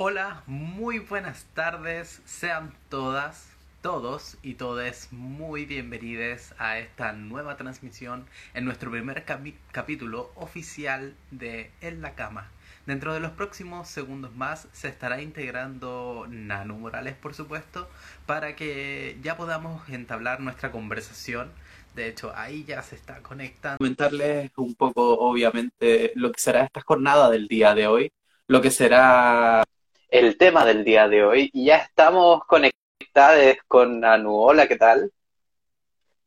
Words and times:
Hola, 0.00 0.44
muy 0.46 1.00
buenas 1.00 1.44
tardes, 1.54 2.22
sean 2.24 2.72
todas, 2.88 3.48
todos 3.82 4.36
y 4.44 4.54
todes 4.54 5.08
muy 5.10 5.66
bienvenidos 5.66 6.54
a 6.56 6.78
esta 6.78 7.12
nueva 7.14 7.56
transmisión 7.56 8.24
en 8.54 8.64
nuestro 8.64 8.92
primer 8.92 9.24
capítulo 9.72 10.30
oficial 10.36 11.16
de 11.32 11.72
En 11.80 12.00
la 12.00 12.14
Cama. 12.14 12.48
Dentro 12.86 13.12
de 13.12 13.18
los 13.18 13.32
próximos 13.32 13.88
segundos 13.88 14.32
más 14.36 14.68
se 14.70 14.86
estará 14.86 15.20
integrando 15.20 16.26
Nano 16.30 16.76
Morales, 16.76 17.16
por 17.16 17.34
supuesto, 17.34 17.90
para 18.24 18.54
que 18.54 19.18
ya 19.20 19.36
podamos 19.36 19.88
entablar 19.88 20.38
nuestra 20.38 20.70
conversación. 20.70 21.50
De 21.96 22.06
hecho, 22.06 22.32
ahí 22.36 22.62
ya 22.62 22.84
se 22.84 22.94
está 22.94 23.20
conectando. 23.20 23.78
comentarles 23.78 24.52
un 24.58 24.76
poco, 24.76 25.18
obviamente, 25.18 26.12
lo 26.14 26.30
que 26.30 26.40
será 26.40 26.62
esta 26.62 26.82
jornada 26.82 27.30
del 27.30 27.48
día 27.48 27.74
de 27.74 27.88
hoy, 27.88 28.12
lo 28.46 28.62
que 28.62 28.70
será 28.70 29.64
el 30.08 30.36
tema 30.38 30.64
del 30.64 30.84
día 30.84 31.08
de 31.08 31.24
hoy. 31.24 31.50
Y 31.52 31.66
ya 31.66 31.76
estamos 31.78 32.44
conectados 32.46 33.56
con 33.66 34.04
Anu. 34.04 34.34
Hola, 34.36 34.66
¿qué 34.68 34.76
tal? 34.76 35.12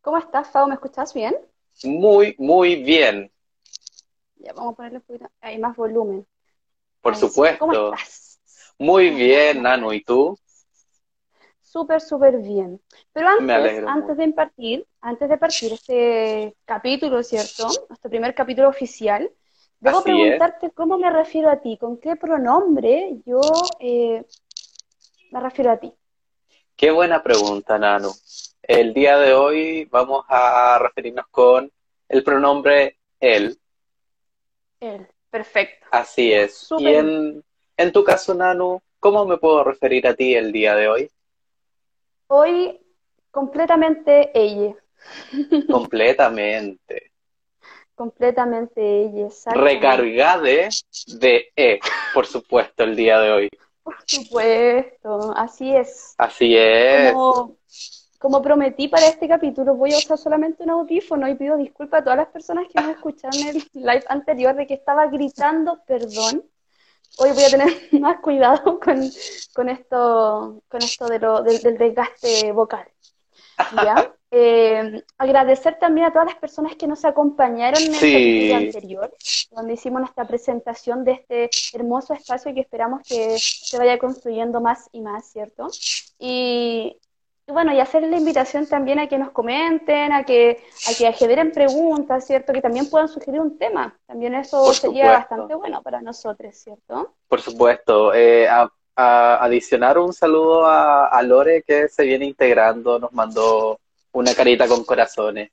¿Cómo 0.01 0.17
estás, 0.17 0.49
Fao? 0.49 0.67
¿Me 0.67 0.75
escuchas 0.75 1.13
bien? 1.13 1.35
Muy, 1.83 2.35
muy 2.37 2.83
bien, 2.83 3.31
Ya, 4.35 4.53
vamos 4.53 4.73
a 4.73 4.75
ponerle 4.75 4.97
un 4.97 5.03
poquito, 5.03 5.29
hay 5.39 5.57
más 5.59 5.75
volumen. 5.75 6.25
por 7.01 7.15
sí. 7.15 7.21
¿Cómo 7.21 7.73
supuesto. 7.73 7.93
estás? 7.95 8.39
Muy 8.77 9.09
bien, 9.11 9.65
Anu. 9.65 9.93
¿Y 9.93 10.03
tú? 10.03 10.37
Súper, 11.61 12.01
súper 12.01 12.37
bien. 12.39 12.81
Pero 13.13 13.29
antes, 13.29 13.83
antes 13.87 14.17
de 14.17 14.33
partir, 14.33 14.85
antes 14.99 15.29
de 15.29 15.37
partir 15.37 15.73
este 15.73 16.55
capítulo, 16.65 17.23
¿cierto? 17.23 17.69
Nuestro 17.87 18.09
primer 18.09 18.35
capítulo 18.35 18.67
oficial, 18.67 19.31
debo 19.81 19.99
Así 19.99 20.09
es. 20.11 20.15
preguntarte 20.17 20.71
cómo 20.71 20.97
me 20.97 21.09
refiero 21.09 21.49
a 21.49 21.57
ti, 21.59 21.77
con 21.77 21.97
qué 21.99 22.15
pronombre 22.15 23.17
yo 23.25 23.41
eh, 23.79 24.23
me 25.31 25.39
refiero 25.39 25.71
a 25.71 25.77
ti. 25.77 25.91
Qué 26.75 26.91
buena 26.91 27.21
pregunta, 27.21 27.77
Nanu. 27.77 28.11
El 28.63 28.93
día 28.93 29.17
de 29.17 29.33
hoy 29.33 29.85
vamos 29.85 30.23
a 30.29 30.79
referirnos 30.79 31.25
con 31.29 31.71
el 32.07 32.23
pronombre 32.23 32.97
él. 33.19 33.57
Él. 34.79 35.07
Perfecto. 35.29 35.87
Así 35.91 36.31
es. 36.33 36.51
Y 36.53 36.65
Súper. 36.65 36.95
en, 36.95 37.43
en 37.77 37.91
tu 37.91 38.03
caso, 38.03 38.33
Nanu, 38.33 38.81
¿cómo 38.99 39.25
me 39.25 39.37
puedo 39.37 39.63
referir 39.63 40.07
a 40.07 40.13
ti 40.15 40.35
el 40.35 40.51
día 40.51 40.75
de 40.75 40.87
hoy? 40.87 41.11
Hoy 42.27 42.79
completamente 43.31 44.31
ella. 44.33 44.75
Completamente. 45.71 47.10
Completamente 48.01 48.81
ella. 48.81 49.27
Recargada 49.53 50.41
de 50.41 51.51
E, 51.55 51.79
por 52.15 52.25
supuesto, 52.25 52.83
el 52.83 52.95
día 52.95 53.19
de 53.19 53.31
hoy. 53.31 53.49
Por 53.83 53.95
supuesto, 54.07 55.31
así 55.37 55.75
es. 55.75 56.15
Así 56.17 56.57
es. 56.57 57.13
Como, 57.13 57.57
como 58.17 58.41
prometí 58.41 58.87
para 58.87 59.05
este 59.05 59.27
capítulo, 59.27 59.75
voy 59.75 59.93
a 59.93 59.99
usar 59.99 60.17
solamente 60.17 60.63
un 60.63 60.71
audífono 60.71 61.29
y 61.29 61.35
pido 61.35 61.57
disculpas 61.57 62.01
a 62.01 62.03
todas 62.03 62.17
las 62.17 62.29
personas 62.29 62.65
que 62.73 62.81
nos 62.81 62.95
escucharon 62.95 63.39
en 63.39 63.57
el 63.57 63.63
live 63.75 64.05
anterior 64.07 64.55
de 64.55 64.65
que 64.65 64.73
estaba 64.73 65.05
gritando 65.05 65.83
perdón. 65.85 66.43
Hoy 67.19 67.29
voy 67.33 67.43
a 67.43 67.49
tener 67.51 67.67
más 68.01 68.19
cuidado 68.19 68.79
con, 68.79 68.99
con 69.53 69.69
esto, 69.69 70.63
con 70.67 70.81
esto 70.81 71.05
de 71.05 71.19
lo, 71.19 71.43
del, 71.43 71.61
del 71.61 71.77
desgaste 71.77 72.51
vocal. 72.51 72.87
¿Ya? 73.75 74.11
Eh, 74.33 75.03
agradecer 75.17 75.77
también 75.77 76.07
a 76.07 76.11
todas 76.13 76.27
las 76.27 76.37
personas 76.37 76.75
que 76.77 76.87
nos 76.87 77.03
acompañaron 77.03 77.81
en 77.81 77.89
el 77.89 77.99
Sí. 77.99 78.13
capítulo 78.13 78.55
anterior, 78.55 79.13
donde 79.51 79.73
hicimos 79.73 79.99
nuestra 80.01 80.25
presentación 80.25 81.03
de 81.03 81.11
este 81.11 81.49
hermoso 81.73 82.13
espacio 82.13 82.53
que 82.53 82.61
esperamos 82.61 83.01
que 83.07 83.37
se 83.37 83.77
vaya 83.77 83.97
construyendo 83.99 84.61
más 84.61 84.87
y 84.93 85.01
más, 85.01 85.29
¿cierto? 85.29 85.67
Y, 86.17 86.97
y 87.45 87.51
bueno, 87.51 87.73
y 87.73 87.81
hacer 87.81 88.03
la 88.03 88.15
invitación 88.17 88.65
también 88.67 88.99
a 88.99 89.07
que 89.09 89.17
nos 89.17 89.31
comenten, 89.31 90.13
a 90.13 90.23
que, 90.23 90.63
a 90.89 90.93
que 90.97 91.11
generen 91.11 91.51
preguntas, 91.51 92.25
¿cierto? 92.25 92.53
Que 92.53 92.61
también 92.61 92.89
puedan 92.89 93.09
sugerir 93.09 93.41
un 93.41 93.57
tema. 93.57 93.99
También 94.05 94.33
eso 94.35 94.73
sería 94.73 95.11
bastante 95.11 95.55
bueno 95.55 95.81
para 95.81 96.01
nosotros, 96.01 96.55
¿cierto? 96.55 97.15
Por 97.27 97.41
supuesto. 97.41 98.13
Eh, 98.13 98.47
a, 98.47 98.71
a- 98.95 99.43
adicionar 99.43 99.97
un 99.97 100.13
saludo 100.13 100.65
a, 100.65 101.07
a 101.07 101.21
Lore 101.21 101.63
que 101.63 101.89
se 101.89 102.03
viene 102.03 102.25
integrando, 102.25 102.97
nos 102.97 103.11
mandó 103.11 103.77
una 104.13 104.33
carita 104.35 104.67
con 104.67 104.83
corazones. 104.83 105.51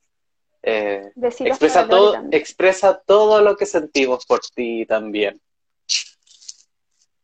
Eh, 0.61 1.11
expresa 1.15 1.87
todo, 1.87 2.11
también. 2.13 2.41
expresa 2.41 2.99
todo 3.05 3.41
lo 3.41 3.55
que 3.55 3.65
sentimos 3.65 4.25
por 4.25 4.41
ti 4.41 4.85
también. 4.85 5.39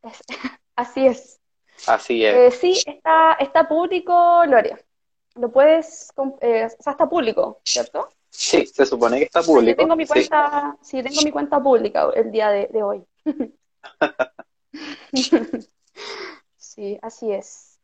Es- 0.03 0.23
así 0.75 1.07
es. 1.07 1.39
Así 1.87 2.25
es. 2.25 2.35
Eh, 2.35 2.51
sí, 2.57 2.81
está, 2.85 3.33
está 3.33 3.67
público, 3.67 4.43
Lore. 4.45 4.85
Lo 5.35 5.51
puedes, 5.51 6.13
eh, 6.39 6.65
o 6.79 6.81
sea, 6.83 6.91
está 6.93 7.09
público, 7.09 7.59
¿cierto? 7.65 8.09
Sí, 8.29 8.65
se 8.65 8.85
supone 8.85 9.17
que 9.19 9.25
está 9.25 9.41
yo 9.41 9.47
público. 9.47 9.81
tengo 9.81 9.95
mi 9.97 10.05
Sí. 10.05 10.13
cuenta, 10.13 10.77
sí, 10.81 11.03
tengo 11.03 11.21
mi 11.23 11.31
cuenta 11.31 11.61
pública 11.61 12.09
el 12.15 12.31
día 12.31 12.49
de, 12.51 12.67
de 12.67 12.83
hoy. 12.83 13.03
Sí, 16.57 16.99
así 17.01 17.31
es. 17.31 17.79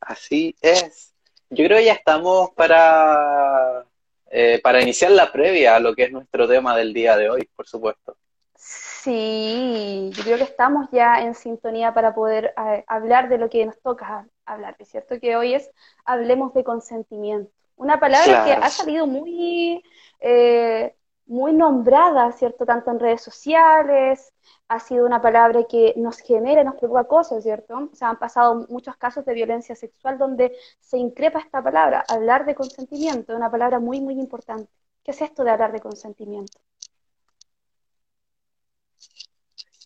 Así 0.00 0.54
es. 0.60 1.14
Yo 1.50 1.64
creo 1.64 1.78
que 1.78 1.84
ya 1.84 1.92
estamos 1.94 2.50
para, 2.52 3.84
eh, 4.30 4.60
para 4.62 4.80
iniciar 4.80 5.10
la 5.10 5.32
previa 5.32 5.76
a 5.76 5.80
lo 5.80 5.94
que 5.94 6.04
es 6.04 6.12
nuestro 6.12 6.48
tema 6.48 6.76
del 6.76 6.94
día 6.94 7.16
de 7.16 7.28
hoy, 7.28 7.48
por 7.56 7.66
supuesto. 7.66 8.16
Sí, 8.54 10.10
yo 10.12 10.22
creo 10.22 10.36
que 10.36 10.44
estamos 10.44 10.88
ya 10.92 11.22
en 11.22 11.34
sintonía 11.34 11.92
para 11.92 12.14
poder 12.14 12.54
eh, 12.56 12.84
hablar 12.86 13.28
de 13.28 13.38
lo 13.38 13.48
que 13.48 13.66
nos 13.66 13.80
toca 13.80 14.28
hablar, 14.44 14.76
¿es 14.78 14.88
cierto? 14.88 15.18
Que 15.18 15.36
hoy 15.36 15.54
es 15.54 15.70
hablemos 16.04 16.54
de 16.54 16.62
consentimiento. 16.62 17.50
Una 17.76 17.98
palabra 17.98 18.44
que 18.44 18.52
ha 18.52 18.68
salido 18.68 19.06
muy, 19.06 19.82
eh, 20.20 20.94
muy 21.30 21.52
nombrada, 21.52 22.32
¿cierto? 22.32 22.66
Tanto 22.66 22.90
en 22.90 22.98
redes 22.98 23.22
sociales, 23.22 24.32
ha 24.66 24.80
sido 24.80 25.06
una 25.06 25.22
palabra 25.22 25.62
que 25.62 25.94
nos 25.96 26.18
genera, 26.18 26.64
nos 26.64 26.74
preocupa 26.74 27.04
cosas, 27.04 27.44
¿cierto? 27.44 27.88
O 27.92 27.94
sea, 27.94 28.08
han 28.10 28.18
pasado 28.18 28.66
muchos 28.68 28.96
casos 28.96 29.24
de 29.24 29.34
violencia 29.34 29.76
sexual 29.76 30.18
donde 30.18 30.56
se 30.80 30.98
increpa 30.98 31.38
esta 31.38 31.62
palabra, 31.62 32.04
hablar 32.08 32.46
de 32.46 32.56
consentimiento, 32.56 33.36
una 33.36 33.48
palabra 33.48 33.78
muy, 33.78 34.00
muy 34.00 34.14
importante. 34.14 34.68
¿Qué 35.04 35.12
es 35.12 35.22
esto 35.22 35.44
de 35.44 35.52
hablar 35.52 35.70
de 35.70 35.78
consentimiento? 35.78 36.58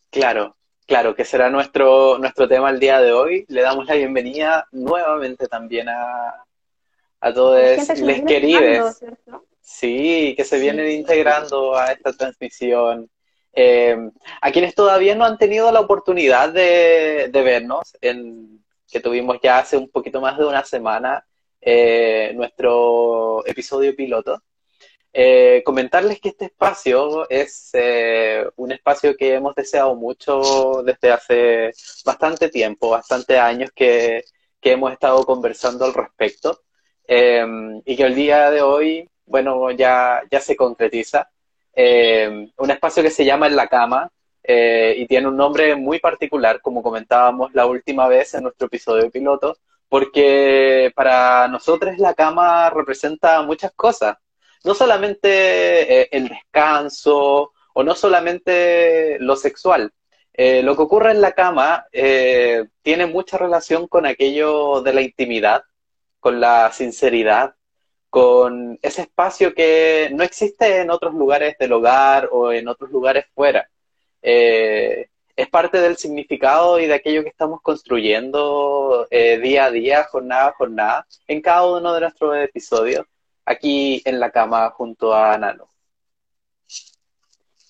Claro, 0.08 0.56
claro, 0.86 1.14
que 1.14 1.26
será 1.26 1.50
nuestro, 1.50 2.16
nuestro 2.18 2.48
tema 2.48 2.70
el 2.70 2.80
día 2.80 3.00
de 3.00 3.12
hoy. 3.12 3.44
Le 3.48 3.60
damos 3.60 3.84
la 3.84 3.96
bienvenida 3.96 4.66
nuevamente 4.72 5.46
también 5.46 5.90
a, 5.90 6.42
a 7.20 7.34
todos 7.34 7.60
la 8.00 8.14
gente 8.14 8.40
Sí, 9.64 10.34
que 10.36 10.44
se 10.44 10.58
vienen 10.58 10.88
sí. 10.88 10.94
integrando 10.96 11.74
a 11.74 11.92
esta 11.92 12.12
transmisión. 12.12 13.10
Eh, 13.54 13.96
a 14.42 14.52
quienes 14.52 14.74
todavía 14.74 15.14
no 15.14 15.24
han 15.24 15.38
tenido 15.38 15.72
la 15.72 15.80
oportunidad 15.80 16.50
de, 16.52 17.30
de 17.32 17.42
vernos, 17.42 17.96
en, 18.02 18.62
que 18.90 19.00
tuvimos 19.00 19.38
ya 19.42 19.58
hace 19.58 19.76
un 19.78 19.88
poquito 19.90 20.20
más 20.20 20.36
de 20.36 20.44
una 20.44 20.64
semana 20.64 21.24
eh, 21.60 22.32
nuestro 22.34 23.46
episodio 23.46 23.96
piloto, 23.96 24.42
eh, 25.12 25.62
comentarles 25.64 26.20
que 26.20 26.30
este 26.30 26.46
espacio 26.46 27.28
es 27.30 27.72
un 28.56 28.72
espacio 28.72 29.16
que 29.16 29.34
hemos 29.34 29.54
deseado 29.54 29.94
mucho 29.94 30.82
desde 30.84 31.10
hace 31.12 31.70
bastante 32.04 32.50
tiempo, 32.50 32.90
bastantes 32.90 33.38
años 33.38 33.70
que, 33.74 34.24
que 34.60 34.72
hemos 34.72 34.92
estado 34.92 35.24
conversando 35.24 35.86
al 35.86 35.94
respecto 35.94 36.60
y 37.06 37.96
que 37.96 38.02
el 38.02 38.14
día 38.14 38.50
de 38.50 38.62
hoy, 38.62 39.08
bueno, 39.26 39.70
ya, 39.72 40.22
ya 40.30 40.40
se 40.40 40.56
concretiza. 40.56 41.28
Eh, 41.74 42.50
un 42.56 42.70
espacio 42.70 43.02
que 43.02 43.10
se 43.10 43.24
llama 43.24 43.48
En 43.48 43.56
la 43.56 43.66
Cama 43.66 44.10
eh, 44.42 44.94
y 44.98 45.06
tiene 45.06 45.28
un 45.28 45.36
nombre 45.36 45.74
muy 45.74 45.98
particular, 45.98 46.60
como 46.60 46.82
comentábamos 46.82 47.52
la 47.54 47.66
última 47.66 48.06
vez 48.08 48.34
en 48.34 48.44
nuestro 48.44 48.66
episodio 48.66 49.10
piloto, 49.10 49.56
porque 49.88 50.92
para 50.94 51.48
nosotros 51.48 51.98
la 51.98 52.14
cama 52.14 52.70
representa 52.70 53.42
muchas 53.42 53.72
cosas. 53.72 54.16
No 54.64 54.74
solamente 54.74 56.02
eh, 56.02 56.08
el 56.12 56.28
descanso 56.28 57.52
o 57.74 57.82
no 57.82 57.94
solamente 57.94 59.18
lo 59.20 59.36
sexual. 59.36 59.92
Lo 60.36 60.74
que 60.74 60.82
ocurre 60.82 61.12
en 61.12 61.20
la 61.20 61.32
cama 61.32 61.86
tiene 62.82 63.06
mucha 63.06 63.38
relación 63.38 63.86
con 63.86 64.04
aquello 64.04 64.80
de 64.82 64.92
la 64.92 65.00
intimidad, 65.00 65.62
con 66.18 66.40
la 66.40 66.72
sinceridad, 66.72 67.54
con 68.14 68.78
ese 68.80 69.02
espacio 69.02 69.52
que 69.52 70.08
no 70.12 70.22
existe 70.22 70.82
en 70.82 70.90
otros 70.90 71.14
lugares 71.14 71.58
del 71.58 71.72
hogar 71.72 72.28
o 72.30 72.52
en 72.52 72.68
otros 72.68 72.88
lugares 72.92 73.24
fuera. 73.34 73.68
Eh, 74.22 75.08
es 75.34 75.48
parte 75.48 75.80
del 75.80 75.96
significado 75.96 76.78
y 76.78 76.86
de 76.86 76.94
aquello 76.94 77.24
que 77.24 77.30
estamos 77.30 77.60
construyendo 77.60 79.08
eh, 79.10 79.38
día 79.38 79.64
a 79.64 79.72
día, 79.72 80.04
jornada 80.04 80.46
a 80.46 80.52
jornada, 80.52 81.06
en 81.26 81.40
cada 81.42 81.66
uno 81.66 81.92
de 81.92 82.02
nuestros 82.02 82.36
episodios, 82.36 83.04
aquí 83.44 84.00
en 84.04 84.20
la 84.20 84.30
cama 84.30 84.70
junto 84.70 85.12
a 85.12 85.36
Nano. 85.36 85.68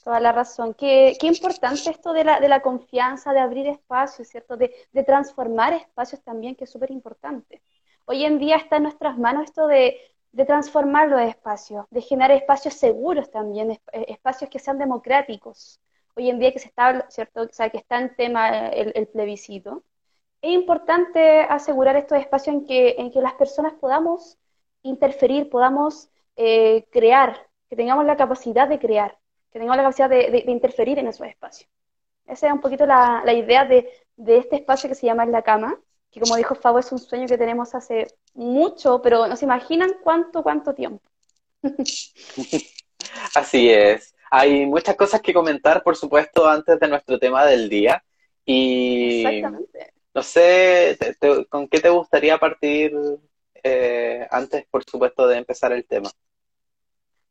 Toda 0.04 0.20
la 0.20 0.32
razón. 0.32 0.74
Qué, 0.74 1.16
qué 1.18 1.26
importante 1.26 1.88
esto 1.88 2.12
de 2.12 2.24
la, 2.24 2.38
de 2.38 2.48
la 2.48 2.60
confianza, 2.60 3.32
de 3.32 3.40
abrir 3.40 3.66
espacios, 3.66 4.28
¿cierto? 4.28 4.58
De, 4.58 4.74
de 4.92 5.04
transformar 5.04 5.72
espacios 5.72 6.22
también, 6.22 6.54
que 6.54 6.64
es 6.64 6.70
súper 6.70 6.90
importante. 6.90 7.62
Hoy 8.04 8.26
en 8.26 8.38
día 8.38 8.56
está 8.56 8.76
en 8.76 8.82
nuestras 8.82 9.16
manos 9.16 9.44
esto 9.44 9.66
de, 9.66 9.98
de 10.34 10.44
transformar 10.44 11.08
los 11.08 11.20
espacios, 11.20 11.86
de 11.90 12.00
generar 12.00 12.32
espacios 12.32 12.74
seguros 12.74 13.30
también, 13.30 13.70
eh, 13.70 13.80
espacios 14.08 14.50
que 14.50 14.58
sean 14.58 14.78
democráticos. 14.78 15.80
Hoy 16.16 16.28
en 16.28 16.38
día 16.40 16.52
que 16.52 16.58
se 16.58 16.68
está, 16.68 17.06
¿cierto? 17.08 17.42
O 17.42 17.48
sea, 17.52 17.70
que 17.70 17.78
está 17.78 18.00
en 18.00 18.14
tema 18.16 18.68
el, 18.68 18.92
el 18.96 19.06
plebiscito, 19.06 19.84
es 20.42 20.50
importante 20.50 21.40
asegurar 21.40 21.96
estos 21.96 22.18
espacios 22.18 22.56
en 22.56 22.66
que, 22.66 22.96
en 22.98 23.10
que 23.12 23.20
las 23.20 23.34
personas 23.34 23.74
podamos 23.74 24.36
interferir, 24.82 25.48
podamos 25.48 26.10
eh, 26.36 26.86
crear, 26.90 27.48
que 27.70 27.76
tengamos 27.76 28.04
la 28.04 28.16
capacidad 28.16 28.68
de 28.68 28.78
crear, 28.78 29.16
que 29.52 29.58
tengamos 29.60 29.76
la 29.76 29.84
capacidad 29.84 30.10
de, 30.10 30.44
interferir 30.48 30.98
en 30.98 31.06
esos 31.06 31.26
espacios. 31.28 31.70
Esa 32.26 32.48
es 32.48 32.52
un 32.52 32.60
poquito 32.60 32.86
la, 32.86 33.22
la 33.24 33.32
idea 33.32 33.64
de, 33.64 33.88
de, 34.16 34.38
este 34.38 34.56
espacio 34.56 34.88
que 34.88 34.96
se 34.96 35.06
llama 35.06 35.24
La 35.26 35.42
Cama, 35.42 35.78
que 36.14 36.20
como 36.20 36.36
dijo 36.36 36.54
Fabo 36.54 36.78
es 36.78 36.92
un 36.92 36.98
sueño 36.98 37.26
que 37.26 37.36
tenemos 37.36 37.74
hace 37.74 38.06
mucho, 38.34 39.02
pero 39.02 39.26
no 39.26 39.36
se 39.36 39.46
imaginan 39.46 39.96
cuánto, 40.00 40.44
cuánto 40.44 40.72
tiempo. 40.72 41.02
Así 43.34 43.68
es. 43.68 44.14
Hay 44.30 44.64
muchas 44.66 44.94
cosas 44.94 45.20
que 45.20 45.34
comentar, 45.34 45.82
por 45.82 45.96
supuesto, 45.96 46.48
antes 46.48 46.78
de 46.78 46.88
nuestro 46.88 47.18
tema 47.18 47.44
del 47.44 47.68
día. 47.68 48.04
Y 48.44 49.24
Exactamente. 49.24 49.92
no 50.14 50.22
sé, 50.22 50.96
te, 51.00 51.14
te, 51.14 51.46
¿con 51.46 51.66
qué 51.66 51.80
te 51.80 51.88
gustaría 51.88 52.38
partir 52.38 52.92
eh, 53.64 54.24
antes, 54.30 54.66
por 54.70 54.84
supuesto, 54.84 55.26
de 55.26 55.38
empezar 55.38 55.72
el 55.72 55.84
tema? 55.84 56.10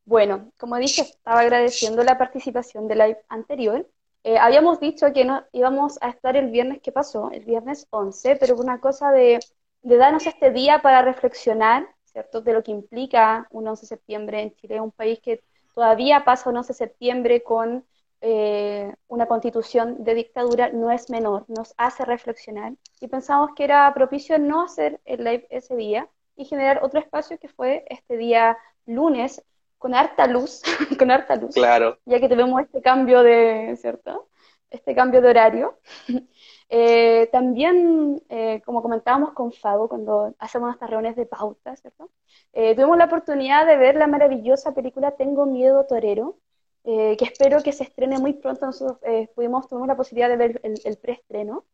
Bueno, 0.04 0.52
como 0.58 0.76
dije, 0.76 1.04
estaba 1.04 1.40
agradeciendo 1.40 2.04
la 2.04 2.18
participación 2.18 2.90
del 2.90 3.00
live 3.00 3.22
anterior. 3.30 3.88
Eh, 4.24 4.38
habíamos 4.38 4.80
dicho 4.80 5.12
que 5.14 5.26
no 5.26 5.44
íbamos 5.52 5.98
a 6.02 6.10
estar 6.10 6.38
el 6.38 6.50
viernes 6.50 6.82
que 6.82 6.94
pasó, 6.94 7.30
el 7.32 7.44
viernes 7.44 7.88
11, 7.90 8.38
pero 8.38 8.56
una 8.56 8.80
cosa 8.80 9.12
de, 9.12 9.40
darnos 9.82 10.26
este 10.26 10.52
día 10.52 10.82
para 10.82 11.02
reflexionar, 11.02 11.88
¿cierto?, 12.06 12.42
de 12.42 12.54
lo 12.54 12.64
que 12.64 12.72
implica 12.72 13.48
un 13.52 13.68
11 13.68 13.82
de 13.82 13.88
septiembre 13.88 14.42
en 14.42 14.56
Chile, 14.56 14.80
un 14.80 14.92
país 14.92 15.20
que 15.20 15.44
todavía 15.76 16.24
pasa 16.24 16.50
un 16.50 16.58
11 16.58 16.70
de 16.70 16.78
septiembre 16.78 17.44
con 17.44 17.86
eh, 18.22 18.94
una 19.10 19.26
constitución 19.26 20.04
de 20.06 20.16
dictadura, 20.16 20.70
no 20.70 20.90
es 20.90 21.10
menor, 21.10 21.44
nos 21.50 21.74
hace 21.78 22.06
reflexionar. 22.06 22.74
Y 23.02 23.10
pensamos 23.10 23.50
que 23.56 23.66
era 23.66 23.94
propicio 23.94 24.40
no 24.40 24.64
hacer 24.64 25.02
el 25.04 25.26
live 25.26 25.48
ese 25.50 25.76
día 25.76 26.08
y 26.38 26.46
generar 26.46 26.80
otro 26.82 27.02
espacio 27.02 27.38
que 27.38 27.50
fue 27.50 27.84
este 27.90 28.16
día 28.16 28.58
lunes, 28.86 29.44
con 29.84 29.94
harta 29.94 30.28
luz, 30.28 30.62
con 30.98 31.12
harta 31.12 31.36
luz. 31.36 31.56
Claro. 31.56 31.98
Ya 32.06 32.22
que 32.22 32.30
tenemos 32.30 32.62
este 32.62 32.82
cambio 32.82 33.22
de, 33.22 33.76
¿cierto? 33.76 34.30
Este 34.70 34.96
cambio 34.96 35.22
de 35.22 35.28
horario. 35.28 35.78
eh, 36.70 37.28
también, 37.34 38.24
eh, 38.30 38.62
como 38.66 38.82
comentábamos 38.82 39.34
con 39.34 39.52
Fabo 39.52 39.90
cuando 39.90 40.34
hacemos 40.40 40.68
nuestras 40.68 40.90
reuniones 40.90 41.18
de 41.18 41.26
pauta, 41.26 41.76
¿cierto? 41.76 42.12
Eh, 42.54 42.76
tuvimos 42.76 42.98
la 42.98 43.06
oportunidad 43.06 43.68
de 43.68 43.76
ver 43.76 43.98
la 43.98 44.08
maravillosa 44.08 44.74
película 44.74 45.18
Tengo 45.18 45.46
Miedo 45.46 45.86
Torero, 45.86 46.38
que 46.86 47.18
espero 47.20 47.62
que 47.62 47.74
se 47.74 47.84
estrene 47.84 48.20
muy 48.20 48.34
pronto. 48.34 48.66
Nosotros 48.66 49.00
pudimos, 49.36 49.68
tuvimos 49.68 49.90
la 49.90 49.98
posibilidad 49.98 50.30
de 50.30 50.38
ver 50.38 50.62
el, 50.64 50.80
el 50.86 50.98
preestreno. 50.98 51.66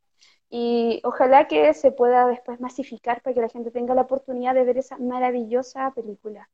Y 0.50 1.00
ojalá 1.03 1.47
que 1.47 1.75
se 1.75 1.91
pueda 1.91 2.25
después 2.25 2.59
masificar 2.59 3.21
para 3.21 3.35
que 3.35 3.41
la 3.41 3.50
gente 3.50 3.69
tenga 3.69 3.94
la 3.94 4.01
oportunidad 4.01 4.56
de 4.56 4.63
ver 4.63 4.79
esa 4.79 4.97
maravillosa 4.97 5.91
película. 5.94 6.50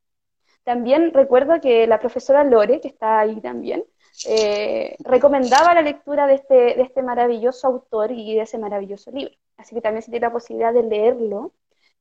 También 0.65 1.13
recuerdo 1.13 1.61
que 1.61 1.87
la 1.87 1.99
profesora 1.99 2.43
Lore, 2.43 2.81
que 2.81 2.89
está 2.89 3.19
ahí 3.19 3.39
también, 3.39 3.85
eh, 4.27 4.97
recomendaba 4.99 5.73
la 5.73 5.81
lectura 5.81 6.27
de 6.27 6.35
este, 6.35 6.55
de 6.55 6.81
este 6.81 7.03
maravilloso 7.03 7.67
autor 7.67 8.11
y 8.11 8.35
de 8.35 8.41
ese 8.41 8.57
maravilloso 8.57 9.11
libro. 9.11 9.33
Así 9.55 9.75
que 9.75 9.81
también 9.81 10.01
si 10.01 10.11
tiene 10.11 10.25
la 10.25 10.33
posibilidad 10.33 10.73
de 10.73 10.83
leerlo, 10.83 11.53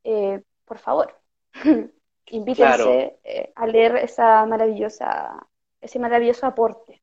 eh, 0.02 0.42
por 0.64 0.78
favor, 0.78 1.14
invítense 2.26 2.82
claro. 2.82 3.18
eh, 3.22 3.52
a 3.54 3.66
leer 3.66 3.96
esa 3.96 4.44
maravillosa, 4.46 5.46
ese 5.80 5.98
maravilloso 5.98 6.46
aporte. 6.46 7.02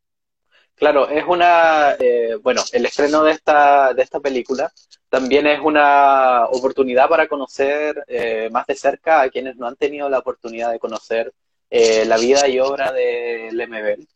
Claro, 0.82 1.08
es 1.10 1.24
una, 1.28 1.96
eh, 2.00 2.38
bueno, 2.42 2.64
el 2.74 2.86
estreno 2.88 3.24
de 3.24 3.34
esta, 3.34 3.94
de 3.94 4.02
esta 4.02 4.20
película 4.20 4.72
también 5.10 5.46
es 5.46 5.60
una 5.60 6.46
oportunidad 6.48 7.08
para 7.08 7.28
conocer 7.28 8.04
eh, 8.08 8.50
más 8.52 8.66
de 8.66 8.74
cerca 8.74 9.22
a 9.22 9.30
quienes 9.30 9.58
no 9.58 9.68
han 9.68 9.76
tenido 9.76 10.10
la 10.10 10.18
oportunidad 10.18 10.72
de 10.72 10.80
conocer 10.80 11.32
eh, 11.72 12.06
la 12.06 12.18
vida 12.18 12.48
y 12.50 12.60
obra 12.60 12.92
de 12.92 13.50
Lemebel, 13.54 14.08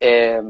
eh, 0.00 0.40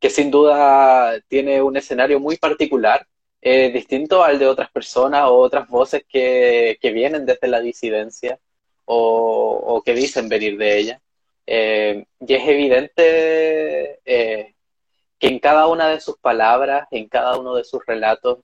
que 0.00 0.10
sin 0.10 0.30
duda 0.30 1.20
tiene 1.28 1.60
un 1.62 1.76
escenario 1.76 2.20
muy 2.20 2.36
particular, 2.36 3.06
eh, 3.40 3.70
distinto 3.72 4.22
al 4.22 4.38
de 4.38 4.46
otras 4.46 4.70
personas 4.70 5.24
o 5.26 5.34
otras 5.34 5.68
voces 5.68 6.04
que, 6.08 6.78
que 6.80 6.92
vienen 6.92 7.26
desde 7.26 7.48
la 7.48 7.60
disidencia 7.60 8.38
o, 8.84 9.62
o, 9.66 9.82
que 9.82 9.94
dicen 9.94 10.28
venir 10.28 10.56
de 10.58 10.78
ella. 10.78 11.02
Eh, 11.46 12.06
y 12.20 12.34
es 12.34 12.48
evidente 12.48 14.00
que 14.04 15.28
en 15.28 15.38
cada 15.40 15.66
una 15.66 15.88
de 15.88 16.00
sus 16.00 16.18
palabras, 16.18 16.86
en 16.92 17.08
cada 17.08 17.38
uno 17.38 17.54
de 17.56 17.64
sus 17.64 17.84
relatos, 17.86 18.40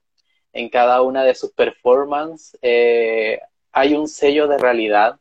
en 0.53 0.69
cada 0.69 1.01
una 1.01 1.23
de 1.23 1.35
sus 1.35 1.51
performances, 1.53 2.59
hay 3.71 3.93
un 3.93 4.07
sello 4.07 4.47
de 4.47 4.57
realidad 4.57 5.19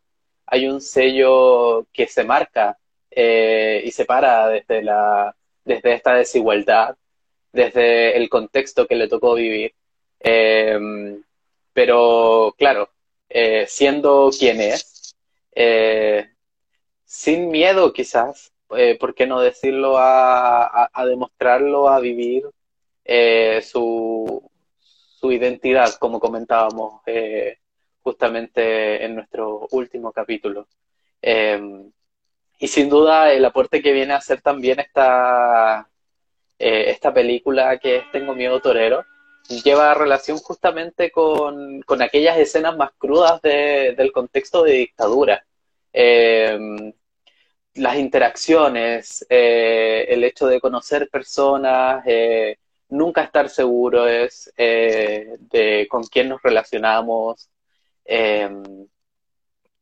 hay 0.50 0.66
un 0.66 0.80
sello 0.80 1.86
que 1.92 2.06
se 2.06 2.24
marca 2.24 2.76
eh, 3.10 3.82
y 3.84 3.90
separa 3.90 4.48
desde, 4.48 4.82
la, 4.82 5.34
desde 5.64 5.94
esta 5.94 6.14
desigualdad, 6.14 6.96
desde 7.52 8.16
el 8.16 8.28
contexto 8.28 8.86
que 8.86 8.96
le 8.96 9.08
tocó 9.08 9.34
vivir. 9.34 9.72
Eh, 10.20 10.78
pero 11.72 12.54
claro, 12.58 12.90
eh, 13.28 13.66
siendo 13.68 14.30
quien 14.36 14.60
es, 14.60 15.14
eh, 15.54 16.30
sin 17.04 17.50
miedo 17.50 17.92
quizás, 17.92 18.52
eh, 18.76 18.96
¿por 18.98 19.14
qué 19.14 19.26
no 19.26 19.40
decirlo? 19.40 19.96
A, 19.96 20.64
a, 20.64 20.90
a 20.92 21.06
demostrarlo, 21.06 21.88
a 21.88 22.00
vivir 22.00 22.44
su, 23.62 24.50
su 25.20 25.32
identidad, 25.32 25.94
como 25.94 26.20
comentábamos 26.20 27.00
justamente 28.08 29.04
en 29.04 29.14
nuestro 29.16 29.68
último 29.72 30.12
capítulo. 30.12 30.66
Eh, 31.20 31.60
y 32.58 32.68
sin 32.68 32.88
duda 32.88 33.32
el 33.32 33.44
aporte 33.44 33.82
que 33.82 33.92
viene 33.92 34.14
a 34.14 34.16
hacer 34.16 34.40
también 34.40 34.80
esta, 34.80 35.86
eh, 36.58 36.84
esta 36.88 37.12
película 37.12 37.78
que 37.78 37.96
es 37.96 38.10
Tengo 38.10 38.34
Miedo 38.34 38.60
Torero, 38.60 39.04
lleva 39.62 39.92
relación 39.94 40.38
justamente 40.38 41.10
con, 41.10 41.82
con 41.82 42.00
aquellas 42.00 42.38
escenas 42.38 42.76
más 42.78 42.92
crudas 42.96 43.42
de, 43.42 43.94
del 43.94 44.10
contexto 44.10 44.62
de 44.62 44.72
dictadura. 44.72 45.44
Eh, 45.92 46.92
las 47.74 47.96
interacciones, 47.96 49.26
eh, 49.28 50.06
el 50.08 50.24
hecho 50.24 50.46
de 50.46 50.60
conocer 50.60 51.08
personas, 51.10 52.02
eh, 52.06 52.56
nunca 52.88 53.22
estar 53.22 53.48
seguros 53.50 54.50
de 54.56 55.86
con 55.90 56.02
quién 56.04 56.28
nos 56.30 56.42
relacionamos, 56.42 57.48
eh, 58.08 58.48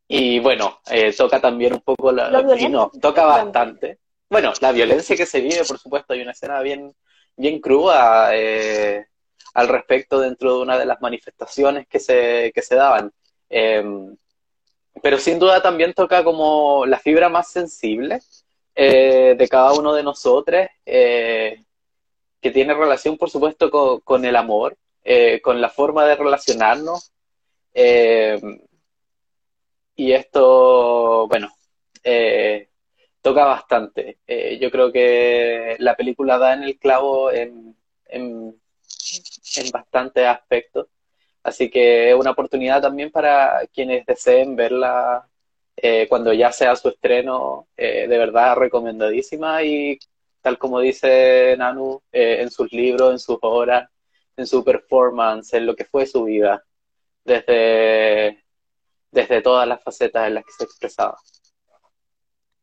y 0.09 0.38
bueno, 0.38 0.80
eh, 0.90 1.12
toca 1.12 1.40
también 1.40 1.73
un 1.75 1.80
poco 1.80 2.12
la, 2.12 2.30
la 2.30 2.61
y 2.61 2.68
no, 2.68 2.90
toca 3.00 3.25
bastante. 3.25 3.99
Bueno, 4.28 4.52
la 4.61 4.73
violencia 4.73 5.16
que 5.16 5.26
se 5.26 5.40
vive, 5.40 5.64
por 5.64 5.78
supuesto, 5.78 6.12
hay 6.12 6.21
una 6.21 6.33
escena 6.33 6.61
bien, 6.61 6.95
bien 7.37 7.61
cruda 7.61 8.30
eh, 8.35 9.06
al 9.54 9.68
respecto 9.68 10.21
dentro 10.21 10.56
de 10.56 10.62
una 10.62 10.78
de 10.78 10.87
las 10.87 11.00
manifestaciones 11.00 11.87
que 11.88 11.99
se, 11.99 12.52
que 12.54 12.62
se 12.62 12.76
daban. 12.76 13.12
Eh, 13.49 13.85
pero 15.02 15.18
sin 15.18 15.38
duda 15.38 15.62
también 15.62 15.92
toca 15.92 16.25
como 16.25 16.87
la 16.87 16.99
fibra 16.99 17.28
más 17.28 17.50
sensible 17.50 18.21
eh, 18.75 19.35
de 19.37 19.49
cada 19.49 19.73
uno 19.73 19.92
de 19.92 20.02
nosotros, 20.02 20.66
que 20.85 22.50
tiene 22.52 22.75
relación, 22.75 23.16
por 23.16 23.30
supuesto, 23.30 23.71
con, 23.71 24.00
con 24.00 24.25
el 24.25 24.37
amor, 24.37 24.76
con 25.42 25.61
la 25.61 25.68
forma 25.68 26.04
de 26.06 26.16
relacionarnos, 26.16 27.12
eh, 27.78 28.40
y 29.95 30.12
esto, 30.12 31.26
bueno, 31.28 31.50
eh, 32.02 32.68
toca 33.23 33.45
bastante. 33.45 34.18
Eh, 34.26 34.59
yo 34.61 34.71
creo 34.71 34.92
que 34.92 35.76
la 35.78 35.97
película 35.97 36.38
da 36.38 36.54
en 36.54 36.62
el 36.64 36.78
clavo 36.78 37.30
en, 37.33 37.76
en, 38.06 38.61
en 39.56 39.71
bastantes 39.73 40.26
aspectos. 40.26 40.88
Así 41.42 41.71
que 41.71 42.11
es 42.11 42.16
una 42.16 42.33
oportunidad 42.33 42.83
también 42.83 43.11
para 43.11 43.61
quienes 43.73 44.06
deseen 44.06 44.56
verla 44.56 45.28
cuando 46.09 46.33
ya 46.33 46.52
sea 46.52 46.75
su 46.75 46.88
estreno, 46.88 47.68
de 47.76 48.06
verdad 48.09 48.56
recomendadísima 48.56 49.62
y 49.62 49.99
tal 50.47 50.59
como 50.59 50.78
dice 50.78 51.56
Nanu, 51.59 52.00
eh, 52.12 52.40
en 52.40 52.52
sus 52.52 52.73
libros, 52.73 53.11
en 53.11 53.18
sus 53.18 53.37
obras, 53.42 53.90
en 54.37 54.47
su 54.47 54.62
performance, 54.62 55.52
en 55.54 55.66
lo 55.66 55.75
que 55.75 55.85
fue 55.85 56.06
su 56.06 56.23
vida 56.23 56.64
desde, 57.26 58.45
desde 59.11 59.42
todas 59.42 59.68
las 59.68 59.83
facetas 59.83 60.28
en 60.28 60.35
las 60.35 60.45
que 60.45 60.52
se 60.52 60.64
expresaba. 60.64 61.18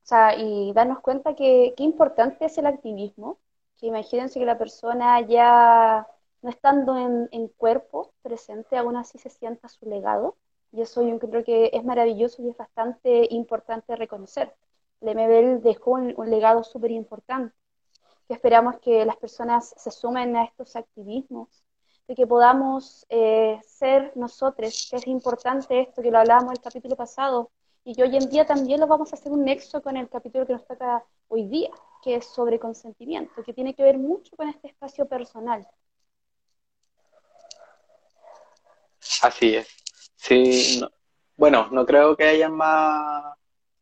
sea, 0.03 0.35
y 0.37 0.73
darnos 0.73 0.99
cuenta 1.01 1.35
que 1.35 1.73
qué 1.77 1.83
importante 1.83 2.45
es 2.45 2.57
el 2.57 2.67
activismo, 2.67 3.39
que 3.77 3.87
imagínense 3.87 4.39
que 4.39 4.45
la 4.45 4.57
persona 4.57 5.21
ya 5.21 6.07
no 6.41 6.49
estando 6.49 6.97
en, 6.97 7.29
en 7.31 7.47
cuerpo 7.47 8.13
presente, 8.21 8.77
aún 8.77 8.97
así 8.97 9.17
se 9.17 9.29
sienta 9.29 9.69
su 9.69 9.85
legado, 9.87 10.37
y 10.71 10.81
eso 10.81 11.01
yo 11.03 11.19
creo 11.19 11.43
que 11.43 11.71
es 11.73 11.83
maravilloso 11.83 12.41
y 12.41 12.49
es 12.49 12.57
bastante 12.57 13.27
importante 13.31 13.95
reconocer. 13.95 14.53
Lemebel 15.01 15.61
dejó 15.61 15.91
un, 15.91 16.13
un 16.17 16.29
legado 16.29 16.63
súper 16.63 16.91
importante, 16.91 17.55
que 18.27 18.33
esperamos 18.33 18.79
que 18.79 19.05
las 19.05 19.17
personas 19.17 19.73
se 19.77 19.91
sumen 19.91 20.35
a 20.35 20.45
estos 20.45 20.75
activismos, 20.75 21.62
de 22.07 22.15
que 22.15 22.27
podamos 22.27 23.05
eh, 23.09 23.59
ser 23.65 24.11
nosotros, 24.15 24.87
que 24.89 24.97
es 24.97 25.07
importante 25.07 25.81
esto, 25.81 26.01
que 26.01 26.11
lo 26.11 26.19
hablábamos 26.19 26.53
el 26.53 26.61
capítulo 26.61 26.95
pasado, 26.95 27.51
y 27.85 27.95
que 27.95 28.03
hoy 28.03 28.15
en 28.15 28.29
día 28.29 28.45
también 28.45 28.79
lo 28.79 28.87
vamos 28.87 29.11
a 29.11 29.15
hacer 29.15 29.31
un 29.31 29.43
nexo 29.43 29.81
con 29.81 29.97
el 29.97 30.09
capítulo 30.09 30.45
que 30.45 30.53
nos 30.53 30.65
toca 30.65 31.03
hoy 31.27 31.47
día, 31.47 31.71
que 32.01 32.15
es 32.15 32.25
sobre 32.25 32.59
consentimiento, 32.59 33.43
que 33.43 33.53
tiene 33.53 33.73
que 33.73 33.83
ver 33.83 33.97
mucho 33.97 34.35
con 34.35 34.47
este 34.49 34.67
espacio 34.67 35.05
personal. 35.05 35.67
Así 39.21 39.55
es. 39.55 39.67
Sí, 40.15 40.81
bueno, 41.35 41.67
no 41.71 41.85
creo 41.85 42.15
que 42.15 42.23
haya 42.23 42.49
más, 42.49 43.35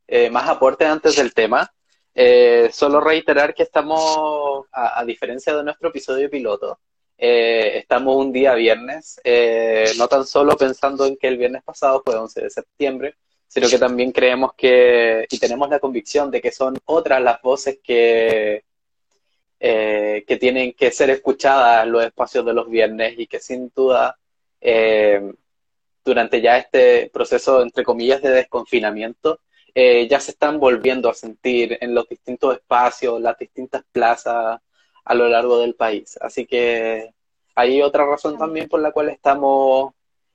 eh, 0.07 0.29
más 0.29 0.49
aportes 0.49 0.87
antes 0.87 1.15
del 1.15 1.33
tema. 1.33 1.71
Eh, 2.13 2.69
solo 2.73 2.99
reiterar 2.99 3.53
que 3.53 3.63
estamos, 3.63 4.65
a, 4.71 5.03
diferencia 5.05 5.55
de 5.55 5.63
nuestro 5.63 5.89
episodio 5.89 6.29
piloto, 6.29 6.79
eh, 7.21 7.77
estamos 7.77 8.17
un 8.17 8.33
día 8.33 8.53
viernes, 8.55 9.21
no 9.97 10.07
tan 10.07 10.25
solo 10.25 10.57
pensando 10.57 11.05
en 11.05 11.15
que 11.15 11.27
el 11.27 11.37
viernes 11.37 11.63
pasado 11.63 12.01
fue 12.03 12.15
11 12.15 12.41
de 12.41 12.49
septiembre, 12.49 13.15
sino 13.47 13.69
que 13.69 13.77
también 13.77 14.11
creemos 14.11 14.53
que, 14.55 15.27
y 15.29 15.39
tenemos 15.39 15.69
la 15.69 15.79
convicción 15.79 16.31
de 16.31 16.41
que 16.41 16.51
son 16.51 16.77
otras 16.85 17.21
las 17.21 17.41
voces 17.41 17.79
que, 17.83 18.63
que 19.59 20.37
tienen 20.39 20.73
que 20.73 20.91
ser 20.91 21.11
escuchadas 21.11 21.85
en 21.85 21.91
los 21.91 22.03
espacios 22.03 22.45
de 22.45 22.53
los 22.53 22.69
viernes 22.69 23.13
y 23.17 23.27
que 23.27 23.39
sin 23.39 23.71
duda 23.75 24.17
durante 26.03 26.41
ya 26.41 26.57
este 26.57 27.09
proceso, 27.13 27.61
entre 27.61 27.83
comillas, 27.83 28.21
de 28.21 28.31
desconfinamiento, 28.31 29.39
eh, 29.73 30.07
ya 30.09 30.19
se 30.19 30.31
están 30.31 30.59
volviendo 30.59 31.09
a 31.09 31.13
sentir 31.13 31.77
en 31.79 31.93
los 31.93 32.07
distintos 32.09 32.55
espacios, 32.55 33.21
las 33.21 33.37
distintas 33.37 33.83
plazas 33.91 34.59
a 35.03 35.15
lo 35.15 35.27
largo 35.27 35.60
del 35.60 35.75
país. 35.75 36.17
Así 36.22 36.46
que 36.46 37.13
hay 37.55 37.81
otra 37.81 38.05
razón 38.05 38.38
también 38.38 38.70
por 38.70 38.79
la 38.79 38.91
cual 38.91 39.10
estamos 39.10 39.93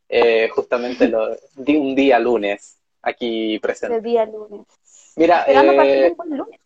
eh, 0.09 0.49
justamente 0.55 1.09
de 1.09 1.77
un 1.77 1.95
día 1.95 2.19
lunes 2.19 2.79
aquí 3.03 3.59
presentes. 3.59 3.99
El 3.99 4.05
día 4.05 4.27
lunes. 4.27 4.67
Mira, 5.17 5.45
eh, 5.47 6.15
lunes. 6.27 6.61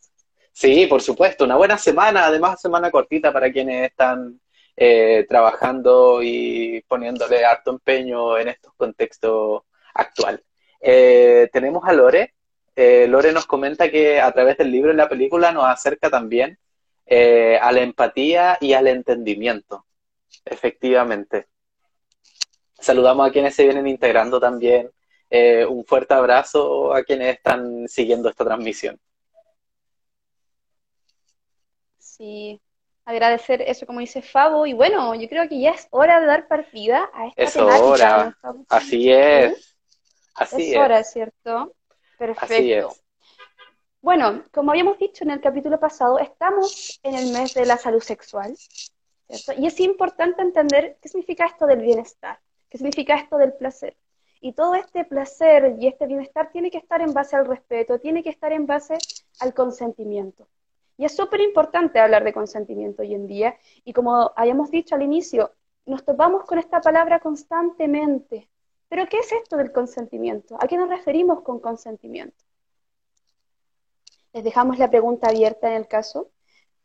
Sí, 0.52 0.86
por 0.86 1.00
supuesto, 1.00 1.44
una 1.44 1.56
buena 1.56 1.78
semana, 1.78 2.26
además 2.26 2.60
semana 2.60 2.90
cortita 2.90 3.32
para 3.32 3.50
quienes 3.50 3.90
están 3.90 4.40
eh, 4.76 5.26
trabajando 5.28 6.22
y 6.22 6.82
poniéndole 6.88 7.44
harto 7.44 7.70
empeño 7.70 8.36
en 8.38 8.48
estos 8.48 8.72
contextos 8.74 9.62
actuales. 9.94 10.42
Eh, 10.80 11.48
tenemos 11.52 11.84
a 11.86 11.92
Lore. 11.92 12.34
Eh, 12.74 13.06
Lore 13.08 13.32
nos 13.32 13.46
comenta 13.46 13.90
que 13.90 14.20
a 14.20 14.32
través 14.32 14.56
del 14.58 14.70
libro 14.70 14.92
y 14.92 14.96
la 14.96 15.08
película 15.08 15.52
nos 15.52 15.64
acerca 15.64 16.08
también 16.08 16.58
a 17.10 17.72
la 17.72 17.80
empatía 17.80 18.56
y 18.60 18.72
al 18.72 18.86
entendimiento. 18.86 19.84
Efectivamente. 20.44 21.48
Saludamos 22.78 23.28
a 23.28 23.32
quienes 23.32 23.54
se 23.54 23.64
vienen 23.64 23.86
integrando 23.86 24.40
también. 24.40 24.90
un 25.68 25.84
fuerte 25.84 26.14
abrazo 26.14 26.94
a 26.94 27.02
quienes 27.04 27.36
están 27.36 27.86
siguiendo 27.88 28.28
esta 28.28 28.44
transmisión. 28.44 28.98
Sí, 31.98 32.60
agradecer 33.04 33.62
eso, 33.62 33.86
como 33.86 34.00
dice 34.00 34.22
Fabo. 34.22 34.66
Y 34.66 34.72
bueno, 34.72 35.14
yo 35.14 35.28
creo 35.28 35.48
que 35.48 35.60
ya 35.60 35.70
es 35.70 35.88
hora 35.90 36.20
de 36.20 36.26
dar 36.26 36.48
partida 36.48 37.10
a 37.14 37.28
esta 37.28 37.42
es 37.44 37.56
Hora. 37.56 38.36
Así 38.68 39.10
es. 39.10 39.76
Así 40.34 40.72
es, 40.72 40.78
hora, 40.78 41.02
¿cierto? 41.04 41.74
Perfecto. 42.18 42.94
Bueno, 44.02 44.44
como 44.50 44.70
habíamos 44.70 44.98
dicho 44.98 45.24
en 45.24 45.30
el 45.30 45.42
capítulo 45.42 45.78
pasado, 45.78 46.18
estamos 46.18 46.98
en 47.02 47.14
el 47.14 47.32
mes 47.32 47.52
de 47.52 47.66
la 47.66 47.76
salud 47.76 48.00
sexual. 48.00 48.56
Y 49.58 49.66
es 49.66 49.78
importante 49.78 50.40
entender 50.40 50.96
qué 51.02 51.08
significa 51.10 51.44
esto 51.44 51.66
del 51.66 51.82
bienestar, 51.82 52.40
qué 52.70 52.78
significa 52.78 53.16
esto 53.16 53.36
del 53.36 53.52
placer. 53.52 53.98
Y 54.40 54.54
todo 54.54 54.74
este 54.74 55.04
placer 55.04 55.76
y 55.78 55.86
este 55.86 56.06
bienestar 56.06 56.50
tiene 56.50 56.70
que 56.70 56.78
estar 56.78 57.02
en 57.02 57.12
base 57.12 57.36
al 57.36 57.44
respeto, 57.44 57.98
tiene 57.98 58.22
que 58.22 58.30
estar 58.30 58.52
en 58.52 58.66
base 58.66 58.96
al 59.38 59.52
consentimiento. 59.52 60.48
Y 60.96 61.04
es 61.04 61.14
súper 61.14 61.42
importante 61.42 61.98
hablar 61.98 62.24
de 62.24 62.32
consentimiento 62.32 63.02
hoy 63.02 63.14
en 63.14 63.26
día. 63.26 63.58
Y 63.84 63.92
como 63.92 64.32
habíamos 64.34 64.70
dicho 64.70 64.94
al 64.94 65.02
inicio, 65.02 65.52
nos 65.84 66.06
topamos 66.06 66.44
con 66.44 66.58
esta 66.58 66.80
palabra 66.80 67.20
constantemente. 67.20 68.48
Pero 68.88 69.06
¿qué 69.10 69.18
es 69.18 69.30
esto 69.30 69.58
del 69.58 69.72
consentimiento? 69.72 70.56
¿A 70.58 70.66
qué 70.66 70.78
nos 70.78 70.88
referimos 70.88 71.42
con 71.42 71.60
consentimiento? 71.60 72.49
Les 74.32 74.44
dejamos 74.44 74.78
la 74.78 74.90
pregunta 74.90 75.28
abierta 75.28 75.68
en 75.68 75.74
el 75.74 75.88
caso. 75.88 76.30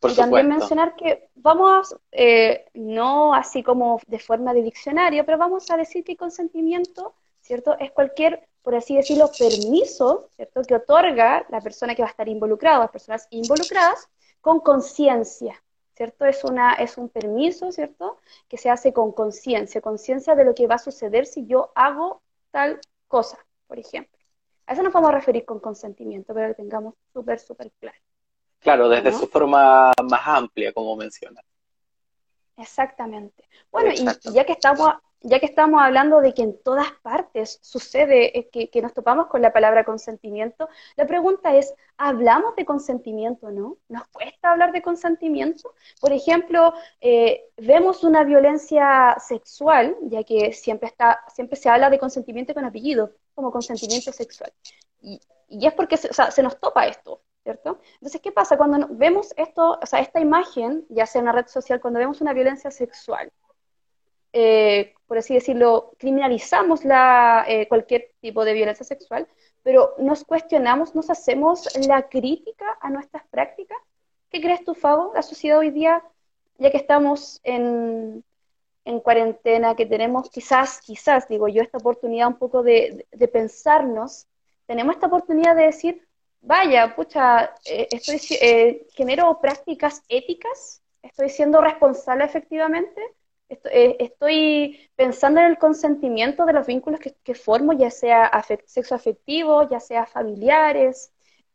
y 0.02 0.16
también 0.16 0.48
mencionar 0.48 0.96
que 0.96 1.30
vamos, 1.36 1.96
eh, 2.12 2.66
no 2.74 3.34
así 3.34 3.64
como 3.64 4.00
de 4.08 4.20
forma 4.20 4.54
de 4.54 4.62
diccionario, 4.62 5.26
pero 5.26 5.38
vamos 5.38 5.70
a 5.72 5.78
decir 5.78 6.04
que 6.04 6.16
consentimiento, 6.16 7.16
¿cierto? 7.42 7.76
Es 7.80 7.92
cualquier 7.92 8.48
por 8.66 8.74
así 8.74 8.96
decirlo, 8.96 9.30
permiso, 9.38 10.28
¿cierto?, 10.36 10.64
que 10.64 10.74
otorga 10.74 11.46
la 11.50 11.62
persona 11.62 11.94
que 11.94 12.02
va 12.02 12.08
a 12.08 12.12
estar 12.12 12.28
involucrada, 12.28 12.80
las 12.80 12.90
personas 12.90 13.28
involucradas, 13.30 14.10
con 14.42 14.60
conciencia, 14.60 15.64
¿cierto? 15.96 16.26
Es, 16.26 16.44
una, 16.44 16.74
es 16.74 16.98
un 16.98 17.10
permiso, 17.10 17.72
¿cierto?, 17.72 18.18
que 18.48 18.58
se 18.58 18.72
hace 18.72 18.92
con 18.92 19.12
conciencia, 19.12 19.82
conciencia 19.82 20.34
de 20.34 20.46
lo 20.46 20.56
que 20.56 20.66
va 20.66 20.76
a 20.76 20.80
suceder 20.80 21.28
si 21.28 21.46
yo 21.46 21.72
hago 21.76 22.24
tal 22.50 22.82
cosa, 23.08 23.38
por 23.68 23.78
ejemplo. 23.78 24.15
A 24.68 24.74
eso 24.74 24.84
nos 24.84 24.94
vamos 24.94 25.10
a 25.10 25.14
referir 25.14 25.46
con 25.46 25.60
consentimiento, 25.60 26.34
pero 26.34 26.50
que 26.50 26.56
tengamos 26.56 26.96
súper, 27.14 27.40
súper 27.40 27.72
claro. 27.80 27.98
Claro, 28.60 28.90
desde 28.90 29.12
su 29.12 29.28
forma 29.28 29.92
más 30.04 30.22
amplia, 30.26 30.74
como 30.74 30.96
menciona. 30.96 31.42
Exactamente. 32.58 33.48
Bueno, 33.72 33.92
y 33.92 34.06
ya 34.32 34.44
que 34.44 34.54
estamos 34.54 34.96
ya 35.26 35.40
que 35.40 35.48
estamos 35.48 35.82
hablando 35.82 36.22
de 36.22 36.34
que 36.34 36.44
en 36.44 36.62
todas 36.62 36.92
partes 37.02 37.60
sucede 37.62 38.38
eh, 38.38 38.70
que, 38.70 38.82
nos 38.82 38.94
topamos 38.94 39.28
con 39.28 39.42
la 39.42 39.52
palabra 39.52 39.84
consentimiento, 39.84 40.70
la 40.96 41.08
pregunta 41.08 41.56
es, 41.56 41.74
¿hablamos 41.98 42.56
de 42.56 42.66
consentimiento 42.66 43.48
o 43.48 43.52
no? 43.52 43.78
¿Nos 43.90 44.08
cuesta 44.10 44.52
hablar 44.52 44.72
de 44.72 44.84
consentimiento? 44.84 45.74
Por 46.00 46.14
ejemplo, 46.14 46.74
eh, 47.02 47.46
vemos 47.58 48.04
una 48.04 48.24
violencia 48.24 49.16
sexual, 49.20 49.98
ya 50.04 50.24
que 50.24 50.54
siempre, 50.54 50.90
está, 50.90 51.24
siempre 51.34 51.56
se 51.58 51.70
habla 51.70 51.90
de 51.90 52.00
consentimiento 52.00 52.54
con 52.54 52.66
apellido, 52.66 53.12
como 53.36 53.52
consentimiento 53.52 54.12
sexual. 54.12 54.52
Y, 55.02 55.20
es 55.50 55.74
porque 55.74 55.98
se, 55.98 56.42
nos 56.42 56.60
topa 56.60 56.88
esto, 56.88 57.22
¿cierto? 57.44 57.80
Entonces, 57.96 58.20
¿qué 58.22 58.32
pasa 58.32 58.58
cuando 58.58 58.88
vemos 58.90 59.32
esto, 59.38 59.78
o 59.80 59.86
sea, 59.86 60.00
esta 60.00 60.20
imagen, 60.20 60.86
ya 60.90 61.06
sea 61.06 61.20
en 61.20 61.26
una 61.28 61.34
red 61.34 61.48
social, 61.48 61.80
cuando 61.80 62.00
vemos 62.00 62.22
una 62.22 62.34
violencia 62.34 62.72
sexual? 62.72 63.32
Eh, 64.34 64.96
por 65.08 65.20
así 65.20 65.36
decirlo, 65.36 65.92
criminalizamos 66.00 66.84
la, 66.84 67.46
eh, 67.48 67.68
cualquier 67.68 68.12
tipo 68.22 68.44
de 68.44 68.54
violencia 68.54 68.84
sexual, 68.84 69.28
pero 69.62 69.96
nos 70.00 70.24
cuestionamos, 70.24 70.96
nos 70.96 71.10
hacemos 71.10 71.70
la 71.88 72.10
crítica 72.10 72.78
a 72.82 72.90
nuestras 72.90 73.26
prácticas. 73.28 73.78
¿Qué 74.30 74.42
crees 74.42 74.64
tú, 74.64 74.74
Fabo? 74.74 75.12
La 75.14 75.22
sociedad 75.22 75.60
hoy 75.60 75.70
día, 75.70 76.04
ya 76.58 76.72
que 76.72 76.78
estamos 76.78 77.40
en, 77.44 78.24
en 78.86 79.00
cuarentena, 79.00 79.76
que 79.76 79.86
tenemos 79.86 80.30
quizás, 80.30 80.80
quizás, 80.82 81.28
digo 81.28 81.48
yo, 81.48 81.62
esta 81.62 81.80
oportunidad 81.80 82.28
un 82.28 82.38
poco 82.38 82.64
de, 82.64 83.06
pensarnos, 83.34 84.28
tenemos 84.66 84.96
esta 84.96 85.08
oportunidad 85.08 85.56
de 85.56 85.66
decir, 85.66 86.08
vaya, 86.42 86.96
pucha, 86.96 87.56
eh, 87.66 87.88
estoy, 87.92 88.20
genero 88.94 89.40
prácticas 89.42 90.04
éticas, 90.08 90.82
estoy 91.02 91.30
siendo 91.30 91.62
responsable 91.62 92.24
efectivamente, 92.26 93.02
eh, 93.50 93.98
estoy 94.00 94.90
pensando 94.96 95.40
en 95.40 95.48
el 95.48 95.58
consentimiento 95.58 96.46
de 96.46 96.54
los 96.54 96.66
vínculos 96.66 97.00
que, 97.00 97.36
formo, 97.36 97.74
ya 97.74 97.92
sea 97.92 98.32
sexo 98.66 98.96
afectivo, 98.96 99.70
ya 99.70 99.80
sea 99.80 100.06
familiares, 100.06 101.12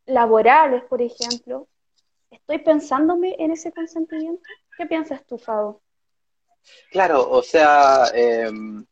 laborales, 0.06 0.84
por 0.84 1.02
ejemplo. 1.02 1.68
¿Estoy 2.30 2.58
pensándome 2.58 3.34
en 3.38 3.50
ese 3.50 3.72
consentimiento? 3.72 4.42
¿Qué 4.76 4.86
piensas 4.86 5.24
tú, 5.26 5.36
Fabo? 5.36 5.80
Claro, 6.90 7.30
o 7.30 7.42
sea, 7.42 8.06
em, 8.14 8.84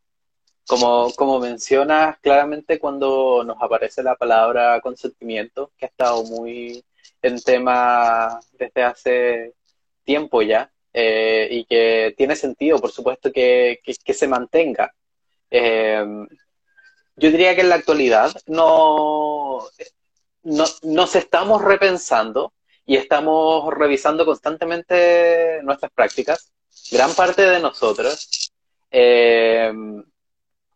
como, 0.67 1.13
como 1.17 1.41
mencionas, 1.41 2.19
claramente 2.21 2.79
cuando 2.79 3.43
nos 3.45 3.57
aparece 3.63 4.03
la 4.03 4.17
palabra 4.17 4.81
consentimiento, 4.81 5.73
que 5.77 5.87
ha 5.87 5.89
estado 5.89 6.25
muy 6.25 6.85
en 7.23 7.41
tema 7.43 8.41
desde 8.53 8.83
hace 8.83 9.55
tiempo 10.05 10.43
ya, 10.43 10.71
eh, 10.93 11.49
y 11.51 11.65
que 11.65 12.15
tiene 12.17 12.37
sentido, 12.37 12.79
por 12.81 12.91
supuesto, 12.91 13.33
que, 13.33 13.81
se 13.85 14.29
mantenga. 14.29 14.93
Eh, 15.51 16.05
yo 17.17 17.31
diría 17.31 17.55
que 17.55 17.63
en 17.63 17.69
la 17.69 17.77
actualidad 17.77 18.33
no 18.47 19.61
nos 20.45 21.17
estamos 21.17 21.63
repensando 21.63 22.53
y 22.87 22.97
estamos 22.97 23.73
revisando 23.75 24.25
constantemente 24.25 25.61
nuestras 25.63 25.93
prácticas. 25.93 26.53
Gran 26.90 27.14
parte 27.14 27.42
de 27.42 27.61
nosotros, 27.61 28.52
eh, 28.90 29.73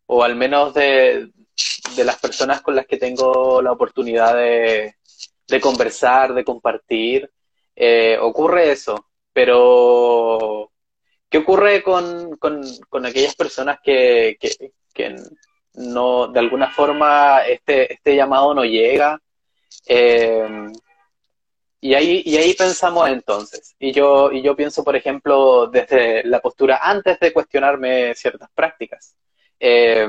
o 0.06 0.22
al 0.22 0.36
menos 0.36 0.74
de, 0.74 1.30
las 2.04 2.18
personas 2.18 2.60
con 2.60 2.76
las 2.76 2.86
que 2.86 2.98
tengo 2.98 3.62
la 3.62 3.72
oportunidad 3.72 4.36
de, 4.36 4.94
conversar, 5.60 6.34
de 6.34 6.44
compartir, 6.44 7.30
eh, 7.74 8.18
ocurre 8.20 8.72
eso. 8.72 9.06
Pero, 9.32 10.70
¿qué 11.28 11.38
ocurre 11.38 11.82
con, 11.82 12.38
aquellas 13.04 13.34
personas 13.34 13.78
que, 13.82 14.36
no, 15.74 16.28
de 16.28 16.40
alguna 16.40 16.70
forma, 16.70 17.40
este, 17.46 17.94
este 17.94 18.16
llamado 18.16 18.54
no 18.54 18.64
llega? 18.64 19.18
Eh, 19.86 20.68
y 21.84 21.94
ahí, 21.94 22.22
y 22.24 22.36
ahí 22.36 22.54
pensamos 22.54 23.08
entonces. 23.08 23.74
Y 23.80 23.90
yo, 23.92 24.30
y 24.30 24.40
yo 24.40 24.54
pienso, 24.54 24.84
por 24.84 24.94
ejemplo, 24.94 25.66
desde 25.66 26.22
la 26.22 26.40
postura 26.40 26.78
antes 26.80 27.18
de 27.18 27.32
cuestionarme 27.32 28.14
ciertas 28.14 28.48
prácticas. 28.54 29.16
Eh, 29.58 30.06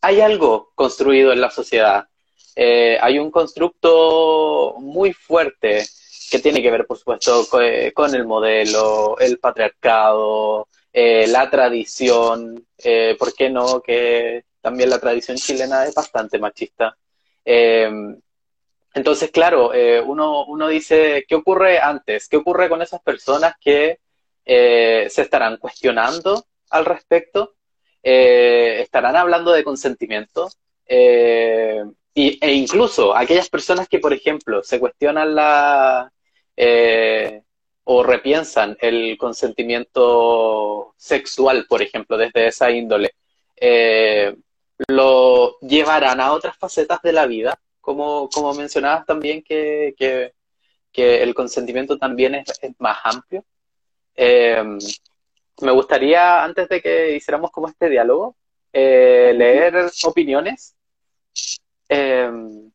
hay 0.00 0.20
algo 0.22 0.72
construido 0.74 1.34
en 1.34 1.42
la 1.42 1.50
sociedad. 1.50 2.08
Eh, 2.56 2.96
hay 2.98 3.18
un 3.18 3.30
constructo 3.30 4.76
muy 4.78 5.12
fuerte 5.12 5.84
que 6.30 6.38
tiene 6.38 6.62
que 6.62 6.70
ver, 6.70 6.86
por 6.86 6.96
supuesto, 6.96 7.46
con, 7.46 8.14
el 8.14 8.24
modelo, 8.26 9.18
el 9.18 9.38
patriarcado, 9.38 10.68
la 10.94 11.50
tradición, 11.50 12.66
¿por 13.18 13.34
qué 13.34 13.50
no? 13.50 13.82
Que 13.82 14.44
también 14.62 14.88
la 14.88 14.98
tradición 14.98 15.36
chilena 15.36 15.84
es 15.84 15.94
bastante 15.94 16.38
machista. 16.38 16.96
Entonces, 18.94 19.32
claro, 19.32 19.74
eh, 19.74 20.00
uno, 20.00 20.68
dice, 20.68 21.24
¿qué 21.28 21.34
ocurre 21.34 21.80
antes? 21.80 22.28
¿Qué 22.28 22.36
ocurre 22.36 22.68
con 22.68 22.80
esas 22.80 23.02
personas 23.02 23.54
que 23.60 23.98
eh, 24.44 25.08
se 25.10 25.22
estarán 25.22 25.56
cuestionando 25.56 26.46
al 26.70 26.84
respecto? 26.84 27.56
Eh, 28.02 28.78
¿Estarán 28.82 29.16
hablando 29.16 29.52
de 29.52 29.64
consentimiento? 29.64 30.48
Y, 32.16 32.38
e 32.40 32.52
incluso 32.52 33.16
aquellas 33.16 33.48
personas 33.48 33.88
que, 33.88 33.98
por 33.98 34.12
ejemplo, 34.12 34.62
se 34.62 34.78
cuestionan 34.78 35.34
la 35.34 36.12
o 37.86 38.02
repiensan 38.02 38.76
el 38.80 39.18
consentimiento 39.18 40.94
sexual, 40.96 41.66
por 41.68 41.82
ejemplo, 41.82 42.16
desde 42.16 42.46
esa 42.46 42.70
índole, 42.70 43.12
lo 44.88 45.58
llevarán 45.60 46.20
a 46.20 46.32
otras 46.32 46.56
facetas 46.56 47.02
de 47.02 47.12
la 47.12 47.26
vida 47.26 47.58
como, 47.84 48.28
como 48.30 48.54
mencionabas 48.54 49.04
también 49.06 49.42
que, 49.42 49.94
el 50.94 51.34
consentimiento 51.34 51.98
también 51.98 52.34
es, 52.34 52.46
más 52.78 52.98
amplio. 53.04 53.44
Em, 54.14 54.78
me 55.60 55.72
gustaría, 55.72 56.42
antes 56.42 56.68
de 56.68 56.80
que 56.80 57.16
hiciéramos 57.16 57.50
como 57.50 57.68
este 57.68 57.88
diálogo, 57.88 58.36
eh, 58.72 59.32
leer 59.36 59.90
opiniones, 60.04 60.76
em, 61.88 62.70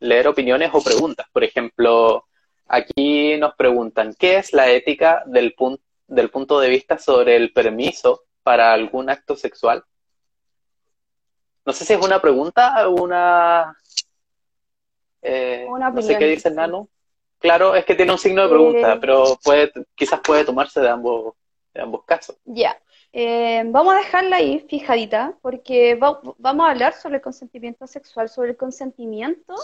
leer 0.00 0.28
opiniones 0.28 0.70
o 0.72 0.82
preguntas. 0.82 1.26
Por 1.32 1.44
ejemplo, 1.44 2.26
aquí 2.66 3.36
nos 3.38 3.54
preguntan, 3.56 4.14
¿qué 4.18 4.36
es 4.38 4.52
la 4.52 4.70
ética 4.70 5.22
del, 5.26 5.54
del 6.06 6.30
punto 6.30 6.60
de 6.60 6.68
vista 6.68 6.98
sobre 6.98 7.36
el 7.36 7.52
permiso 7.52 8.22
para 8.42 8.72
algún 8.72 9.10
acto 9.10 9.36
sexual? 9.36 9.84
No 11.64 11.72
sé 11.72 11.84
si 11.84 11.92
es 11.94 12.04
una 12.04 12.20
pregunta 12.20 12.88
o 12.88 13.02
una, 13.02 13.76
eh, 15.24 15.66
no 15.68 16.02
sé 16.02 16.18
qué 16.18 16.26
dice 16.26 16.50
Nano. 16.50 16.88
Claro, 17.38 17.74
es 17.74 17.84
que 17.84 17.94
tiene 17.94 18.12
un 18.12 18.18
signo 18.18 18.42
de 18.42 18.48
pregunta, 18.48 18.94
eh, 18.94 18.98
pero 19.00 19.38
puede, 19.42 19.72
quizás 19.94 20.20
puede 20.20 20.44
tomarse 20.44 20.80
de 20.80 20.88
ambos, 20.88 21.34
de 21.72 21.82
ambos 21.82 22.04
casos. 22.04 22.36
Ya. 22.44 22.78
Eh, 23.12 23.62
vamos 23.66 23.94
a 23.94 23.98
dejarla 23.98 24.36
ahí 24.36 24.66
fijadita, 24.68 25.36
porque 25.40 25.96
vamos 25.96 26.66
a 26.66 26.70
hablar 26.70 26.94
sobre 26.94 27.16
el 27.16 27.22
consentimiento 27.22 27.86
sexual, 27.86 28.28
sobre 28.28 28.50
el 28.50 28.56
consentimiento 28.56 29.54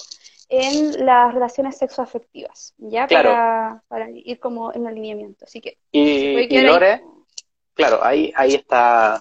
en 0.48 1.04
las 1.04 1.34
relaciones 1.34 1.76
sexoafectivas, 1.76 2.74
¿ya? 2.78 3.06
Para, 3.06 3.82
para, 3.88 4.10
ir 4.10 4.38
como 4.38 4.72
en 4.72 4.86
alineamiento. 4.86 5.44
Así 5.44 5.60
que. 5.60 5.78
Y, 5.90 6.60
Lore, 6.60 7.02
claro, 7.74 8.04
ahí, 8.04 8.32
ahí 8.36 8.54
está, 8.54 9.16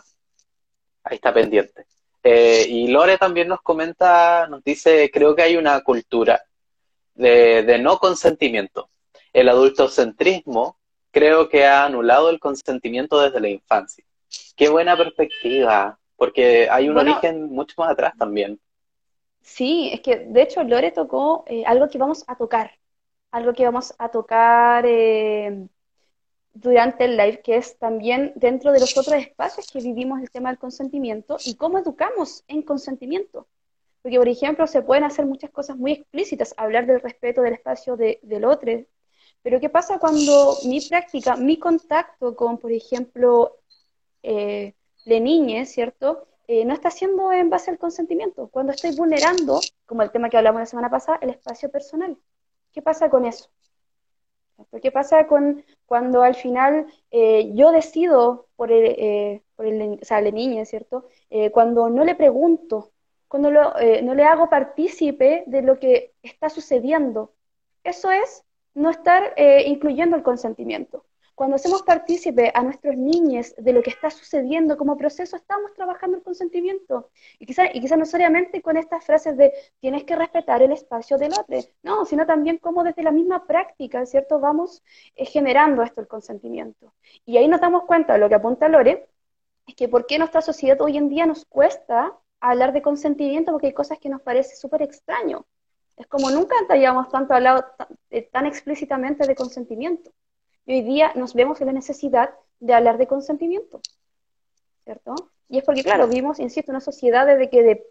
ahí 1.04 1.16
está 1.16 1.34
pendiente. 1.34 1.86
Eh, 2.32 2.68
y 2.70 2.88
Lore 2.90 3.18
también 3.18 3.48
nos 3.48 3.60
comenta, 3.62 4.46
nos 4.48 4.64
dice, 4.64 5.10
creo 5.12 5.36
que 5.36 5.42
hay 5.42 5.58
una 5.58 5.82
cultura 5.82 6.40
de, 7.16 7.80
no 7.82 7.98
consentimiento. 7.98 8.88
El 9.34 9.50
adultocentrismo 9.50 10.78
creo 11.10 11.50
que 11.50 11.66
ha 11.66 11.86
anulado 11.86 12.30
el 12.30 12.40
consentimiento 12.40 13.20
desde 13.20 13.40
la 13.40 13.50
infancia. 13.50 14.06
Qué 14.56 14.70
buena 14.70 14.96
perspectiva, 14.96 15.98
porque 16.18 16.70
hay 16.70 16.88
un 16.88 17.00
origen 17.00 17.50
mucho 17.50 17.74
más 17.80 17.90
atrás 17.90 18.14
también. 18.16 18.60
Sí, 19.42 19.90
es 19.92 20.02
que 20.02 20.18
de 20.18 20.44
hecho 20.44 20.64
Lore 20.64 20.92
tocó 20.92 21.46
eh, 21.48 21.64
algo 21.66 21.90
que 21.90 21.98
vamos 21.98 22.24
a 22.28 22.36
tocar, 22.36 22.74
algo 23.32 23.54
que 23.54 23.66
vamos 23.66 23.96
a 23.98 24.10
tocar 24.10 24.86
eh, 24.86 25.66
durante 26.54 27.06
el 27.06 27.18
live, 27.18 27.42
que 27.42 27.58
es 27.58 27.78
también 27.78 28.34
dentro 28.36 28.72
de 28.72 28.80
los 28.80 28.98
otros 28.98 29.16
espacios 29.16 29.72
que 29.72 29.80
vivimos 29.80 30.22
el 30.22 30.30
tema 30.32 30.50
del 30.50 30.60
consentimiento 30.60 31.38
y 31.46 31.56
cómo 31.56 31.80
educamos 31.80 32.44
en 32.48 32.62
consentimiento. 32.64 33.48
Porque, 34.02 34.18
por 34.18 34.28
ejemplo, 34.28 34.66
se 34.68 34.82
pueden 34.82 35.04
hacer 35.04 35.26
muchas 35.26 35.52
cosas 35.52 35.78
muy 35.78 35.92
explícitas, 35.92 36.54
hablar 36.58 36.86
del 36.86 37.02
respeto 37.02 37.42
del 37.42 37.54
espacio 37.54 37.98
del 37.98 38.46
otro, 38.46 38.72
pero 39.42 39.60
¿qué 39.60 39.70
pasa 39.70 40.00
cuando 40.00 40.58
mi 40.66 40.82
práctica, 40.82 41.36
mi 41.36 41.58
contacto 41.58 42.36
con, 42.36 42.58
por 42.58 42.72
ejemplo, 42.72 43.58
eh, 44.24 44.74
de 45.06 45.20
niñez, 45.20 45.72
¿cierto? 45.72 46.28
Eh, 46.48 46.66
no 46.66 46.74
está 46.74 46.92
siendo 46.92 47.32
en 47.32 47.50
base 47.50 47.72
al 47.72 47.78
consentimiento, 47.78 48.48
cuando 48.50 48.74
estoy 48.74 48.96
vulnerando, 48.96 49.60
como 49.86 50.02
el 50.02 50.12
tema 50.12 50.30
que 50.30 50.38
hablamos 50.38 50.62
la 50.62 50.66
semana 50.66 50.90
pasada, 50.90 51.20
el 51.22 51.30
espacio 51.30 51.70
personal. 51.72 52.18
¿Qué 52.74 52.82
pasa 52.82 53.10
con 53.10 53.26
eso? 53.26 53.50
¿Qué 54.82 54.92
pasa 54.92 55.28
con 55.28 55.64
cuando 55.86 56.22
al 56.24 56.36
final 56.36 56.88
eh, 57.12 57.52
yo 57.54 57.72
decido 57.72 58.48
por 58.56 58.72
el, 58.72 58.86
eh, 58.98 59.44
por 59.56 59.66
el, 59.66 60.00
la 60.10 60.22
niña, 60.32 60.66
¿cierto? 60.66 61.08
Eh, 61.30 61.52
cuando 61.52 61.90
no 61.90 62.04
le 62.04 62.16
pregunto, 62.16 62.92
cuando 63.28 63.52
no 63.52 64.16
le 64.16 64.24
hago 64.24 64.50
partícipe 64.50 65.44
de 65.46 65.62
lo 65.62 65.78
que 65.80 66.14
está 66.24 66.50
sucediendo, 66.50 67.34
eso 67.84 68.12
es 68.12 68.44
no 68.74 68.90
estar 68.90 69.36
incluyendo 69.66 70.16
el 70.16 70.24
consentimiento. 70.24 71.06
Cuando 71.40 71.56
hacemos 71.56 71.84
partícipe 71.84 72.52
a 72.54 72.62
nuestros 72.64 72.98
niños 72.98 73.56
de 73.58 73.72
lo 73.72 73.82
que 73.82 73.92
está 73.92 74.10
sucediendo 74.10 74.76
como 74.76 74.98
proceso, 74.98 75.38
estamos 75.38 75.74
trabajando 75.74 76.18
el 76.18 76.22
consentimiento. 76.22 77.12
Y 77.40 77.46
quizás 77.46 77.70
quizá 77.72 77.96
no 77.96 78.06
solamente 78.06 78.62
con 78.62 78.76
estas 78.76 79.06
frases 79.06 79.38
de 79.38 79.54
tienes 79.80 80.04
que 80.04 80.18
respetar 80.18 80.62
el 80.62 80.74
espacio 80.74 81.18
del 81.18 81.32
otro, 81.32 81.58
no, 81.82 82.04
sino 82.04 82.26
también 82.26 82.58
como 82.58 82.84
desde 82.84 83.04
la 83.04 83.12
misma 83.12 83.48
práctica, 83.48 84.06
¿cierto? 84.06 84.42
Vamos 84.42 84.84
eh, 85.16 85.24
generando 85.26 85.82
esto, 85.82 86.02
el 86.02 86.10
consentimiento. 86.10 86.94
Y 87.26 87.38
ahí 87.38 87.48
nos 87.48 87.62
damos 87.62 87.86
cuenta 87.86 88.12
de 88.12 88.20
lo 88.20 88.28
que 88.28 88.36
apunta 88.36 88.68
Lore, 88.68 89.08
es 89.66 89.76
que 89.76 89.88
por 89.88 90.08
qué 90.08 90.20
nuestra 90.20 90.42
sociedad 90.42 90.82
hoy 90.82 90.98
en 90.98 91.08
día 91.08 91.26
nos 91.26 91.46
cuesta 91.46 92.20
hablar 92.42 92.74
de 92.74 92.82
consentimiento 92.82 93.54
porque 93.54 93.68
hay 93.68 93.74
cosas 93.74 93.98
que 93.98 94.10
nos 94.10 94.22
parece 94.22 94.58
súper 94.58 94.82
extraño. 94.82 95.46
Es 95.96 96.06
como 96.08 96.32
nunca 96.32 96.56
hayamos 96.68 97.08
tanto 97.08 97.34
hablado 97.34 97.66
eh, 98.10 98.24
tan 98.24 98.46
explícitamente 98.46 99.26
de 99.26 99.36
consentimiento. 99.36 100.12
Y 100.66 100.74
hoy 100.74 100.82
día 100.82 101.12
nos 101.16 101.34
vemos 101.34 101.60
en 101.62 101.68
la 101.68 101.74
necesidad 101.74 102.34
de 102.60 102.74
hablar 102.74 102.98
de 102.98 103.08
consentimiento, 103.08 103.82
¿cierto? 104.84 105.16
Y 105.48 105.58
es 105.58 105.64
porque, 105.64 105.84
claro, 105.84 106.08
vivimos, 106.08 106.40
insisto, 106.40 106.72
una 106.72 106.82
sociedad 106.82 107.26
desde 107.26 107.50
que, 107.50 107.64
de, 107.64 107.88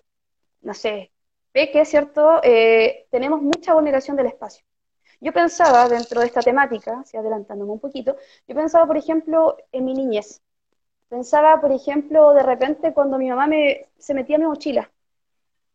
no 0.61 0.75
sé, 0.75 1.11
que 1.53 1.85
¿cierto? 1.85 2.41
Eh, 2.43 3.07
tenemos 3.11 3.43
mucha 3.43 3.75
vulneración 3.75 4.17
del 4.17 4.27
espacio. 4.27 4.65
Yo 5.21 5.33
pensaba, 5.33 5.89
dentro 5.89 6.21
de 6.21 6.27
esta 6.27 6.41
temática, 6.41 7.03
si 7.05 7.17
adelantándome 7.17 7.73
un 7.73 7.81
poquito, 7.81 8.17
yo 8.47 8.55
pensaba, 8.55 8.87
por 8.87 8.97
ejemplo, 8.97 9.57
en 9.73 9.85
mi 9.85 9.95
niñez. 9.95 10.41
Pensaba, 11.09 11.61
por 11.61 11.73
ejemplo, 11.73 12.33
de 12.35 12.43
repente 12.43 12.93
cuando 12.93 13.19
mi 13.19 13.29
mamá 13.29 13.47
me, 13.49 13.89
se 13.99 14.15
metía 14.15 14.37
en 14.37 14.43
mi 14.43 14.49
mochila 14.49 14.91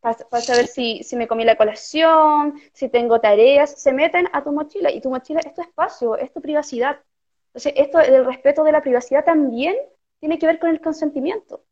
para, 0.04 0.42
saber 0.42 0.68
si, 0.68 1.02
si, 1.02 1.16
me 1.16 1.30
comí 1.30 1.46
la 1.46 1.56
colación, 1.56 2.62
si 2.74 2.90
tengo 2.90 3.22
tareas, 3.22 3.82
se 3.82 3.94
meten 3.94 4.28
a 4.34 4.44
tu 4.44 4.52
mochila 4.52 4.92
y 4.92 5.00
tu 5.00 5.10
mochila 5.10 5.40
es 5.40 5.54
tu 5.54 5.62
espacio, 5.62 6.18
es 6.18 6.32
tu 6.34 6.42
privacidad. 6.42 7.00
Entonces, 7.48 7.74
esto 7.78 8.00
del 8.00 8.26
respeto 8.26 8.66
de 8.66 8.74
la 8.74 8.82
privacidad 8.82 9.24
también 9.24 9.78
tiene 10.20 10.38
que 10.38 10.46
ver 10.46 10.60
con 10.60 10.72
el 10.72 10.82
consentimiento. 10.82 11.64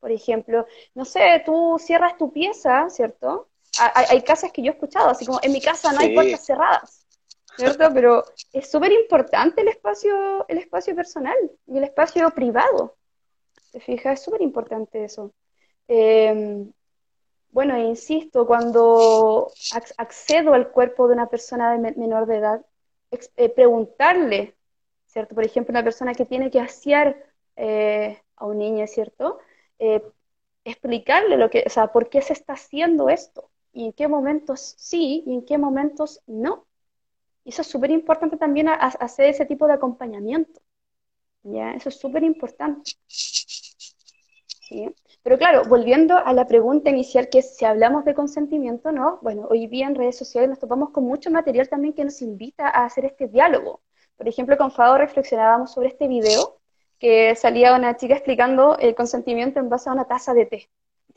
Por 0.00 0.10
ejemplo, 0.10 0.66
no 0.94 1.04
sé, 1.04 1.40
tú 1.46 1.76
cierras 1.78 2.18
tu 2.18 2.32
pieza, 2.32 2.90
¿cierto? 2.90 3.48
Hay, 3.78 4.22
casas 4.22 4.50
que 4.50 4.60
yo 4.60 4.72
he 4.72 4.74
escuchado, 4.74 5.10
así 5.10 5.24
como 5.24 5.38
en 5.40 5.52
mi 5.52 5.60
casa 5.60 5.92
no 5.92 6.00
hay 6.00 6.14
puertas 6.14 6.44
cerradas, 6.44 7.06
¿cierto? 7.56 7.90
Pero 7.94 8.24
es 8.52 8.68
súper 8.68 8.90
importante 8.90 9.60
el 9.60 9.68
espacio, 9.68 10.46
el 10.48 10.58
espacio 10.58 10.96
personal 10.96 11.36
y 11.68 11.78
el 11.78 11.84
espacio 11.84 12.28
privado. 12.30 12.96
¿Te 13.70 13.78
fijas? 13.78 14.18
Es 14.18 14.24
súper 14.24 14.42
importante 14.42 15.04
eso. 15.04 15.32
Eh, 15.86 16.66
bueno, 17.52 17.76
insisto, 17.78 18.46
cuando 18.46 19.52
accedo 19.98 20.54
al 20.54 20.70
cuerpo 20.72 21.06
de 21.06 21.14
una 21.14 21.28
persona 21.28 21.72
de 21.72 21.92
menor 21.92 22.26
de 22.26 22.38
edad, 22.38 22.66
eh, 23.36 23.48
preguntarle, 23.50 24.56
¿cierto? 25.06 25.34
Por 25.34 25.44
ejemplo, 25.44 25.72
una 25.72 25.84
persona 25.84 26.14
que 26.14 26.24
tiene 26.24 26.50
que 26.50 26.60
asear 26.60 27.16
eh, 27.56 28.22
a 28.36 28.46
un 28.46 28.58
niño, 28.58 28.86
¿cierto? 28.86 29.38
Eh, 29.78 30.02
explicarle 30.64 31.36
lo 31.36 31.50
que, 31.50 31.64
o 31.66 31.70
sea, 31.70 31.92
por 31.92 32.08
qué 32.08 32.22
se 32.22 32.32
está 32.32 32.54
haciendo 32.54 33.10
esto 33.10 33.50
y 33.72 33.86
en 33.86 33.92
qué 33.92 34.08
momentos 34.08 34.74
sí 34.78 35.22
y 35.26 35.34
en 35.34 35.44
qué 35.44 35.58
momentos 35.58 36.22
no. 36.26 36.66
Eso 37.44 37.62
es 37.62 37.68
súper 37.68 37.90
importante 37.90 38.36
también 38.36 38.68
hacer 38.68 39.26
ese 39.28 39.46
tipo 39.46 39.66
de 39.66 39.74
acompañamiento. 39.74 40.62
¿Ya? 41.42 41.72
Eso 41.74 41.88
es 41.90 41.98
súper 41.98 42.22
importante. 42.22 42.92
¿Sí? 43.08 44.88
Pero 45.22 45.38
claro, 45.38 45.62
volviendo 45.68 46.16
a 46.16 46.32
la 46.32 46.46
pregunta 46.46 46.90
inicial, 46.90 47.28
que 47.28 47.38
es 47.38 47.56
si 47.56 47.64
hablamos 47.64 48.04
de 48.04 48.14
consentimiento, 48.14 48.90
¿no? 48.90 49.20
Bueno, 49.22 49.46
hoy 49.50 49.68
día 49.68 49.86
en 49.86 49.94
redes 49.94 50.18
sociales 50.18 50.50
nos 50.50 50.58
topamos 50.58 50.90
con 50.90 51.04
mucho 51.04 51.30
material 51.30 51.68
también 51.68 51.94
que 51.94 52.04
nos 52.04 52.20
invita 52.22 52.68
a 52.68 52.84
hacer 52.84 53.04
este 53.04 53.28
diálogo. 53.28 53.82
Por 54.16 54.28
ejemplo, 54.28 54.56
con 54.56 54.72
Fado 54.72 54.98
reflexionábamos 54.98 55.72
sobre 55.72 55.88
este 55.88 56.08
video 56.08 56.58
que 56.98 57.34
salía 57.36 57.74
una 57.76 57.96
chica 57.96 58.14
explicando 58.14 58.76
el 58.78 58.94
consentimiento 58.94 59.60
en 59.60 59.68
base 59.68 59.90
a 59.90 59.92
una 59.92 60.06
taza 60.06 60.34
de 60.34 60.46
té. 60.46 60.70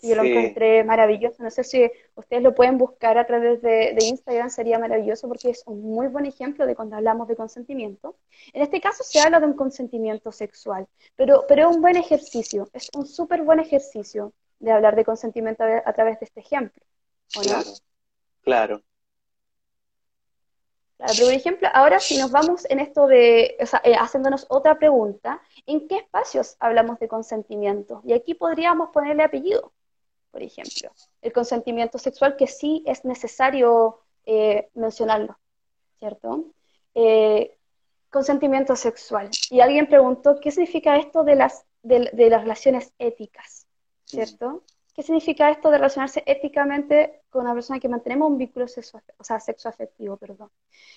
Yo 0.07 0.15
lo 0.15 0.23
encontré 0.23 0.83
maravilloso. 0.83 1.43
No 1.43 1.49
sé 1.49 1.63
si 1.63 1.91
ustedes 2.15 2.43
lo 2.43 2.53
pueden 2.53 2.77
buscar 2.77 3.17
a 3.17 3.25
través 3.25 3.61
de, 3.61 3.95
Instagram, 3.99 4.49
sería 4.49 4.79
maravilloso 4.79 5.27
porque 5.27 5.49
es 5.49 5.63
un 5.65 5.81
muy 5.81 6.07
buen 6.07 6.25
ejemplo 6.25 6.65
de 6.65 6.75
cuando 6.75 6.95
hablamos 6.95 7.27
de 7.27 7.35
consentimiento. 7.35 8.15
En 8.53 8.61
este 8.61 8.79
caso 8.81 9.03
se 9.03 9.19
habla 9.19 9.39
de 9.39 9.47
un 9.47 9.53
consentimiento 9.53 10.31
sexual, 10.31 10.87
pero, 11.15 11.45
pero 11.47 11.69
es 11.69 11.75
un 11.75 11.81
buen 11.81 11.95
ejercicio, 11.95 12.69
es 12.73 12.89
un 12.95 13.05
súper 13.05 13.43
buen 13.43 13.59
ejercicio 13.59 14.33
de 14.59 14.71
hablar 14.71 14.95
de 14.95 15.05
consentimiento 15.05 15.63
a, 15.63 15.93
través 15.93 16.19
de 16.19 16.25
este 16.25 16.39
ejemplo. 16.39 16.83
Claro, 17.31 17.69
claro. 18.41 18.81
Claro, 20.97 21.13
pero 21.13 21.27
por 21.27 21.35
ejemplo, 21.35 21.67
ahora 21.73 21.99
si 21.99 22.17
nos 22.17 22.31
vamos 22.31 22.65
en 22.69 22.79
esto 22.79 23.05
de, 23.05 23.57
o 23.59 23.65
sea, 23.65 23.81
eh, 23.83 23.95
haciéndonos 23.95 24.45
otra 24.47 24.79
pregunta, 24.79 25.41
¿en 25.65 25.89
qué 25.89 25.97
espacios 25.97 26.55
hablamos 26.59 26.99
de 26.99 27.09
consentimiento? 27.09 28.01
Y 28.05 28.13
aquí 28.13 28.33
podríamos 28.33 28.91
ponerle 28.91 29.23
apellido 29.23 29.73
por 30.35 30.43
ejemplo. 30.43 30.91
El 31.21 31.31
consentimiento 31.31 31.97
sexual, 31.97 32.35
que 32.35 32.45
sí 32.45 32.83
es 32.85 33.05
necesario 33.05 34.01
eh, 34.25 34.67
mencionarlo, 34.73 35.39
¿cierto? 35.97 36.47
Eh, 36.93 37.57
consentimiento 38.09 38.75
sexual. 38.75 39.29
Y 39.49 39.61
alguien 39.61 39.87
preguntó, 39.87 40.41
¿qué 40.41 40.51
significa 40.51 40.97
esto 40.97 41.23
de 41.23 41.35
las, 41.37 41.65
de, 41.83 42.11
las 42.29 42.41
relaciones 42.41 42.91
éticas? 42.99 43.65
¿Cierto? 44.03 44.63
¿Qué 44.95 45.03
significa 45.03 45.49
esto 45.49 45.69
de 45.69 45.77
relacionarse 45.77 46.23
éticamente 46.25 47.23
con 47.29 47.41
una 47.41 47.53
persona 47.53 47.81
que 47.81 47.89
mantenemos 47.89 48.31
un 48.31 48.37
vínculo 48.37 48.65
sexo, 48.65 49.01
o 49.17 49.23
sea, 49.25 49.41
sexoafectivo, 49.41 50.15
perdón? 50.15 50.49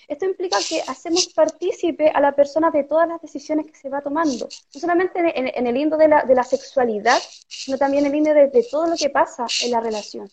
Esto 0.07 0.25
implica 0.25 0.57
que 0.69 0.81
hacemos 0.87 1.27
partícipe 1.35 2.09
a 2.09 2.21
la 2.21 2.31
persona 2.31 2.71
de 2.71 2.85
todas 2.85 3.09
las 3.09 3.21
decisiones 3.21 3.67
que 3.67 3.75
se 3.75 3.89
va 3.89 4.01
tomando, 4.01 4.49
no 4.73 4.81
solamente 4.81 5.19
en, 5.37 5.67
el 5.67 5.75
lindo 5.75 5.97
de 5.97 6.07
la, 6.07 6.23
de 6.23 6.33
la, 6.37 6.45
sexualidad, 6.45 7.19
sino 7.49 7.77
también 7.77 8.07
en 8.07 8.07
el 8.07 8.13
lindo 8.13 8.33
de, 8.33 8.69
todo 8.71 8.87
lo 8.87 8.95
que 8.95 9.11
pasa 9.11 9.47
en 9.65 9.73
la 9.73 9.81
relación. 9.81 10.31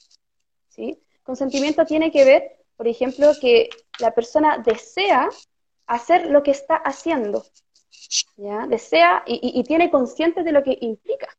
¿sí? 0.69 1.01
Consentimiento 1.23 1.87
tiene 1.87 2.11
que 2.11 2.23
ver, 2.23 2.63
por 2.77 2.87
ejemplo, 2.87 3.31
que 3.41 3.71
la 3.97 4.11
persona 4.13 4.59
desea 4.59 5.27
hacer 5.87 6.27
lo 6.27 6.43
que 6.43 6.51
está 6.51 6.75
haciendo, 6.75 7.43
¿ya? 8.37 8.67
Desea 8.67 9.23
y, 9.25 9.59
y 9.59 9.63
tiene 9.63 9.89
consciente 9.89 10.43
de 10.43 10.51
lo 10.51 10.61
que 10.63 10.77
implica, 10.81 11.35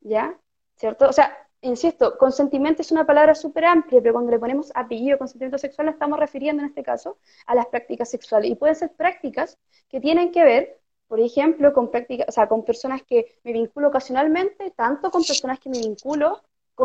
¿ya? 0.00 0.38
¿Cierto? 0.76 1.08
O 1.08 1.12
sea, 1.12 1.36
insisto, 1.60 2.18
consentimiento 2.18 2.82
es 2.82 2.92
una 2.92 3.06
palabra 3.06 3.34
súper 3.34 3.64
amplia, 3.64 4.00
pero 4.00 4.14
cuando 4.14 4.30
le 4.30 4.38
ponemos 4.38 4.70
apellido 4.74 5.18
consentimiento 5.18 5.58
sexual, 5.58 5.88
estamos 5.88 6.18
refiriendo 6.18 6.62
en 6.62 6.68
este 6.68 6.82
caso 6.82 7.18
a 7.46 7.54
las 7.54 7.66
prácticas 7.66 8.10
sexuales. 8.10 8.50
Y 8.50 8.54
pueden 8.54 8.76
ser 8.76 8.92
prácticas 8.92 9.58
que 9.88 10.00
tienen 10.00 10.30
que 10.32 10.44
ver, 10.44 10.80
por 11.08 11.20
ejemplo, 11.20 11.72
con 11.72 11.90
prácticas, 11.90 12.28
o 12.28 12.32
sea, 12.32 12.48
con 12.48 12.64
personas 12.64 13.02
que 13.02 13.38
me 13.44 13.52
vinculo 13.52 13.88
ocasionalmente, 13.88 14.70
tanto 14.72 15.10
con 15.10 15.22
personas 15.24 15.58
que 15.58 15.70
me 15.70 15.78
vinculo 15.78 16.42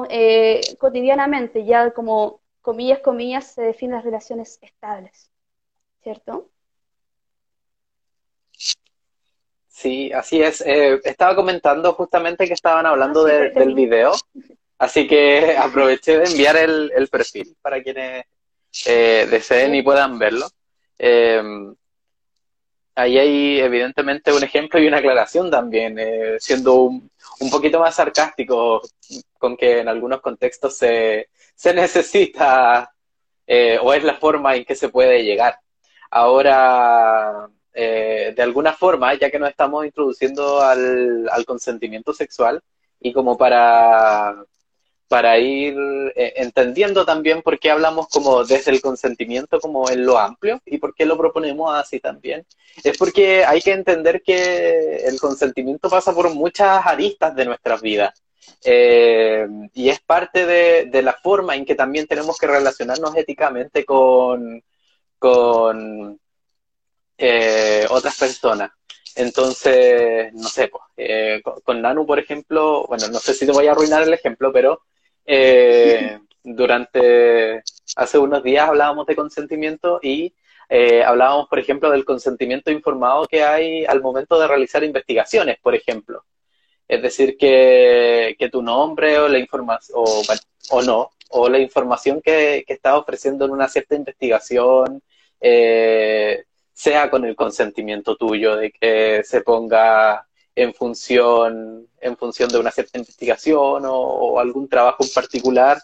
eh, 0.09 0.61
cotidianamente, 0.79 1.65
ya 1.65 1.91
como 1.91 2.41
comillas, 2.61 2.99
comillas, 2.99 3.45
se 3.53 3.63
definen 3.63 3.95
las 3.95 4.05
relaciones 4.05 4.59
estables, 4.61 5.31
¿cierto? 6.03 6.49
Sí, 9.79 10.11
así 10.11 10.41
es. 10.41 10.59
Eh, 10.65 10.99
estaba 11.05 11.33
comentando 11.37 11.93
justamente 11.93 12.45
que 12.45 12.53
estaban 12.53 12.85
hablando 12.85 13.25
ah, 13.25 13.29
del 13.29 13.73
video, 13.73 14.11
así 14.77 15.07
que 15.07 15.55
aproveché 15.57 16.17
de 16.17 16.25
enviar 16.25 16.57
el, 16.57 17.07
perfil 17.09 17.55
para 17.61 17.81
quienes 17.81 18.25
eh, 18.85 19.25
deseen 19.31 19.75
y 19.75 19.81
puedan 19.81 20.19
verlo. 20.19 20.47
Eh, 20.97 21.41
ahí 22.93 23.17
hay 23.19 23.59
evidentemente 23.61 24.33
un 24.33 24.43
ejemplo 24.43 24.81
y 24.81 24.87
una 24.87 24.97
aclaración 24.97 25.49
también, 25.49 25.97
siendo 26.39 26.75
un, 26.81 27.09
poquito 27.49 27.79
más 27.79 27.95
sarcástico 27.95 28.81
con 29.37 29.55
que 29.55 29.79
en 29.79 29.87
algunos 29.87 30.19
contextos 30.19 30.75
se, 30.77 31.29
se 31.55 31.73
necesita 31.73 32.91
o 33.81 33.93
es 33.93 34.03
la 34.03 34.15
forma 34.15 34.57
en 34.57 34.65
que 34.65 34.75
se 34.75 34.89
puede 34.89 35.23
llegar. 35.23 35.57
Ahora, 36.11 37.49
eh, 37.73 38.33
de 38.35 38.41
alguna 38.41 38.73
forma, 38.73 39.13
ya 39.15 39.29
que 39.29 39.39
nos 39.39 39.49
estamos 39.49 39.85
introduciendo 39.85 40.61
al, 40.61 41.29
consentimiento 41.45 42.13
sexual 42.13 42.61
y 42.99 43.13
como 43.13 43.37
para, 43.37 44.43
para 45.07 45.37
ir 45.39 45.75
eh, 46.15 46.33
entendiendo 46.37 47.05
también 47.05 47.41
por 47.41 47.59
qué 47.59 47.71
hablamos 47.71 48.07
como 48.09 48.43
desde 48.43 48.71
el 48.71 48.81
consentimiento 48.81 49.59
como 49.59 49.89
en 49.89 50.05
lo 50.05 50.17
amplio 50.17 50.61
y 50.65 50.77
por 50.77 50.93
qué 50.93 51.05
lo 51.05 51.17
proponemos 51.17 51.73
así 51.73 51.99
también, 51.99 52.45
es 52.83 52.97
porque 52.97 53.45
hay 53.45 53.61
que 53.61 53.71
entender 53.71 54.21
que 54.21 55.05
el 55.05 55.19
consentimiento 55.19 55.89
pasa 55.89 56.13
por 56.13 56.33
muchas 56.33 56.85
aristas 56.85 57.35
de 57.35 57.45
nuestras 57.45 57.81
vidas. 57.81 58.13
Eh, 58.63 59.47
y 59.73 59.89
es 59.89 59.99
parte 60.01 60.45
de, 60.45 60.85
de, 60.85 61.01
la 61.01 61.13
forma 61.13 61.55
en 61.55 61.65
que 61.65 61.75
también 61.75 62.07
tenemos 62.07 62.37
que 62.37 62.47
relacionarnos 62.47 63.15
éticamente 63.15 63.85
con, 63.85 64.61
con, 65.19 66.19
eh, 67.21 67.85
otras 67.89 68.17
personas. 68.17 68.71
Entonces, 69.15 70.33
no 70.33 70.47
sé, 70.47 70.69
pues, 70.69 70.83
eh, 70.95 71.41
con, 71.63 71.81
Nanu, 71.81 72.05
por 72.05 72.17
ejemplo, 72.17 72.85
bueno, 72.87 73.09
no 73.09 73.19
sé 73.19 73.33
si 73.33 73.45
te 73.45 73.51
voy 73.51 73.67
a 73.67 73.71
arruinar 73.71 74.03
el 74.03 74.13
ejemplo, 74.13 74.53
pero 74.53 74.83
eh, 75.25 76.17
durante, 76.41 77.61
hace 77.97 78.17
unos 78.17 78.41
días 78.41 78.69
hablábamos 78.69 79.05
de 79.05 79.15
consentimiento 79.17 79.99
y 80.01 80.33
hablábamos, 81.05 81.49
por 81.49 81.59
ejemplo, 81.59 81.89
del 81.89 82.05
consentimiento 82.05 82.71
informado 82.71 83.25
que 83.25 83.43
hay 83.43 83.85
al 83.85 84.01
momento 84.01 84.39
de 84.39 84.47
realizar 84.47 84.83
investigaciones, 84.83 85.57
por 85.61 85.75
ejemplo. 85.75 86.23
Es 86.87 87.01
decir, 87.01 87.37
que, 87.37 88.35
que 88.39 88.49
tu 88.49 88.61
nombre 88.61 89.19
o 89.19 89.27
la 89.27 89.39
información, 89.39 89.97
o, 89.99 90.23
o 90.71 90.81
no, 90.83 91.11
o 91.31 91.49
la 91.49 91.59
información 91.59 92.21
que, 92.21 92.63
que 92.65 92.73
estás 92.73 92.93
ofreciendo 92.93 93.45
en 93.45 93.51
una 93.51 93.67
cierta 93.67 93.95
investigación, 93.95 95.01
eh, 95.41 96.45
sea 96.79 97.09
con 97.09 97.25
el 97.25 97.35
consentimiento 97.35 98.15
tuyo 98.15 98.55
de 98.55 98.71
que 98.71 99.21
se 99.25 99.41
ponga 99.41 100.25
en 100.55 100.73
función, 100.73 101.89
en 101.99 102.15
función 102.15 102.49
de 102.49 102.57
una 102.57 102.71
cierta 102.71 102.97
investigación 102.97 103.83
o, 103.85 104.39
algún 104.39 104.69
trabajo 104.69 105.03
en 105.03 105.09
particular. 105.13 105.77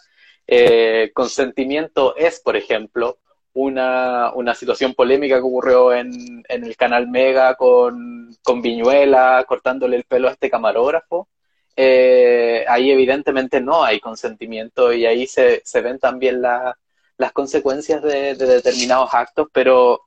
Eh, 0.46 1.10
consentimiento 1.14 2.16
es, 2.16 2.40
por 2.40 2.56
ejemplo, 2.56 3.18
una, 3.52 4.32
una, 4.34 4.54
situación 4.54 4.94
polémica 4.94 5.36
que 5.36 5.42
ocurrió 5.42 5.92
en, 5.92 6.42
en 6.48 6.64
el 6.64 6.76
canal 6.78 7.08
Mega 7.08 7.56
con, 7.56 8.34
con, 8.42 8.62
Viñuela 8.62 9.44
cortándole 9.46 9.96
el 9.98 10.04
pelo 10.04 10.28
a 10.28 10.32
este 10.32 10.48
camarógrafo. 10.50 11.28
Eh, 11.76 12.64
ahí 12.68 12.90
evidentemente 12.90 13.60
no 13.60 13.84
hay 13.84 14.00
consentimiento 14.00 14.94
y 14.94 15.04
ahí 15.04 15.26
se, 15.26 15.60
se 15.62 15.82
ven 15.82 15.98
también 15.98 16.40
las 16.40 17.32
consecuencias 17.34 18.02
de, 18.02 18.34
de, 18.34 18.46
determinados 18.46 19.12
actos, 19.12 19.48
pero 19.52 20.06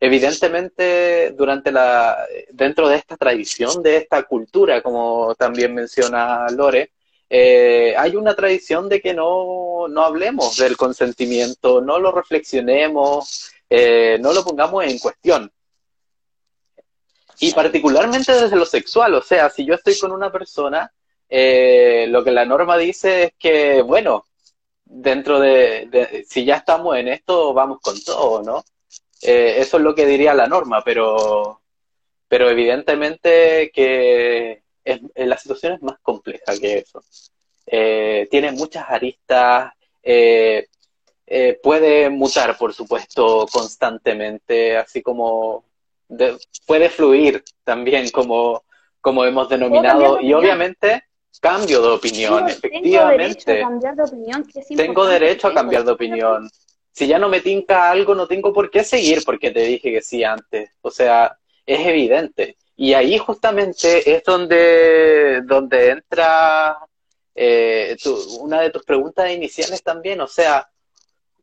evidentemente 0.00 1.32
durante 1.32 1.70
la 1.70 2.26
dentro 2.50 2.88
de 2.88 2.96
esta 2.96 3.18
tradición 3.18 3.82
de 3.82 3.98
esta 3.98 4.22
cultura 4.22 4.82
como 4.82 5.34
también 5.34 5.74
menciona 5.74 6.46
Lore 6.48 6.92
eh, 7.28 7.94
hay 7.96 8.16
una 8.16 8.34
tradición 8.34 8.88
de 8.88 9.00
que 9.00 9.14
no, 9.14 9.86
no, 9.88 10.02
hablemos 10.02 10.56
del 10.56 10.76
consentimiento 10.78 11.82
no 11.82 11.98
lo 11.98 12.12
reflexionemos 12.12 13.52
eh, 13.68 14.18
no 14.20 14.32
lo 14.32 14.42
pongamos 14.42 14.84
en 14.84 14.98
cuestión. 14.98 15.52
Y 17.38 17.52
particularmente 17.52 18.32
desde 18.32 18.56
lo 18.56 18.64
sexual 18.64 19.14
o 19.14 19.22
sea 19.22 19.50
si 19.50 19.66
yo 19.66 19.74
estoy 19.74 19.98
con 19.98 20.12
una 20.12 20.32
persona 20.32 20.90
eh, 21.28 22.06
lo 22.08 22.24
que 22.24 22.30
la 22.30 22.46
norma 22.46 22.78
dice 22.78 23.24
es 23.24 23.32
que 23.38 23.82
bueno 23.82 24.24
dentro 24.84 25.38
de, 25.38 25.86
de 25.90 26.24
si 26.26 26.44
ya 26.44 26.56
estamos 26.56 26.96
en 26.96 27.08
esto 27.08 27.52
vamos 27.52 27.80
con 27.80 28.02
todo 28.02 28.42
no 28.42 28.64
eh, 29.22 29.56
eso 29.58 29.76
es 29.76 29.82
lo 29.82 29.94
que 29.94 30.06
diría 30.06 30.34
la 30.34 30.46
norma, 30.46 30.82
pero, 30.84 31.60
pero 32.28 32.48
evidentemente 32.48 33.70
que 33.74 34.62
es, 34.84 35.00
eh, 35.14 35.26
la 35.26 35.36
situación 35.36 35.74
es 35.74 35.82
más 35.82 35.98
compleja 36.02 36.56
que 36.60 36.78
eso. 36.78 37.02
eh, 37.66 38.26
tiene 38.30 38.52
muchas 38.52 38.88
aristas, 38.88 39.72
eh, 40.02 40.66
puede 41.62 42.10
mutar, 42.10 42.58
por 42.58 42.74
supuesto, 42.74 43.46
constantemente, 43.52 44.76
así 44.76 45.00
como 45.02 45.64
puede 46.66 46.88
fluir 46.88 47.44
también, 47.62 48.10
como, 48.10 48.64
como 49.00 49.24
hemos 49.24 49.48
denominado, 49.48 50.20
y 50.20 50.32
obviamente 50.32 51.04
cambio 51.40 51.80
de 51.80 51.88
opinión, 51.88 52.48
efectivamente. 52.48 53.64
Tengo 54.76 55.06
derecho 55.06 55.46
a 55.48 55.54
cambiar 55.54 55.84
de 55.84 55.92
opinión. 55.92 56.50
Si 56.92 57.06
ya 57.06 57.18
no 57.18 57.28
me 57.28 57.40
tinca 57.40 57.90
algo, 57.90 58.14
no 58.14 58.26
tengo 58.26 58.52
por 58.52 58.70
qué 58.70 58.84
seguir 58.84 59.22
porque 59.24 59.50
te 59.50 59.60
dije 59.60 59.90
que 59.92 60.02
sí 60.02 60.24
antes. 60.24 60.70
O 60.82 60.90
sea, 60.90 61.36
es 61.64 61.86
evidente. 61.86 62.56
Y 62.76 62.94
ahí 62.94 63.18
justamente 63.18 64.14
es 64.14 64.24
donde, 64.24 65.42
donde 65.44 65.90
entra 65.90 66.78
eh, 67.34 67.96
una 68.40 68.60
de 68.60 68.70
tus 68.70 68.84
preguntas 68.84 69.30
iniciales 69.30 69.82
también. 69.82 70.20
O 70.20 70.26
sea, 70.26 70.68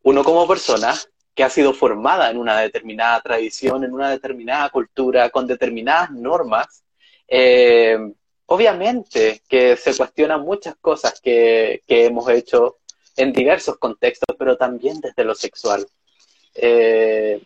uno 0.03 0.23
como 0.23 0.47
persona 0.47 0.93
que 1.33 1.43
ha 1.43 1.49
sido 1.49 1.73
formada 1.73 2.31
en 2.31 2.37
una 2.37 2.59
determinada 2.59 3.21
tradición, 3.21 3.83
en 3.83 3.93
una 3.93 4.09
determinada 4.09 4.69
cultura, 4.69 5.29
con 5.29 5.45
determinadas 5.45 6.09
normas, 6.11 6.83
eh, 7.27 7.97
obviamente 8.47 9.43
que 9.47 9.75
se 9.75 9.95
cuestionan 9.95 10.41
muchas 10.41 10.75
cosas 10.77 11.21
que, 11.21 11.83
hemos 11.87 12.27
hecho 12.29 12.77
en 13.17 13.33
diversos 13.33 13.77
contextos, 13.77 14.35
pero 14.37 14.55
también 14.55 15.01
desde 15.01 15.23
lo 15.23 15.35
sexual. 15.35 15.85
Eh, 16.53 17.41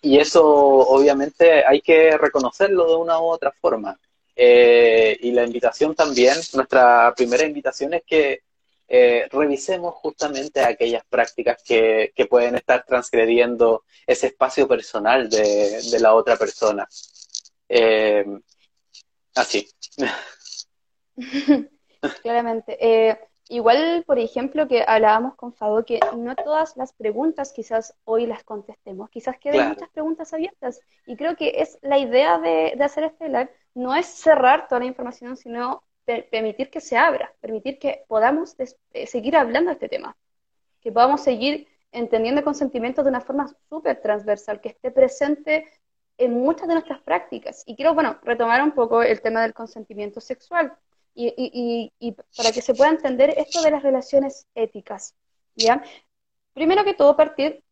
y 0.00 0.18
eso 0.18 0.44
obviamente 0.44 1.64
hay 1.66 1.80
que 1.80 2.16
reconocerlo 2.16 2.88
de 2.88 2.96
una 2.96 3.20
u 3.20 3.24
otra 3.24 3.52
forma. 3.52 3.98
Eh, 4.34 5.18
y 5.20 5.32
la 5.32 5.44
invitación 5.44 5.94
también, 5.94 6.34
nuestra 6.54 7.12
primera 7.14 7.44
invitación 7.44 7.94
es 7.94 8.02
que 8.06 8.42
eh, 8.88 9.28
revisemos 9.30 9.94
justamente 9.96 10.60
aquellas 10.60 11.04
prácticas 11.04 11.62
que, 11.62 12.12
pueden 12.30 12.54
estar 12.54 12.84
transgrediendo 12.86 13.84
ese 14.06 14.28
espacio 14.28 14.66
personal 14.66 15.28
de, 15.28 15.98
la 16.00 16.14
otra 16.14 16.36
persona. 16.36 16.88
Así. 19.34 19.68
Claramente. 22.22 22.78
Igual, 23.50 24.04
por 24.06 24.18
ejemplo, 24.18 24.68
que 24.68 24.84
hablábamos 24.86 25.34
con 25.34 25.54
Fado, 25.54 25.84
que 25.84 26.00
no 26.16 26.36
todas 26.36 26.76
las 26.76 26.92
preguntas 26.92 27.52
quizás 27.52 27.94
hoy 28.04 28.26
las 28.26 28.44
contestemos, 28.44 29.08
quizás 29.08 29.38
queden 29.38 29.68
muchas 29.68 29.88
preguntas 29.88 30.34
abiertas. 30.34 30.80
Y 31.06 31.16
creo 31.16 31.34
que 31.34 31.54
es 31.56 31.78
la 31.80 31.98
idea 31.98 32.38
de, 32.38 32.74
de 32.76 32.84
hacer 32.84 33.04
este 33.04 33.28
live, 33.28 33.50
no 33.74 33.94
es 33.94 34.06
cerrar 34.06 34.68
toda 34.68 34.80
la 34.80 34.86
información, 34.86 35.36
sino 35.36 35.82
permitir 36.30 36.70
que 36.70 36.80
se 36.80 36.96
abra, 36.96 37.34
permitir 37.40 37.78
que 37.78 38.04
podamos 38.08 38.56
eh, 38.58 39.06
seguir 39.06 39.36
hablando 39.36 39.68
de 39.68 39.74
este 39.74 39.88
tema, 39.88 40.16
que 40.80 40.92
podamos 40.92 41.22
seguir 41.22 41.68
entendiendo 41.92 42.40
el 42.40 42.44
consentimiento 42.44 43.02
de 43.02 43.10
una 43.10 43.20
forma 43.20 43.48
súper 43.68 44.00
transversal, 44.00 44.60
que 44.60 44.70
esté 44.70 44.90
presente 44.90 45.66
en 46.16 46.34
muchas 46.34 46.66
de 46.68 46.74
nuestras 46.74 47.00
prácticas. 47.00 47.62
Y 47.66 47.76
quiero, 47.76 47.94
bueno, 47.94 48.18
retomar 48.22 48.62
un 48.62 48.72
poco 48.72 49.02
el 49.02 49.20
tema 49.20 49.42
del 49.42 49.54
consentimiento 49.54 50.20
sexual 50.20 50.76
y, 51.18 52.16
para 52.36 52.52
que 52.52 52.62
se 52.62 52.74
pueda 52.74 52.90
entender 52.90 53.34
esto 53.36 53.62
de 53.62 53.70
las 53.70 53.82
relaciones 53.82 54.46
éticas, 54.54 55.14
¿ya? 55.56 55.82
Primero 56.54 56.84
que 56.84 56.94
todo, 56.94 57.16
partir 57.16 57.62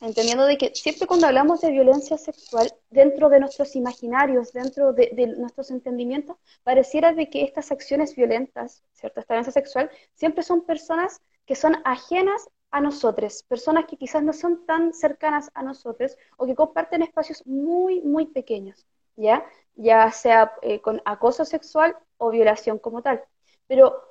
entendiendo 0.00 0.46
de 0.46 0.56
que 0.56 0.74
siempre 0.74 1.06
cuando 1.06 1.26
hablamos 1.26 1.60
de 1.60 1.70
violencia 1.70 2.16
sexual, 2.16 2.72
dentro 2.90 3.28
de 3.28 3.40
nuestros 3.40 3.74
imaginarios, 3.74 4.52
dentro 4.52 4.92
de, 4.92 5.34
nuestros 5.36 5.70
entendimientos, 5.70 6.36
pareciera 6.62 7.12
de 7.12 7.28
que 7.28 7.42
estas 7.42 7.72
acciones 7.72 8.14
violentas, 8.14 8.84
¿cierto? 8.92 9.20
Esta 9.20 9.34
violencia 9.34 9.52
sexual, 9.52 9.90
siempre 10.14 10.42
son 10.42 10.64
personas 10.64 11.20
que 11.46 11.56
son 11.56 11.76
ajenas 11.84 12.48
a 12.70 12.80
nosotros, 12.80 13.42
personas 13.44 13.86
que 13.86 13.96
quizás 13.96 14.22
no 14.22 14.32
son 14.32 14.66
tan 14.66 14.92
cercanas 14.92 15.50
a 15.54 15.62
nosotros 15.62 16.16
o 16.36 16.46
que 16.46 16.54
comparten 16.54 17.02
espacios 17.02 17.44
muy, 17.46 18.02
muy 18.02 18.26
pequeños, 18.26 18.86
¿ya? 19.18 19.44
Ya 19.74 20.10
sea 20.12 20.52
eh, 20.62 20.80
con 20.80 21.02
acoso 21.04 21.44
sexual 21.44 21.96
o 22.16 22.30
violación 22.30 22.78
como 22.78 23.02
tal. 23.02 23.22
Pero 23.66 24.02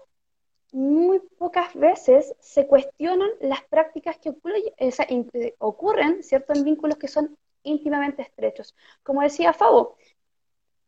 muy 0.72 1.20
pocas 1.38 1.74
veces 1.76 2.36
se 2.40 2.68
cuestionan 2.68 3.30
las 3.40 3.64
prácticas 3.64 4.18
que 4.18 4.34
eh, 4.78 5.56
ocurren, 5.60 6.24
¿cierto?, 6.24 6.54
en 6.54 6.64
vínculos 6.64 6.98
que 6.98 7.08
son 7.08 7.38
íntimamente 7.64 8.22
estrechos. 8.22 8.76
Como 9.04 9.22
decía 9.22 9.54
Fabo, 9.54 9.98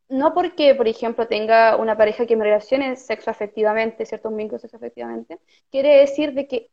no 0.09 0.33
porque, 0.33 0.75
por 0.75 0.87
ejemplo, 0.87 1.27
tenga 1.27 1.75
una 1.77 1.95
pareja 1.97 2.25
que 2.25 2.35
me 2.35 2.43
relacione 2.45 2.95
sexoafectivamente, 2.95 4.05
¿cierto?, 4.05 4.29
un 4.29 4.59
sexoafectivamente, 4.59 5.39
quiere 5.71 5.97
decir 5.99 6.33
de 6.33 6.47
que 6.47 6.71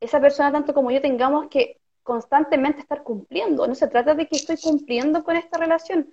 esa 0.00 0.20
persona, 0.20 0.50
tanto 0.50 0.74
como 0.74 0.90
yo, 0.90 1.00
tengamos 1.00 1.48
que 1.48 1.78
constantemente 2.02 2.80
estar 2.80 3.02
cumpliendo. 3.02 3.66
No 3.66 3.74
se 3.74 3.86
trata 3.86 4.14
de 4.14 4.26
que 4.26 4.36
estoy 4.36 4.56
cumpliendo 4.56 5.22
con 5.22 5.36
esta 5.36 5.58
relación, 5.58 6.12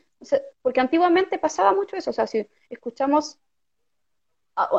porque 0.61 0.79
antiguamente 0.79 1.37
pasaba 1.37 1.73
mucho 1.73 1.95
eso. 1.95 2.09
O 2.09 2.13
sea, 2.13 2.27
si 2.27 2.47
escuchamos 2.69 3.39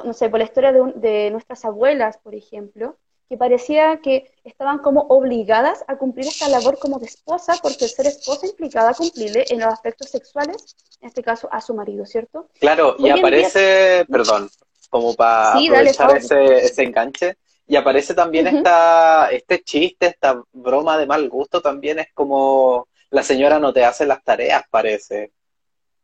no 0.04 0.12
sé, 0.12 0.28
por 0.28 0.38
la 0.38 0.44
historia 0.44 0.72
de, 0.72 1.30
nuestras 1.30 1.64
abuelas, 1.64 2.18
por 2.18 2.34
ejemplo, 2.34 2.96
que 3.28 3.36
parecía 3.36 4.00
que 4.02 4.32
estaban 4.44 4.78
como 4.78 5.02
obligadas 5.02 5.84
a 5.86 5.96
cumplir 5.96 6.26
esta 6.26 6.48
labor 6.48 6.78
como 6.78 6.98
de 6.98 7.06
esposa, 7.06 7.54
porque 7.62 7.86
ser 7.86 8.06
esposa 8.06 8.46
implicaba 8.46 8.94
cumplirle 8.94 9.44
en 9.50 9.60
los 9.60 9.68
aspectos 9.72 10.10
sexuales, 10.10 10.76
en 11.00 11.08
este 11.08 11.22
caso 11.22 11.48
a 11.52 11.60
su 11.60 11.74
marido, 11.74 12.06
¿cierto? 12.06 12.48
Claro, 12.58 12.96
y, 12.98 13.10
aparece, 13.10 14.06
perdón, 14.10 14.48
como 14.88 15.14
para 15.14 15.52
aprovechar 15.52 16.16
ese, 16.16 16.82
enganche, 16.82 17.36
y 17.66 17.76
aparece 17.76 18.14
también 18.14 18.46
esta, 18.46 19.28
este 19.30 19.62
chiste, 19.62 20.06
esta 20.06 20.42
broma 20.52 20.96
de 20.96 21.06
mal 21.06 21.28
gusto, 21.28 21.60
también 21.60 21.98
es 21.98 22.08
como 22.14 22.88
la 23.10 23.22
señora 23.22 23.58
no 23.58 23.72
te 23.72 23.84
hace 23.84 24.06
las 24.06 24.22
tareas, 24.22 24.64
parece 24.70 25.32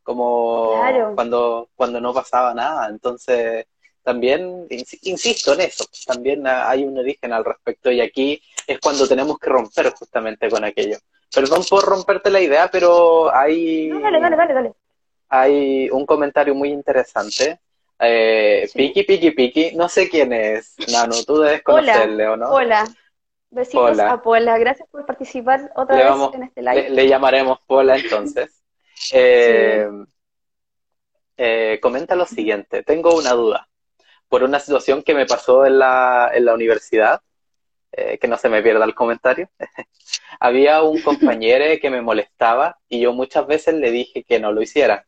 como 0.05 0.75
cuando, 1.15 1.69
cuando 1.75 2.01
no 2.01 2.15
pasaba 2.15 2.55
nada. 2.55 2.89
Entonces, 2.89 3.67
también, 4.03 4.67
insisto 5.03 5.55
en 5.55 5.63
eso, 5.63 5.87
también 6.07 6.47
hay 6.47 6.85
un 6.85 6.99
origen 6.99 7.33
al 7.33 7.45
respecto 7.45 7.91
y 7.91 8.01
aquí 8.01 8.41
es 8.67 8.79
cuando 8.79 9.09
tenemos 9.09 9.39
que 9.39 9.51
romper 9.51 9.91
justamente 9.93 10.49
con 10.49 10.63
aquello. 10.63 10.99
Perdón 11.35 11.65
por 11.69 11.85
romperte 11.85 12.31
la 12.31 12.41
idea, 12.41 12.69
pero 12.71 13.35
hay... 13.35 13.89
dale, 13.89 14.21
dale, 14.21 14.37
dale, 14.37 14.55
dale. 14.55 14.73
Hay 15.31 15.91
un 15.91 16.07
comentario 16.07 16.55
muy 16.55 16.71
interesante. 16.71 17.59
Eh, 17.99 18.69
Piki, 18.73 19.05
Piki, 19.05 19.31
Piki, 19.31 19.73
no 19.75 19.89
sé 19.89 20.09
quién 20.09 20.33
es, 20.33 20.75
Nano, 20.93 21.15
tú 21.27 21.39
debes 21.39 21.63
conocerle, 21.63 22.29
¿o 22.29 22.37
no? 22.37 22.51
Hola, 22.51 22.85
besitos 23.55 23.99
a 23.99 24.21
Pola, 24.23 24.59
gracias 24.59 24.89
por 24.91 25.07
participar 25.07 25.73
otra 25.77 25.97
vez 25.97 26.35
en 26.35 26.43
este 26.43 26.63
live. 26.63 26.91
le 26.91 27.09
llamaremos 27.09 27.59
Pola 27.67 27.97
entonces. 27.97 28.61
Eh, 29.13 29.89
eh, 31.37 31.79
comenta 31.83 32.15
lo 32.15 32.27
siguiente, 32.27 32.85
tengo 32.85 33.17
una 33.17 33.33
duda. 33.33 33.69
Por 34.29 34.45
una 34.45 34.61
situación 34.61 35.03
que 35.03 35.15
me 35.15 35.27
pasó 35.27 35.67
en 35.67 35.81
la, 35.81 36.31
en 36.33 36.45
la 36.45 36.55
universidad, 36.55 37.21
eh, 37.91 38.19
que 38.19 38.29
no 38.29 38.39
se 38.39 38.49
me 38.49 38.63
pierda 38.63 38.85
el 38.85 38.95
comentario, 38.95 39.51
había 40.41 40.83
un 40.83 41.03
compañero 41.03 41.65
que 41.81 41.91
me 41.91 42.03
molestaba 42.03 42.79
y 42.89 43.01
yo 43.01 43.13
muchas 43.13 43.47
veces 43.49 43.75
le 43.75 43.91
dije 43.91 44.23
que 44.23 44.39
no 44.39 44.53
lo 44.53 44.63
hiciera. 44.63 45.07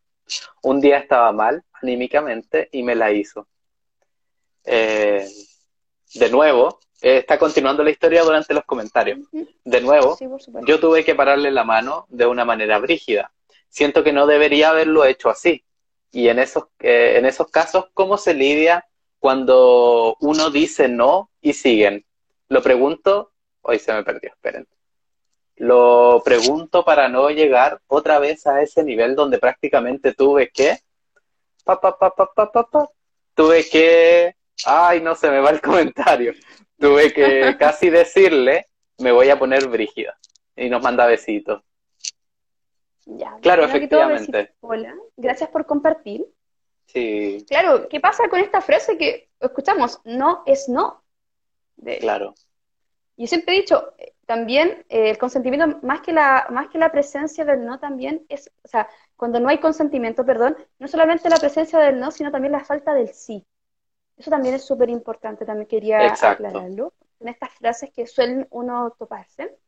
Un 0.63 0.81
día 0.81 0.99
estaba 0.99 1.31
mal 1.31 1.63
anímicamente 1.81 2.69
y 2.73 2.83
me 2.83 2.97
la 2.97 3.13
hizo. 3.13 3.47
de 4.65 5.31
nuevo, 6.31 6.81
está 7.01 7.39
continuando 7.39 7.83
la 7.83 7.91
historia 7.91 8.23
durante 8.23 8.55
los 8.55 8.65
comentarios. 8.65 9.21
De 9.65 9.81
nuevo, 9.81 10.17
yo 10.67 10.81
tuve 10.81 11.05
que 11.05 11.15
pararle 11.15 11.51
la 11.51 11.65
mano 11.65 12.07
de 12.09 12.27
una 12.27 12.45
manera 12.45 12.79
brígida 12.79 13.31
siento 13.77 14.03
que 14.03 14.13
no 14.15 14.27
debería 14.27 14.71
haberlo 14.71 15.05
hecho 15.05 15.29
así. 15.29 15.63
Y 16.11 16.29
en 16.29 16.39
esos, 16.39 16.65
eh, 16.81 17.17
en 17.19 17.27
esos 17.27 17.49
casos, 17.49 17.87
¿cómo 17.93 18.17
se 18.17 18.33
lidia 18.33 18.87
cuando 19.19 20.17
uno 20.21 20.49
dice 20.49 20.89
no 20.89 21.31
y 21.43 21.53
siguen? 21.53 22.07
Lo 22.49 22.63
pregunto, 22.63 23.33
hoy 23.61 23.79
se 23.79 23.93
me 23.93 24.03
perdió, 24.03 24.31
esperen. 24.31 24.67
Lo 25.57 26.23
pregunto 26.25 26.87
para 26.87 27.11
no 27.11 27.29
llegar 27.29 27.81
otra 27.87 28.19
vez 28.19 28.47
a 28.47 28.63
ese 28.63 28.83
nivel 28.83 29.15
donde 29.15 29.39
prácticamente 29.39 30.15
tuve 30.15 30.49
que, 30.49 30.79
pa, 31.65 31.79
tuve 33.35 33.69
que, 33.69 34.37
ay, 34.65 35.03
no 35.03 35.15
se 35.15 35.31
me 35.31 35.41
va 35.41 35.51
el 35.51 35.61
comentario, 35.61 36.33
tuve 36.79 37.13
que 37.13 37.57
casi 37.59 37.91
decirle, 37.91 38.69
me 38.99 39.13
voy 39.13 39.31
a 39.31 39.39
poner 39.39 39.69
brígida. 39.69 40.19
Y 40.55 40.69
nos 40.71 40.83
manda 40.83 41.07
besitos. 41.07 41.63
Ya, 43.05 43.37
claro, 43.41 43.65
efectivamente. 43.65 44.55
hola, 44.61 44.95
gracias 45.17 45.51
por 45.51 45.67
compartir. 45.67 46.27
Sí. 46.87 47.45
Claro, 47.49 47.89
¿qué 47.89 48.01
pasa 48.01 48.29
con 48.29 48.41
esta 48.41 48.61
frase 48.61 48.97
que 48.97 49.29
escuchamos? 49.41 50.01
No 50.05 50.43
es 50.47 50.69
no. 50.69 51.03
Claro. 52.01 52.35
Yo 53.17 53.27
siempre 53.27 53.55
he 53.55 53.61
dicho, 53.61 53.95
eh, 53.99 54.15
también 54.27 54.85
eh, 54.89 55.11
el 55.11 55.19
consentimiento, 55.19 55.79
más 55.83 56.01
que, 56.01 56.13
la, 56.13 56.47
más 56.51 56.69
que 56.69 56.79
la 56.79 56.93
presencia 56.93 57.45
del 57.45 57.65
no, 57.65 57.79
también 57.79 58.27
es, 58.29 58.51
o 58.63 58.69
sea, 58.69 58.89
cuando 59.17 59.41
no 59.41 59.49
hay 59.49 59.59
consentimiento, 59.59 60.25
perdón, 60.25 60.57
no 60.79 60.89
solamente 60.89 61.31
la 61.31 61.39
presencia 61.39 61.79
del 61.79 61.99
no, 61.99 62.11
sino 62.11 62.31
también 62.31 62.53
la 62.53 62.65
falta 62.65 62.93
del 62.93 63.09
sí. 63.09 63.47
Eso 64.17 64.31
también 64.31 64.55
es 64.55 64.65
súper 64.65 64.89
importante, 64.89 65.45
también 65.45 65.69
quería 65.69 66.13
aclararlo, 66.13 66.93
en 67.21 67.29
estas 67.29 67.53
frases 67.53 67.91
que 67.93 68.07
suelen 68.07 68.47
uno 68.51 68.95
toparse. 68.99 69.59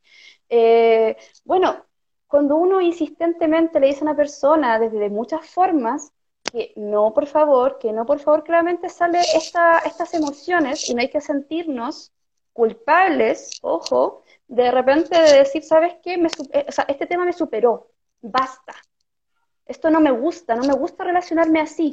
Eh, 0.48 1.16
bueno, 1.44 1.84
cuando 2.26 2.56
uno 2.56 2.80
insistentemente 2.80 3.80
le 3.80 3.88
dice 3.88 4.00
a 4.00 4.04
una 4.04 4.16
persona 4.16 4.78
desde 4.78 5.11
muchas 5.11 5.46
formas 5.48 6.12
que 6.50 6.72
no, 6.76 7.12
por 7.12 7.26
favor, 7.26 7.78
que 7.78 7.92
no, 7.92 8.06
por 8.06 8.20
favor, 8.20 8.42
claramente 8.44 8.88
sale 8.88 9.20
esta, 9.34 9.78
estas 9.80 10.14
emociones 10.14 10.88
y 10.88 10.94
no 10.94 11.00
hay 11.00 11.11
que 11.11 11.20
sentirnos 11.20 12.12
culpables, 12.52 13.58
ojo, 13.62 14.24
de 14.46 14.70
repente 14.70 15.18
de 15.18 15.38
decir, 15.38 15.62
¿sabes 15.62 15.96
qué? 16.02 16.16
Me, 16.16 16.28
eh, 16.52 16.66
o 16.68 16.72
sea, 16.72 16.84
este 16.88 17.06
tema 17.06 17.24
me 17.24 17.32
superó, 17.32 17.90
basta. 18.20 18.74
Esto 19.68 19.90
no 19.90 20.00
me 20.00 20.11
gusta, 20.11 20.57
no 20.57 20.64
me 20.64 20.74
gusta 20.74 21.04
relacionarme 21.04 21.61
así. 21.61 21.90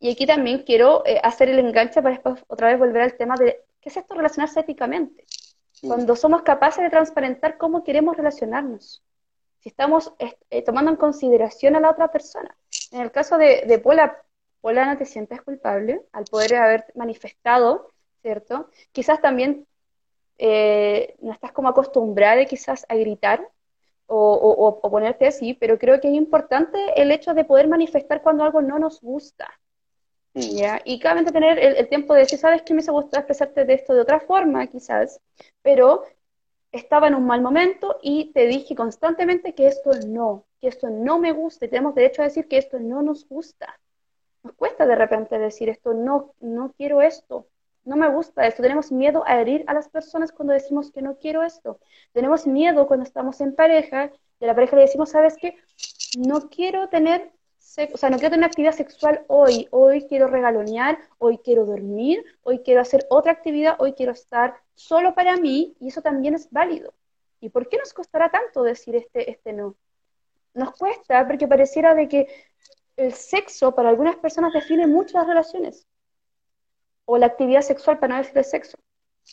Y 0.00 0.10
aquí 0.10 0.26
también 0.26 0.64
quiero 0.64 1.04
eh, 1.06 1.20
hacer 1.22 1.48
el 1.48 1.58
enganche 1.58 2.02
para 2.02 2.14
después 2.14 2.42
otra 2.48 2.68
vez 2.68 2.78
volver 2.78 3.02
al 3.02 3.16
tema 3.16 3.36
de 3.36 3.62
qué 3.80 3.90
es 3.90 3.96
esto 3.96 4.14
relacionarse 4.14 4.60
éticamente. 4.60 5.24
Cuando 5.82 6.16
somos 6.16 6.42
capaces 6.42 6.82
de 6.82 6.90
transparentar 6.90 7.58
cómo 7.58 7.84
queremos 7.84 8.16
relacionarnos. 8.16 9.02
Si 9.60 9.68
estamos 9.68 10.12
eh, 10.18 10.62
tomando 10.62 10.90
en 10.90 10.96
consideración 10.96 11.76
a 11.76 11.80
la 11.80 11.90
otra 11.90 12.10
persona. 12.10 12.56
En 12.90 13.02
el 13.02 13.12
caso 13.12 13.36
de, 13.36 13.64
de 13.66 13.78
Pola, 13.78 14.22
Pola 14.62 14.86
no 14.86 14.96
te 14.96 15.04
sientes 15.04 15.42
culpable 15.42 16.02
al 16.12 16.24
poder 16.24 16.56
haber 16.56 16.86
manifestado, 16.94 17.92
¿cierto? 18.22 18.70
Quizás 18.92 19.20
también 19.20 19.66
eh, 20.38 21.16
no 21.20 21.32
estás 21.32 21.52
como 21.52 21.68
acostumbrada 21.68 22.44
quizás 22.44 22.84
a 22.88 22.96
gritar 22.96 23.48
o, 24.06 24.80
ponerte 24.90 25.26
así, 25.26 25.54
pero 25.54 25.78
creo 25.78 26.00
que 26.00 26.08
es 26.08 26.14
importante 26.14 26.78
el 26.96 27.10
hecho 27.10 27.34
de 27.34 27.44
poder 27.44 27.68
manifestar 27.68 28.22
cuando 28.22 28.44
algo 28.44 28.62
no 28.62 28.78
nos 28.78 29.00
gusta. 29.00 29.48
Mm. 30.34 30.40
¿ya? 30.40 30.80
Y 30.84 31.00
claramente 31.00 31.32
tener 31.32 31.58
el, 31.58 31.88
tiempo 31.88 32.14
de 32.14 32.20
decir, 32.20 32.38
¿sabes 32.38 32.62
qué 32.62 32.74
me 32.74 32.82
gusta 32.82 33.18
expresarte 33.18 33.64
de 33.64 33.74
esto 33.74 33.94
de 33.94 34.00
otra 34.00 34.20
forma, 34.20 34.66
quizás? 34.66 35.20
Pero 35.62 36.04
estaba 36.72 37.08
en 37.08 37.14
un 37.14 37.26
mal 37.26 37.40
momento 37.40 37.98
y 38.02 38.32
te 38.32 38.46
dije 38.46 38.74
constantemente 38.74 39.54
que 39.54 39.66
esto 39.66 39.90
no, 40.06 40.44
que 40.60 40.68
esto 40.68 40.90
no 40.90 41.18
me 41.18 41.32
gusta 41.32 41.64
y 41.64 41.68
tenemos 41.68 41.94
derecho 41.94 42.22
a 42.22 42.26
decir 42.26 42.48
que 42.48 42.58
esto 42.58 42.78
no 42.78 43.02
nos 43.02 43.26
gusta. 43.28 43.78
Nos 44.42 44.54
cuesta 44.54 44.86
de 44.86 44.94
repente 44.94 45.38
decir 45.38 45.68
esto, 45.68 45.94
no, 45.94 46.34
no 46.40 46.72
quiero 46.76 47.02
esto, 47.02 47.48
no 47.86 47.96
me 47.96 48.08
gusta 48.10 48.46
esto. 48.46 48.62
Tenemos 48.62 48.92
miedo 48.92 49.22
a 49.26 49.40
herir 49.40 49.64
a 49.68 49.74
las 49.74 49.88
personas 49.88 50.32
cuando 50.32 50.52
decimos 50.52 50.90
que 50.90 51.00
no 51.00 51.16
quiero 51.16 51.42
esto. 51.42 51.78
Tenemos 52.12 52.46
miedo 52.46 52.86
cuando 52.86 53.04
estamos 53.04 53.40
en 53.40 53.54
pareja, 53.54 54.10
de 54.40 54.46
la 54.46 54.54
pareja 54.54 54.76
le 54.76 54.82
decimos, 54.82 55.10
¿sabes 55.10 55.36
qué? 55.40 55.56
No 56.18 56.50
quiero 56.50 56.88
tener 56.88 57.32
o 57.92 57.98
sea, 57.98 58.08
no 58.08 58.16
quiero 58.16 58.30
tener 58.30 58.46
actividad 58.46 58.72
sexual 58.72 59.24
hoy, 59.26 59.68
hoy 59.70 60.06
quiero 60.08 60.28
regalonear, 60.28 60.98
hoy 61.18 61.36
quiero 61.38 61.66
dormir, 61.66 62.24
hoy 62.42 62.60
quiero 62.60 62.80
hacer 62.80 63.04
otra 63.10 63.32
actividad, 63.32 63.76
hoy 63.78 63.92
quiero 63.92 64.12
estar 64.12 64.54
solo 64.74 65.14
para 65.14 65.36
mí, 65.36 65.76
y 65.78 65.88
eso 65.88 66.00
también 66.00 66.34
es 66.34 66.50
válido. 66.50 66.94
¿Y 67.38 67.50
por 67.50 67.68
qué 67.68 67.76
nos 67.76 67.92
costará 67.92 68.30
tanto 68.30 68.62
decir 68.62 68.96
este, 68.96 69.30
este 69.30 69.52
no? 69.52 69.76
Nos 70.54 70.70
cuesta 70.74 71.26
porque 71.26 71.46
pareciera 71.46 71.94
de 71.94 72.08
que 72.08 72.26
el 72.96 73.12
sexo 73.12 73.74
para 73.74 73.90
algunas 73.90 74.16
personas 74.16 74.54
define 74.54 74.86
mucho 74.86 75.18
las 75.18 75.26
relaciones 75.26 75.86
o 77.06 77.16
la 77.16 77.26
actividad 77.26 77.62
sexual, 77.62 77.98
para 77.98 78.14
no 78.14 78.22
decir 78.22 78.36
el 78.36 78.44
sexo. 78.44 78.76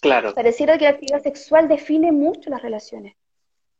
Claro. 0.01 0.33
Pareciera 0.33 0.77
que 0.77 0.85
la 0.85 0.91
actividad 0.91 1.21
sexual 1.21 1.67
define 1.67 2.11
mucho 2.11 2.49
las 2.49 2.61
relaciones. 2.61 3.15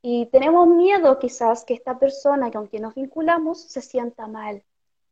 Y 0.01 0.25
tenemos 0.27 0.67
miedo 0.67 1.17
quizás 1.17 1.63
que 1.63 1.73
esta 1.73 1.97
persona 1.97 2.51
con 2.51 2.67
quien 2.67 2.83
nos 2.83 2.93
vinculamos 2.93 3.61
se 3.61 3.81
sienta 3.81 4.27
mal, 4.27 4.63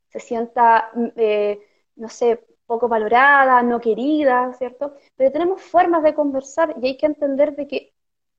se 0.10 0.20
sienta, 0.20 0.92
mm, 0.94 1.08
eh, 1.16 1.60
no 1.96 2.10
sé, 2.10 2.46
poco 2.66 2.88
valorada, 2.88 3.64
no 3.64 3.80
querida, 3.80 4.54
¿cierto? 4.58 4.96
Pero 5.16 5.32
tenemos 5.32 5.62
formas 5.62 6.04
de 6.04 6.14
conversar 6.14 6.76
y 6.82 6.88
hay 6.88 6.98
que 6.98 7.06
entender 7.06 7.56
de 7.56 7.68
que 7.68 7.94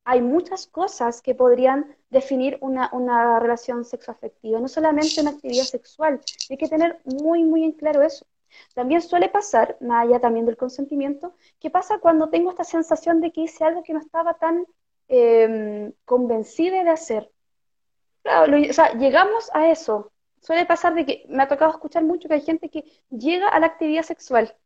hay 0.04 0.20
muchas 0.20 0.66
cosas 0.66 1.22
que 1.22 1.34
podrían 1.34 1.96
definir 2.10 2.58
una, 2.60 2.90
una 2.92 3.38
relación 3.40 3.84
sexoafectiva, 3.84 4.58
no 4.60 4.68
solamente 4.68 5.20
una 5.20 5.30
actividad 5.30 5.64
sexual. 5.64 6.20
Hay 6.50 6.56
que 6.56 6.68
tener 6.68 7.00
muy, 7.04 7.44
muy 7.44 7.64
en 7.64 7.72
claro 7.72 8.02
eso. 8.02 8.26
También 8.74 9.02
suele 9.02 9.28
pasar, 9.28 9.76
más 9.80 10.06
allá 10.06 10.20
también 10.20 10.46
del 10.46 10.56
consentimiento, 10.56 11.34
que 11.60 11.70
pasa 11.70 11.98
cuando 11.98 12.30
tengo 12.30 12.50
esta 12.50 12.64
sensación 12.64 13.20
de 13.20 13.32
que 13.32 13.42
hice 13.42 13.64
algo 13.64 13.82
que 13.82 13.92
no 13.92 14.00
estaba 14.00 14.34
tan 14.34 14.66
eh, 15.08 15.92
convencida 16.04 16.82
de 16.84 16.90
hacer. 16.90 17.30
Claro, 18.22 18.56
o 18.56 18.72
sea, 18.72 18.92
llegamos 18.94 19.50
a 19.52 19.70
eso. 19.70 20.12
Suele 20.40 20.66
pasar 20.66 20.94
de 20.94 21.06
que 21.06 21.24
me 21.28 21.42
ha 21.42 21.48
tocado 21.48 21.70
escuchar 21.70 22.02
mucho 22.04 22.28
que 22.28 22.34
hay 22.34 22.40
gente 22.40 22.68
que 22.68 22.84
llega 23.10 23.48
a 23.48 23.60
la 23.60 23.66
actividad 23.66 24.02
sexual. 24.02 24.56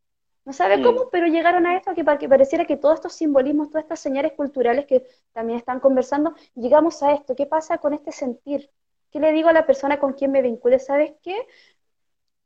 No 0.45 0.53
sabe 0.53 0.81
cómo, 0.81 1.11
pero 1.11 1.27
llegaron 1.27 1.67
a 1.67 1.77
esto 1.77 1.93
que, 1.95 2.05
para 2.05 2.19
que 2.19 2.29
pareciera 2.29 2.67
que 2.67 2.77
todos 2.77 2.95
estos 2.95 3.15
simbolismos, 3.15 3.69
todas 3.69 3.83
estas 3.83 3.99
señales 3.99 4.33
culturales 4.35 4.87
que 4.87 5.05
también 5.33 5.59
están 5.59 5.81
conversando, 5.81 6.35
llegamos 6.55 7.03
a 7.03 7.13
esto. 7.13 7.35
¿Qué 7.35 7.47
pasa 7.47 7.79
con 7.79 7.95
este 7.95 8.13
sentir? 8.13 8.71
¿Qué 9.11 9.19
le 9.19 9.33
digo 9.33 9.49
a 9.49 9.53
la 9.53 9.67
persona 9.67 9.99
con 9.99 10.13
quien 10.13 10.31
me 10.31 10.43
vincule? 10.43 10.79
¿Sabes 10.79 11.15
qué? 11.23 11.37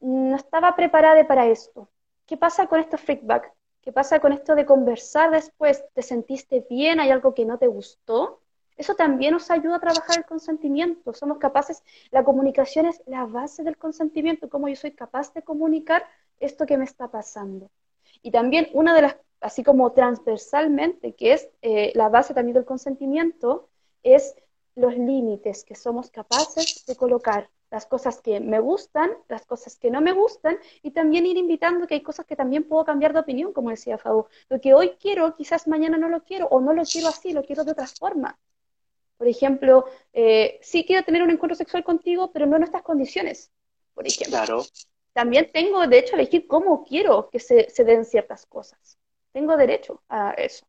No 0.00 0.36
estaba 0.36 0.74
preparada 0.74 1.26
para 1.26 1.46
esto. 1.46 1.88
¿Qué 2.26 2.36
pasa 2.36 2.66
con 2.66 2.80
estos 2.80 3.00
feedback? 3.00 3.52
¿Qué 3.82 3.92
pasa 3.92 4.20
con 4.20 4.32
esto 4.32 4.54
de 4.54 4.66
conversar 4.66 5.30
después? 5.30 5.84
¿Te 5.94 6.02
sentiste 6.02 6.66
bien? 6.68 7.00
¿Hay 7.00 7.10
algo 7.10 7.34
que 7.34 7.44
no 7.44 7.58
te 7.58 7.66
gustó? 7.66 8.40
Eso 8.76 8.94
también 8.94 9.32
nos 9.32 9.50
ayuda 9.50 9.76
a 9.76 9.80
trabajar 9.80 10.18
el 10.18 10.24
consentimiento. 10.24 11.12
Somos 11.12 11.38
capaces, 11.38 11.82
la 12.10 12.24
comunicación 12.24 12.86
es 12.86 13.02
la 13.06 13.26
base 13.26 13.62
del 13.62 13.76
consentimiento, 13.76 14.48
cómo 14.48 14.68
yo 14.68 14.76
soy 14.76 14.92
capaz 14.92 15.34
de 15.34 15.42
comunicar 15.42 16.04
esto 16.38 16.66
que 16.66 16.78
me 16.78 16.84
está 16.84 17.08
pasando. 17.08 17.70
Y 18.22 18.30
también 18.30 18.68
una 18.72 18.94
de 18.94 19.02
las, 19.02 19.16
así 19.40 19.62
como 19.62 19.92
transversalmente, 19.92 21.14
que 21.14 21.34
es 21.34 21.48
eh, 21.62 21.92
la 21.94 22.08
base 22.08 22.32
también 22.32 22.54
del 22.54 22.64
consentimiento, 22.64 23.68
es 24.02 24.34
los 24.74 24.96
límites 24.96 25.64
que 25.64 25.74
somos 25.74 26.10
capaces 26.10 26.84
de 26.86 26.96
colocar 26.96 27.50
las 27.70 27.86
cosas 27.86 28.20
que 28.20 28.40
me 28.40 28.60
gustan, 28.60 29.10
las 29.28 29.46
cosas 29.46 29.76
que 29.76 29.90
no 29.90 30.00
me 30.00 30.12
gustan, 30.12 30.58
y 30.82 30.90
también 30.90 31.26
ir 31.26 31.36
invitando 31.36 31.86
que 31.86 31.94
hay 31.94 32.02
cosas 32.02 32.26
que 32.26 32.36
también 32.36 32.64
puedo 32.64 32.84
cambiar 32.84 33.12
de 33.12 33.20
opinión, 33.20 33.52
como 33.52 33.70
decía 33.70 33.98
Fabu. 33.98 34.26
Lo 34.48 34.60
que 34.60 34.74
hoy 34.74 34.96
quiero, 35.00 35.36
quizás 35.36 35.68
mañana 35.68 35.96
no 35.96 36.08
lo 36.08 36.24
quiero, 36.24 36.46
o 36.48 36.60
no 36.60 36.72
lo 36.72 36.82
quiero 36.84 37.08
así, 37.08 37.32
lo 37.32 37.44
quiero 37.44 37.64
de 37.64 37.72
otra 37.72 37.86
forma. 37.86 38.38
Por 39.16 39.28
ejemplo, 39.28 39.84
eh, 40.12 40.58
sí 40.62 40.84
quiero 40.84 41.04
tener 41.04 41.22
un 41.22 41.30
encuentro 41.30 41.54
sexual 41.54 41.84
contigo, 41.84 42.32
pero 42.32 42.46
no 42.46 42.56
en 42.56 42.64
estas 42.64 42.82
condiciones, 42.82 43.50
por 43.94 44.06
ejemplo. 44.06 44.36
Claro. 44.36 44.62
También 45.12 45.50
tengo 45.52 45.86
derecho 45.86 46.16
a 46.16 46.20
elegir 46.20 46.46
cómo 46.46 46.84
quiero 46.84 47.28
que 47.30 47.38
se, 47.38 47.66
den 47.84 48.04
ciertas 48.04 48.46
cosas. 48.46 48.98
Tengo 49.32 49.56
derecho 49.56 50.02
a 50.08 50.30
eso, 50.32 50.66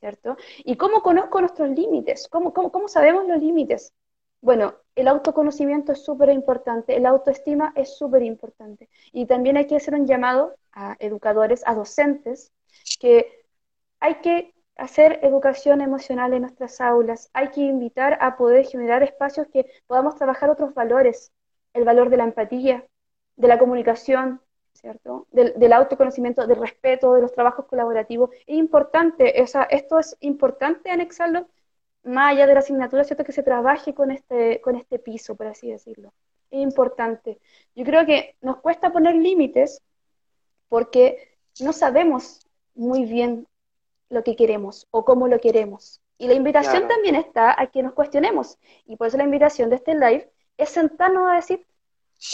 ¿cierto? 0.00 0.36
¿Y 0.64 0.76
cómo 0.76 1.02
conozco 1.02 1.40
nuestros 1.40 1.70
límites? 1.70 2.28
¿Cómo, 2.28 2.52
cómo, 2.52 2.72
cómo 2.72 2.88
sabemos 2.88 3.26
los 3.26 3.40
límites? 3.40 3.92
Bueno, 4.40 4.74
el 4.94 5.08
autoconocimiento 5.08 5.92
es 5.92 6.04
súper 6.04 6.30
importante, 6.30 6.96
el 6.96 7.06
autoestima 7.06 7.72
es 7.76 7.96
súper 7.96 8.22
importante. 8.22 8.88
Y 9.12 9.26
también 9.26 9.56
hay 9.56 9.66
que 9.66 9.76
hacer 9.76 9.94
un 9.94 10.06
llamado 10.06 10.54
a 10.72 10.96
educadores, 10.98 11.62
a 11.66 11.74
docentes, 11.74 12.52
que 13.00 13.44
hay 14.00 14.16
que 14.16 14.54
hacer 14.76 15.20
educación 15.22 15.80
emocional 15.80 16.32
en 16.32 16.42
nuestras 16.42 16.80
aulas, 16.80 17.30
hay 17.34 17.48
que 17.48 17.60
invitar 17.60 18.18
a 18.20 18.36
poder 18.36 18.66
generar 18.66 19.02
espacios 19.02 19.46
que 19.52 19.66
podamos 19.86 20.16
trabajar 20.16 20.50
otros 20.50 20.74
valores, 20.74 21.32
el 21.74 21.84
valor 21.84 22.10
de 22.10 22.16
la 22.16 22.24
empatía, 22.24 22.84
de 23.36 23.48
la 23.48 23.58
comunicación, 23.58 24.40
¿cierto? 24.72 25.26
Del, 25.30 25.72
autoconocimiento, 25.72 26.46
del 26.46 26.58
respeto, 26.58 27.14
de 27.14 27.22
los 27.22 27.32
trabajos 27.32 27.66
colaborativos. 27.66 28.30
Es 28.46 28.56
importante, 28.56 29.40
esto 29.42 29.98
es 29.98 30.16
importante 30.20 30.90
anexarlo 30.90 31.46
más 32.04 32.32
allá 32.32 32.46
de 32.46 32.54
la 32.54 32.60
asignatura, 32.60 33.04
¿cierto? 33.04 33.24
Que 33.24 33.32
se 33.32 33.42
trabaje 33.42 33.94
con 33.94 34.10
este, 34.10 34.60
con 34.60 34.76
este 34.76 34.98
piso, 34.98 35.34
por 35.34 35.46
así 35.46 35.70
decirlo. 35.70 36.12
Es 36.50 36.60
importante. 36.60 37.38
Yo 37.74 37.84
creo 37.84 38.04
que 38.04 38.36
nos 38.40 38.58
cuesta 38.58 38.92
poner 38.92 39.14
límites 39.14 39.80
porque 40.68 41.36
no 41.60 41.72
sabemos 41.72 42.46
muy 42.74 43.04
bien 43.04 43.46
lo 44.08 44.22
que 44.22 44.36
queremos 44.36 44.86
o 44.90 45.04
cómo 45.04 45.28
lo 45.28 45.40
queremos. 45.40 46.00
Y 46.18 46.28
la 46.28 46.34
invitación 46.34 46.86
también 46.86 47.16
está 47.16 47.60
a 47.60 47.66
que 47.66 47.82
nos 47.82 47.94
cuestionemos. 47.94 48.58
Y 48.86 48.96
por 48.96 49.08
eso 49.08 49.16
la 49.16 49.24
invitación 49.24 49.70
de 49.70 49.76
este 49.76 49.94
live 49.94 50.30
es 50.56 50.70
sentarnos 50.70 51.28
a 51.30 51.34
decir, 51.34 51.66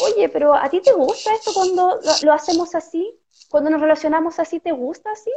oye, 0.02 0.28
pero 0.28 0.54
¿a 0.54 0.68
ti 0.68 0.80
te 0.80 0.92
gusta 0.92 1.32
esto 1.32 1.52
cuando 1.54 1.98
lo 2.22 2.32
hacemos 2.32 2.74
así? 2.74 3.18
Cuando 3.48 3.70
nos 3.70 3.80
relacionamos 3.80 4.38
así, 4.38 4.60
¿te 4.60 4.72
gusta 4.72 5.10
así? 5.10 5.30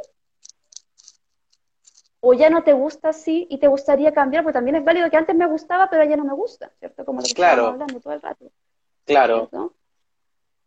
O 2.21 2.33
ya 2.33 2.49
no 2.49 2.63
te 2.63 2.73
gusta 2.73 3.09
así 3.09 3.47
y 3.49 3.57
te 3.57 3.67
gustaría 3.67 4.13
cambiar, 4.13 4.43
porque 4.43 4.53
también 4.53 4.75
es 4.75 4.85
válido 4.85 5.09
que 5.09 5.17
antes 5.17 5.35
me 5.35 5.47
gustaba, 5.47 5.89
pero 5.89 6.03
ya 6.05 6.15
no 6.15 6.23
me 6.23 6.33
gusta, 6.33 6.71
¿cierto? 6.79 7.03
Como 7.03 7.19
lo 7.19 7.25
que 7.25 7.33
claro. 7.33 7.63
estamos 7.63 7.73
hablando 7.73 7.99
todo 7.99 8.13
el 8.13 8.21
rato. 8.21 8.45
Claro. 9.05 9.49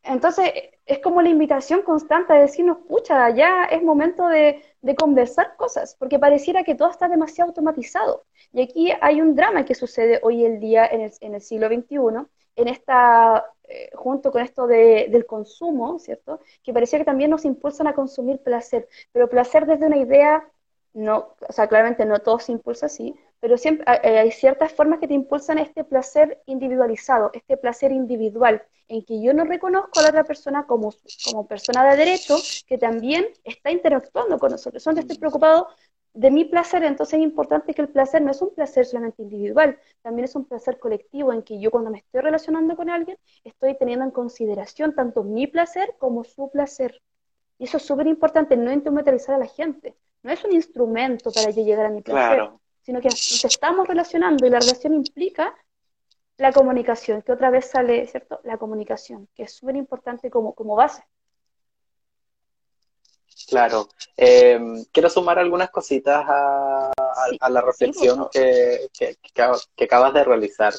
Entonces, 0.02 0.52
es 0.84 0.98
como 0.98 1.22
la 1.22 1.30
invitación 1.30 1.82
constante 1.82 2.32
a 2.32 2.36
decirnos, 2.36 2.78
pucha, 2.86 3.30
ya 3.30 3.64
es 3.64 3.82
momento 3.82 4.28
de, 4.28 4.62
conversar 4.98 5.56
cosas, 5.56 5.96
porque 5.98 6.18
pareciera 6.18 6.62
que 6.62 6.74
todo 6.74 6.90
está 6.90 7.08
demasiado 7.08 7.48
automatizado. 7.48 8.24
Y 8.52 8.60
aquí 8.60 8.92
hay 9.00 9.22
un 9.22 9.34
drama 9.34 9.64
que 9.64 9.74
sucede 9.74 10.20
hoy 10.22 10.44
el 10.44 10.60
día 10.60 10.86
en 10.86 11.00
el, 11.00 11.12
en 11.20 11.34
el 11.36 11.40
siglo 11.40 11.68
XXI, 11.68 12.26
en 12.56 12.68
esta, 12.68 13.46
eh, 13.66 13.90
junto 13.94 14.30
con 14.30 14.42
esto 14.42 14.66
de, 14.66 15.08
del 15.10 15.24
consumo, 15.24 15.98
¿cierto? 15.98 16.40
Que 16.62 16.74
parecía 16.74 16.98
que 16.98 17.04
también 17.06 17.30
nos 17.30 17.44
impulsan 17.44 17.86
a 17.86 17.94
consumir 17.94 18.38
placer, 18.40 18.88
pero 19.10 19.28
placer 19.28 19.64
desde 19.64 19.86
una 19.86 19.96
idea, 19.96 20.46
no, 20.94 21.34
o 21.46 21.52
sea, 21.52 21.68
claramente 21.68 22.06
no 22.06 22.20
todo 22.20 22.38
se 22.38 22.52
impulsa 22.52 22.86
así, 22.86 23.14
pero 23.40 23.58
siempre 23.58 23.84
eh, 24.02 24.18
hay 24.18 24.30
ciertas 24.30 24.72
formas 24.72 25.00
que 25.00 25.08
te 25.08 25.14
impulsan 25.14 25.58
este 25.58 25.84
placer 25.84 26.40
individualizado, 26.46 27.30
este 27.34 27.56
placer 27.56 27.92
individual, 27.92 28.62
en 28.88 29.04
que 29.04 29.20
yo 29.20 29.34
no 29.34 29.44
reconozco 29.44 29.98
a 29.98 30.02
la 30.02 30.08
otra 30.10 30.24
persona 30.24 30.66
como, 30.66 30.94
como 31.24 31.46
persona 31.46 31.84
de 31.90 31.96
derecho 31.96 32.36
que 32.66 32.78
también 32.78 33.26
está 33.42 33.70
interactuando 33.70 34.38
con 34.38 34.52
nosotros. 34.52 34.82
Entonces 34.86 35.04
estoy 35.04 35.18
preocupado 35.18 35.68
de 36.14 36.30
mi 36.30 36.44
placer, 36.44 36.84
entonces 36.84 37.18
es 37.18 37.24
importante 37.24 37.74
que 37.74 37.82
el 37.82 37.88
placer 37.88 38.22
no 38.22 38.30
es 38.30 38.40
un 38.40 38.54
placer 38.54 38.86
solamente 38.86 39.22
individual, 39.22 39.78
también 40.00 40.24
es 40.26 40.36
un 40.36 40.44
placer 40.44 40.78
colectivo 40.78 41.32
en 41.32 41.42
que 41.42 41.58
yo 41.58 41.72
cuando 41.72 41.90
me 41.90 41.98
estoy 41.98 42.20
relacionando 42.20 42.76
con 42.76 42.88
alguien 42.88 43.18
estoy 43.42 43.76
teniendo 43.76 44.04
en 44.04 44.12
consideración 44.12 44.94
tanto 44.94 45.24
mi 45.24 45.48
placer 45.48 45.96
como 45.98 46.22
su 46.22 46.50
placer. 46.50 47.02
Y 47.58 47.64
eso 47.64 47.78
es 47.78 47.82
súper 47.82 48.06
importante, 48.06 48.56
no 48.56 48.72
instrumentalizar 48.72 49.34
a 49.34 49.38
la 49.38 49.46
gente. 49.46 49.96
No 50.24 50.32
es 50.32 50.42
un 50.44 50.52
instrumento 50.52 51.30
para 51.30 51.50
yo 51.50 51.62
llegar 51.62 51.86
a 51.86 51.90
mi 51.90 52.02
placer 52.02 52.50
sino 52.84 53.00
que 53.00 53.08
nos 53.08 53.44
estamos 53.44 53.88
relacionando 53.88 54.46
y 54.46 54.50
la 54.50 54.60
relación 54.60 54.92
implica 54.94 55.54
la 56.36 56.52
comunicación, 56.52 57.22
que 57.22 57.32
otra 57.32 57.48
vez 57.48 57.70
sale, 57.70 58.06
¿cierto? 58.06 58.40
La 58.44 58.58
comunicación, 58.58 59.28
que 59.34 59.44
es 59.44 59.54
súper 59.54 59.76
importante 59.76 60.30
como, 60.30 60.54
como 60.54 60.74
base. 60.76 61.02
Claro. 63.48 63.88
Eh, 64.16 64.60
quiero 64.92 65.08
sumar 65.08 65.38
algunas 65.38 65.70
cositas 65.70 66.24
a, 66.28 66.92
la 67.48 67.60
reflexión 67.60 68.28
que, 68.30 68.88
que, 68.92 69.84
acabas 69.84 70.12
de 70.12 70.24
realizar. 70.24 70.74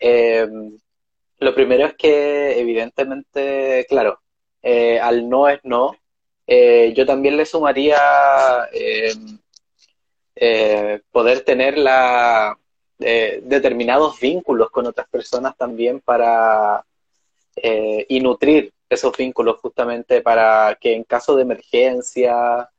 Eh, 0.00 0.46
lo 1.38 1.54
primero 1.54 1.86
es 1.86 1.94
que, 1.94 2.60
evidentemente, 2.60 3.86
claro, 3.88 4.20
eh, 4.60 5.00
al 5.00 5.28
no 5.28 5.48
es 5.48 5.60
no, 5.62 5.96
yo 6.48 7.04
también 7.06 7.36
le 7.36 7.44
sumaría 7.44 7.98
eh, 10.40 11.00
poder 11.10 11.40
tener 11.40 11.76
la, 11.76 12.56
eh, 13.00 13.40
determinados 13.42 14.20
vínculos 14.20 14.70
con 14.70 14.86
otras 14.86 15.08
personas 15.08 15.56
también 15.56 16.00
para 16.00 16.84
eh, 17.56 18.06
y 18.08 18.20
nutrir 18.20 18.72
esos 18.88 19.16
vínculos 19.16 19.58
justamente 19.60 20.20
para 20.20 20.78
que 20.80 20.94
en 20.94 21.02
caso 21.02 21.34
de 21.34 21.42
emergencia, 21.42 22.70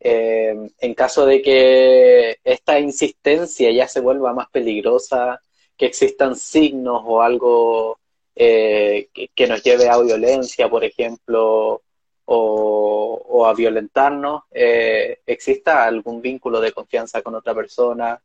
en 0.00 0.94
caso 0.94 1.24
de 1.24 1.40
que 1.40 2.38
esta 2.42 2.78
insistencia 2.80 3.70
ya 3.70 3.88
se 3.88 4.00
vuelva 4.00 4.34
más 4.34 4.50
peligrosa, 4.50 5.40
que 5.78 5.86
existan 5.86 6.36
signos 6.36 7.00
o 7.06 7.22
algo 7.22 7.98
que, 8.34 9.08
que, 9.34 9.46
nos 9.46 9.62
lleve 9.62 9.88
a 9.88 9.98
violencia, 9.98 10.68
por 10.68 10.84
ejemplo, 10.84 11.80
o, 12.26 13.46
a 13.46 13.54
violentarnos, 13.54 14.44
eh, 14.50 15.20
exista 15.26 15.84
algún 15.84 16.22
vínculo 16.22 16.60
de 16.60 16.72
confianza 16.72 17.22
con 17.22 17.34
otra 17.34 17.54
persona, 17.54 18.20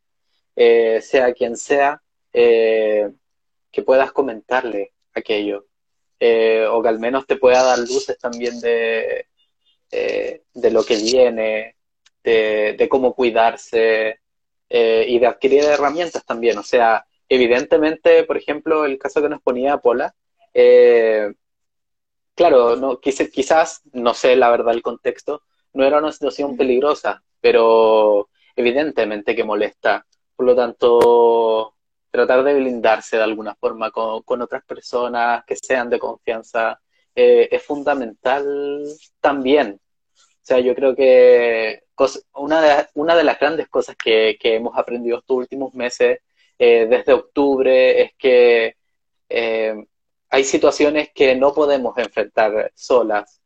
eh, 0.55 1.01
sea 1.01 1.33
quien 1.33 1.57
sea, 1.57 2.01
eh, 2.31 3.09
que 3.71 3.81
puedas 3.83 4.11
comentarle 4.11 4.93
aquello, 5.13 5.65
o 6.71 6.81
que 6.81 6.89
al 6.89 6.99
menos 6.99 7.25
te 7.25 7.37
pueda 7.37 7.63
dar 7.63 7.79
luces 7.79 8.17
también 8.17 8.59
de, 8.59 9.27
de 9.89 10.71
lo 10.71 10.83
que 10.83 10.97
viene, 10.97 11.75
de, 12.23 12.87
cómo 12.89 13.13
cuidarse 13.13 14.19
y 14.69 15.19
de 15.19 15.27
adquirir 15.27 15.63
herramientas 15.63 16.25
también. 16.25 16.57
O 16.57 16.63
sea, 16.63 17.05
evidentemente, 17.29 18.23
por 18.23 18.37
ejemplo, 18.37 18.85
el 18.85 18.97
caso 18.99 19.21
que 19.21 19.29
nos 19.29 19.41
ponía 19.41 19.77
Pola, 19.77 20.13
claro, 22.39 22.77
no, 22.77 23.01
quizás, 23.01 23.81
no 23.91 24.13
sé 24.13 24.37
la 24.37 24.49
verdad 24.49 24.73
el 24.73 24.81
contexto, 24.81 25.43
no 25.73 25.83
era 25.83 25.97
una 25.99 26.13
situación 26.13 26.55
peligrosa, 26.55 27.21
pero 27.41 28.29
evidentemente 28.55 29.35
que 29.35 29.43
molesta. 29.43 30.05
Por 30.37 30.45
lo 30.45 30.55
tanto, 30.55 31.75
tratar 32.09 32.45
de 32.45 32.53
blindarse 32.55 33.17
de 33.17 33.23
alguna 33.23 33.55
forma 33.55 33.91
con, 33.91 34.41
otras 34.41 34.63
personas 34.63 35.43
que 35.45 35.57
sean 35.57 35.89
de 35.89 35.99
confianza 35.99 36.79
eh, 37.13 37.49
es 37.51 37.61
fundamental 37.63 38.85
también. 39.19 39.77
O 40.15 40.41
sea, 40.41 40.59
yo 40.61 40.73
creo 40.75 40.95
que 40.95 41.83
una, 42.35 42.61
de, 42.61 42.87
una 42.93 43.17
de 43.17 43.23
las 43.25 43.37
grandes 43.37 43.67
cosas 43.67 43.97
que, 43.97 44.37
hemos 44.43 44.77
aprendido 44.77 45.17
estos 45.17 45.35
últimos 45.35 45.73
meses, 45.73 46.19
eh, 46.57 46.87
desde 46.89 47.11
octubre, 47.13 48.01
es 48.01 48.13
que 48.17 48.77
eh, 49.27 49.75
hay 50.29 50.43
situaciones 50.43 51.09
que 51.13 51.35
no 51.35 51.53
podemos 51.53 51.97
enfrentar 51.97 52.71
solas, 52.75 53.41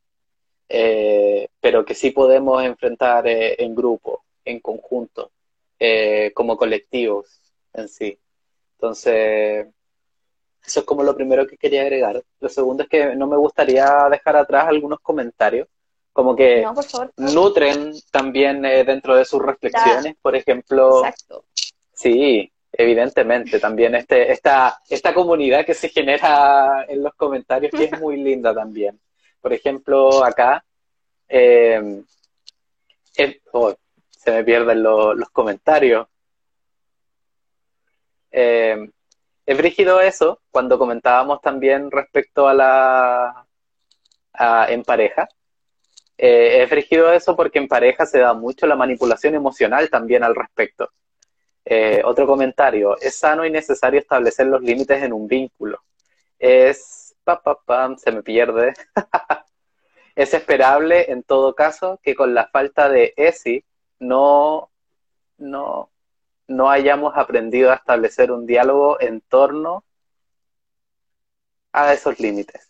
eh, 0.67 1.47
pero 1.59 1.85
que 1.85 1.95
sí 1.95 2.11
podemos 2.11 2.63
enfrentar 2.63 3.27
eh, 3.27 3.55
en 3.63 3.73
grupo, 3.73 4.23
en 4.43 4.59
conjunto, 4.59 5.31
eh, 5.79 6.31
como 6.33 6.57
colectivos 6.57 7.39
en 7.73 7.87
sí. 7.87 8.17
Entonces, 8.77 9.67
eso 10.65 10.79
es 10.81 10.85
como 10.85 11.03
lo 11.03 11.15
primero 11.15 11.47
que 11.47 11.57
quería 11.57 11.81
agregar. 11.81 12.21
Lo 12.39 12.49
segundo 12.49 12.83
es 12.83 12.89
que 12.89 13.15
no 13.15 13.27
me 13.27 13.37
gustaría 13.37 14.07
dejar 14.09 14.35
atrás 14.35 14.67
algunos 14.67 14.99
comentarios, 14.99 15.67
como 16.11 16.35
que 16.35 16.65
nutren 17.17 17.93
también 18.11 18.61
dentro 18.61 19.15
de 19.15 19.25
sus 19.25 19.41
reflexiones, 19.41 20.15
por 20.21 20.35
ejemplo. 20.35 20.99
Exacto. 20.99 21.45
Sí, 21.93 22.52
evidentemente, 22.73 23.59
también 23.59 23.95
este, 23.95 24.31
esta, 24.31 24.79
esta 24.89 25.13
comunidad 25.13 25.65
que 25.65 25.73
se 25.73 25.89
genera 25.89 26.85
en 26.87 27.03
los 27.03 27.13
comentarios, 27.13 27.71
que 27.71 27.85
es 27.85 27.91
muy 28.01 28.17
linda 28.17 28.53
también. 28.53 28.99
Por 29.39 29.53
ejemplo, 29.53 30.23
acá, 30.23 30.63
eh, 31.27 32.03
oh, 33.51 33.73
se 34.09 34.31
me 34.31 34.43
pierden 34.43 34.81
los 34.81 35.29
comentarios. 35.31 36.07
Eh, 38.31 38.89
es 39.45 39.57
brígido 39.57 40.01
eso, 40.01 40.41
cuando 40.49 40.79
comentábamos 40.79 41.41
también 41.41 41.91
respecto 41.91 42.47
a 42.47 42.53
la 42.53 43.45
en 44.69 44.83
pareja. 44.83 45.27
Eh, 46.17 46.63
es 46.63 46.69
brígido 46.69 47.11
eso 47.11 47.35
porque 47.35 47.59
en 47.59 47.67
pareja 47.67 48.05
se 48.05 48.19
da 48.19 48.33
mucho 48.33 48.65
la 48.65 48.75
manipulación 48.75 49.35
emocional 49.35 49.89
también 49.89 50.23
al 50.23 50.35
respecto. 50.35 50.89
Eh, 51.65 52.01
otro 52.03 52.27
comentario, 52.27 52.97
es 52.99 53.15
sano 53.15 53.45
y 53.45 53.51
necesario 53.51 53.99
establecer 53.99 54.47
los 54.47 54.61
límites 54.61 55.01
en 55.01 55.13
un 55.13 55.27
vínculo. 55.27 55.81
Es, 56.37 57.15
pa, 57.23 57.41
pa, 57.41 57.95
se 57.97 58.11
me 58.11 58.21
pierde. 58.23 58.73
es 60.15 60.33
esperable 60.33 61.11
en 61.11 61.23
todo 61.23 61.55
caso 61.55 61.99
que 62.03 62.15
con 62.15 62.33
la 62.33 62.47
falta 62.47 62.89
de 62.89 63.13
ESI 63.15 63.63
no, 63.99 64.71
no, 65.37 65.89
no 66.47 66.69
hayamos 66.69 67.13
aprendido 67.15 67.71
a 67.71 67.75
establecer 67.75 68.31
un 68.31 68.45
diálogo 68.45 68.99
en 68.99 69.21
torno 69.21 69.85
a 71.71 71.93
esos 71.93 72.19
límites. 72.19 72.69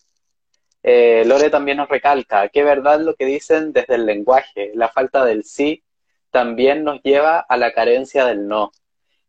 Eh, 0.83 1.23
Lore 1.25 1.49
también 1.49 1.77
nos 1.77 1.89
recalca 1.89 2.49
que 2.49 2.63
verdad 2.63 2.99
lo 2.99 3.15
que 3.15 3.25
dicen 3.25 3.71
desde 3.73 3.95
el 3.95 4.05
lenguaje, 4.05 4.71
la 4.75 4.89
falta 4.89 5.25
del 5.25 5.45
sí 5.45 5.83
también 6.29 6.83
nos 6.83 7.01
lleva 7.03 7.39
a 7.39 7.57
la 7.57 7.73
carencia 7.73 8.25
del 8.25 8.47
no 8.47 8.71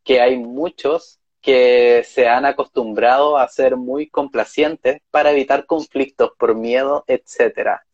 que 0.04 0.20
hay 0.20 0.36
muchos 0.38 1.18
que 1.40 2.04
se 2.04 2.28
han 2.28 2.46
acostumbrado 2.46 3.36
a 3.36 3.48
ser 3.48 3.76
muy 3.76 4.08
complacientes 4.08 5.00
para 5.10 5.30
evitar 5.30 5.66
conflictos 5.66 6.32
por 6.38 6.54
miedo, 6.54 7.04
etcétera. 7.06 7.84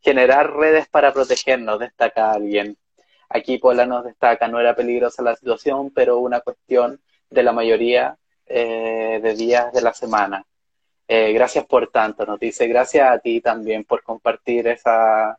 Generar 0.00 0.54
redes 0.54 0.88
para 0.88 1.12
protegernos, 1.12 1.78
destaca 1.78 2.32
alguien. 2.32 2.78
Aquí 3.28 3.58
Pola 3.58 3.86
nos 3.86 4.04
destaca, 4.04 4.48
no 4.48 4.60
era 4.60 4.76
peligrosa 4.76 5.22
la 5.22 5.36
situación, 5.36 5.90
pero 5.90 6.18
una 6.18 6.40
cuestión 6.40 7.00
de 7.30 7.42
la 7.42 7.52
mayoría 7.52 8.16
eh, 8.46 9.20
de 9.22 9.34
días 9.34 9.72
de 9.72 9.82
la 9.82 9.92
semana. 9.92 10.46
Eh, 11.08 11.32
gracias 11.32 11.66
por 11.66 11.90
tanto, 11.90 12.24
nos 12.24 12.40
dice, 12.40 12.66
gracias 12.66 13.10
a 13.10 13.18
ti 13.18 13.40
también 13.40 13.84
por 13.84 14.02
compartir 14.02 14.66
esa, 14.68 15.38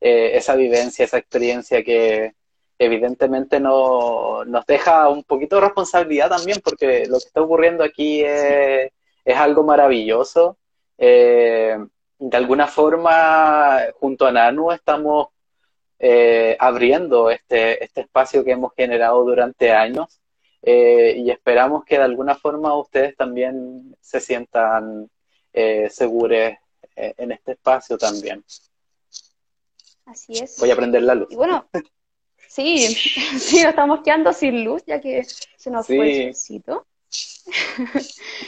eh, 0.00 0.30
esa 0.34 0.54
vivencia, 0.56 1.04
esa 1.04 1.18
experiencia 1.18 1.82
que, 1.84 2.34
evidentemente 2.84 3.60
no, 3.60 4.44
nos 4.44 4.66
deja 4.66 5.08
un 5.08 5.22
poquito 5.22 5.56
de 5.56 5.62
responsabilidad 5.62 6.28
también, 6.30 6.60
porque 6.62 7.06
lo 7.06 7.18
que 7.18 7.26
está 7.26 7.40
ocurriendo 7.40 7.84
aquí 7.84 8.22
es, 8.24 8.90
algo 9.36 9.62
maravilloso. 9.62 10.56
Eh, 10.98 11.78
de 12.18 12.36
alguna 12.36 12.66
forma, 12.66 13.78
junto 14.00 14.26
a 14.26 14.32
Nanu, 14.32 14.72
estamos 14.72 15.28
eh, 15.98 16.56
abriendo 16.58 17.30
este, 17.30 17.82
este 17.82 18.02
espacio 18.02 18.44
que 18.44 18.52
hemos 18.52 18.72
generado 18.74 19.24
durante 19.24 19.70
años 19.70 20.20
eh, 20.62 21.14
y 21.16 21.30
esperamos 21.30 21.84
que 21.84 21.98
de 21.98 22.04
alguna 22.04 22.34
forma 22.34 22.76
ustedes 22.76 23.16
también 23.16 23.96
se 24.00 24.20
sientan 24.20 25.08
seguros 25.90 26.54
en 26.96 27.32
este 27.32 27.52
espacio 27.52 27.98
también. 27.98 28.42
Así 30.06 30.32
es. 30.32 30.58
Voy 30.58 30.70
a 30.70 30.76
prender 30.76 31.02
la 31.02 31.14
luz. 31.14 31.28
Y 31.30 31.36
bueno, 31.36 31.68
Sí, 32.52 32.86
sí, 33.38 33.62
nos 33.62 33.70
estamos 33.70 34.00
quedando 34.04 34.30
sin 34.34 34.62
luz 34.62 34.82
ya 34.86 35.00
que 35.00 35.24
se 35.24 35.70
nos 35.70 35.86
fue 35.86 36.20
el 36.20 36.34
solcito. 36.34 36.86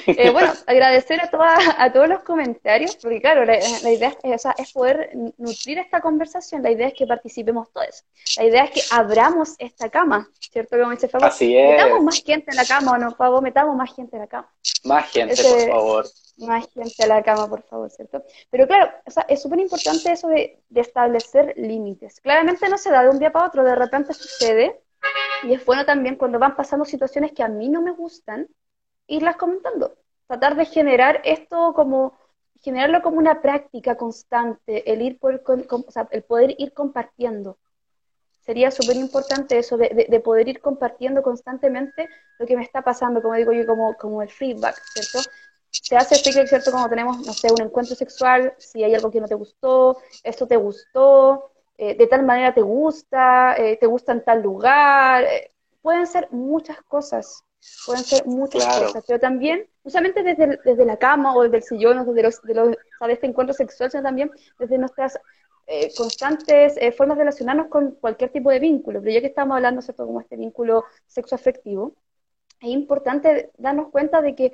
Eh, 0.07 0.31
bueno, 0.33 0.53
agradecer 0.67 1.21
a, 1.21 1.31
toda, 1.31 1.57
a 1.79 1.93
todos 1.93 2.09
los 2.09 2.21
comentarios, 2.21 2.97
porque 2.97 3.21
claro, 3.21 3.45
la, 3.45 3.57
idea 3.91 4.17
es, 4.23 4.45
es, 4.59 4.73
poder 4.73 5.11
nutrir 5.37 5.79
esta 5.79 6.01
conversación, 6.01 6.63
la 6.63 6.71
idea 6.71 6.89
es 6.89 6.95
que 6.95 7.07
participemos 7.07 7.71
todos, 7.73 8.05
la 8.37 8.45
idea 8.45 8.65
es 8.65 8.71
que 8.71 8.81
abramos 8.91 9.55
esta 9.59 9.89
cama, 9.91 10.31
¿cierto? 10.39 10.79
Como 10.79 10.93
dice 10.93 11.09
Fabo, 11.09 11.27
Así 11.27 11.57
es. 11.57 11.71
metamos 11.71 12.03
más 12.03 12.23
gente 12.23 12.51
en 12.51 12.57
la 12.57 12.65
cama 12.65 12.93
o 12.93 12.99
no, 12.99 13.15
Fabo, 13.15 13.43
metamos 13.43 13.77
más 13.77 13.95
gente 13.95 14.17
en 14.17 14.23
la 14.23 14.29
cama. 14.29 14.49
Más 14.85 15.11
gente, 15.11 15.43
por 15.43 15.69
favor. 15.69 16.07
Más 16.39 16.67
gente 16.73 17.03
en 17.03 17.09
la 17.09 17.23
cama, 17.23 17.49
por 17.49 17.63
favor, 17.63 17.91
¿cierto? 17.91 18.25
Pero 18.51 18.67
claro, 18.67 18.91
o 19.07 19.11
sea, 19.11 19.25
es 19.29 19.43
súper 19.43 19.61
importante 19.61 20.13
eso 20.13 20.29
de, 20.29 20.61
de 20.69 20.81
establecer 20.81 21.55
límites. 21.57 22.21
Claramente 22.21 22.69
no 22.69 22.79
se 22.79 22.91
da 22.91 23.03
de 23.03 23.11
un 23.11 23.19
día 23.19 23.31
para 23.31 23.47
otro, 23.47 23.63
de 23.63 23.75
repente 23.75 24.15
sucede, 24.15 24.81
y 25.45 25.55
es 25.55 25.65
bueno 25.65 25.85
también 25.85 26.17
cuando 26.17 26.39
van 26.39 26.57
pasando 26.57 26.85
situaciones 26.85 27.33
que 27.33 27.43
a 27.43 27.49
mí 27.49 27.69
no 27.69 27.83
me 27.83 27.93
gustan, 27.93 28.49
irlas 29.07 29.37
comentando. 29.37 29.95
Tratar 30.27 30.57
de 30.57 30.65
generar 30.65 31.21
esto 31.25 31.73
como, 31.75 32.19
generarlo 32.63 33.03
como 33.03 33.19
una 33.19 33.43
práctica 33.43 33.97
constante, 33.97 34.91
el, 34.91 35.03
ir 35.03 35.19
por, 35.19 35.43
sea, 35.89 36.09
el 36.11 36.23
poder 36.23 36.55
ir 36.59 36.73
compartiendo. 36.73 37.59
Sería 38.41 38.71
súper 38.71 38.97
importante 38.97 39.59
eso 39.59 39.77
de, 39.77 40.07
de, 40.09 40.21
poder 40.21 40.49
ir 40.49 40.61
compartiendo 40.61 41.23
constantemente 41.23 42.09
lo 42.39 42.47
que 42.47 42.57
me 42.57 42.63
está 42.63 42.83
pasando, 42.83 43.23
como 43.23 43.35
digo 43.35 43.53
yo, 43.53 43.67
como, 43.67 43.97
como 43.97 44.23
el 44.23 44.29
feedback, 44.29 44.81
¿cierto? 44.93 45.31
Se 45.71 45.97
hace 45.97 46.17
feedback, 46.17 46.49
¿cierto? 46.49 46.71
Cuando 46.71 46.91
tenemos, 46.91 47.27
no 47.27 47.33
sé, 47.33 47.49
un 47.51 47.63
encuentro 47.63 47.97
sexual, 47.97 48.55
si 48.59 48.85
hay 48.85 48.95
algo 48.95 49.11
que 49.11 49.21
no 49.21 49.29
te 49.29 49.35
gustó, 49.35 49.99
esto 50.23 50.47
te 50.47 50.57
gustó, 50.57 51.54
eh, 51.79 51.97
de 51.97 52.07
tal 52.07 52.25
manera 52.25 52.55
te 52.55 52.63
gusta, 52.63 53.57
eh, 53.57 53.77
te 53.79 53.87
gusta 53.87 54.13
en 54.13 54.25
tal 54.25 54.43
lugar, 54.43 55.25
eh, 55.25 55.53
pueden 55.83 56.07
ser 56.07 56.29
muchas 56.31 56.81
cosas 56.83 57.45
pueden 57.87 58.05
ser 58.05 58.27
muchas 58.27 58.65
cosas, 58.65 59.05
pero 59.07 59.19
también, 59.19 59.67
no 59.85 59.91
solamente 59.91 60.23
desde, 60.23 60.59
desde 60.65 60.85
la 60.85 60.97
cama 60.97 61.35
o 61.35 61.43
desde 61.43 61.57
el 61.59 61.63
sillón 61.63 61.99
o 61.99 62.05
desde 62.05 62.23
los, 62.23 62.43
de, 62.43 62.55
los, 62.55 62.69
de 62.71 63.13
este 63.13 63.27
encuentro 63.27 63.55
sexual, 63.55 63.91
sino 63.91 64.03
también 64.03 64.31
desde 64.59 64.79
nuestras 64.79 65.19
eh, 65.67 65.91
constantes 65.97 66.77
eh, 66.77 66.93
formas 66.93 67.17
de 67.17 67.25
relacionarnos 67.25 67.69
con 67.69 67.93
cualquier 67.93 68.31
tipo 68.31 68.51
de 68.51 68.59
vínculo. 68.59 69.01
Pero 69.01 69.15
ya 69.15 69.21
que 69.21 69.29
estamos 69.29 69.57
hablando, 69.57 69.81
¿cierto?, 69.83 70.07
como 70.07 70.21
este 70.21 70.37
vínculo 70.37 70.85
sexoafectivo, 71.07 71.95
es 72.61 72.69
importante 72.69 73.51
darnos 73.57 73.91
cuenta 73.91 74.21
de 74.21 74.35
que, 74.35 74.53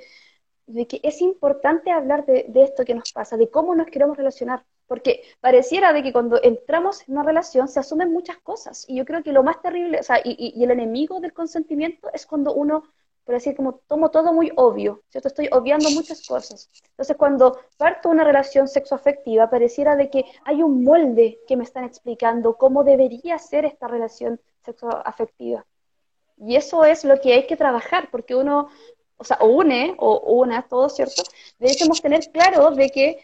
de 0.67 0.87
que 0.87 0.99
es 1.03 1.21
importante 1.21 1.91
hablar 1.91 2.25
de, 2.25 2.45
de 2.47 2.63
esto 2.63 2.85
que 2.85 2.95
nos 2.95 3.11
pasa, 3.11 3.37
de 3.37 3.49
cómo 3.49 3.75
nos 3.75 3.87
queremos 3.87 4.17
relacionar. 4.17 4.63
Porque 4.91 5.23
pareciera 5.39 5.93
de 5.93 6.03
que 6.03 6.11
cuando 6.11 6.37
entramos 6.43 7.07
en 7.07 7.13
una 7.13 7.23
relación 7.23 7.69
se 7.69 7.79
asumen 7.79 8.11
muchas 8.11 8.37
cosas. 8.39 8.83
Y 8.89 8.97
yo 8.97 9.05
creo 9.05 9.23
que 9.23 9.31
lo 9.31 9.41
más 9.41 9.61
terrible, 9.61 10.01
o 10.01 10.03
sea, 10.03 10.19
y, 10.21 10.53
y 10.53 10.61
el 10.61 10.71
enemigo 10.71 11.21
del 11.21 11.31
consentimiento 11.31 12.09
es 12.13 12.25
cuando 12.25 12.53
uno 12.53 12.83
por 13.23 13.35
decir, 13.35 13.55
como 13.55 13.75
tomo 13.87 14.09
todo 14.09 14.33
muy 14.33 14.51
obvio, 14.55 15.03
¿cierto? 15.09 15.27
Estoy 15.27 15.47
obviando 15.51 15.89
muchas 15.91 16.27
cosas. 16.27 16.69
Entonces, 16.89 17.15
cuando 17.15 17.59
parto 17.77 18.09
una 18.09 18.23
relación 18.23 18.67
sexoafectiva, 18.67 19.49
pareciera 19.49 19.95
de 19.95 20.09
que 20.09 20.25
hay 20.43 20.63
un 20.63 20.83
molde 20.83 21.39
que 21.47 21.55
me 21.55 21.63
están 21.63 21.83
explicando 21.83 22.57
cómo 22.57 22.83
debería 22.83 23.37
ser 23.37 23.65
esta 23.65 23.87
relación 23.87 24.41
sexoafectiva. 24.65 25.65
Y 26.37 26.55
eso 26.55 26.83
es 26.83 27.05
lo 27.05 27.21
que 27.21 27.33
hay 27.33 27.45
que 27.45 27.55
trabajar, 27.55 28.09
porque 28.11 28.35
uno, 28.35 28.69
o 29.17 29.23
sea, 29.23 29.37
une, 29.41 29.95
o 29.99 30.17
una, 30.33 30.67
todo, 30.67 30.89
¿cierto? 30.89 31.21
Debemos 31.59 32.01
tener 32.01 32.31
claro 32.31 32.71
de 32.71 32.89
que, 32.89 33.23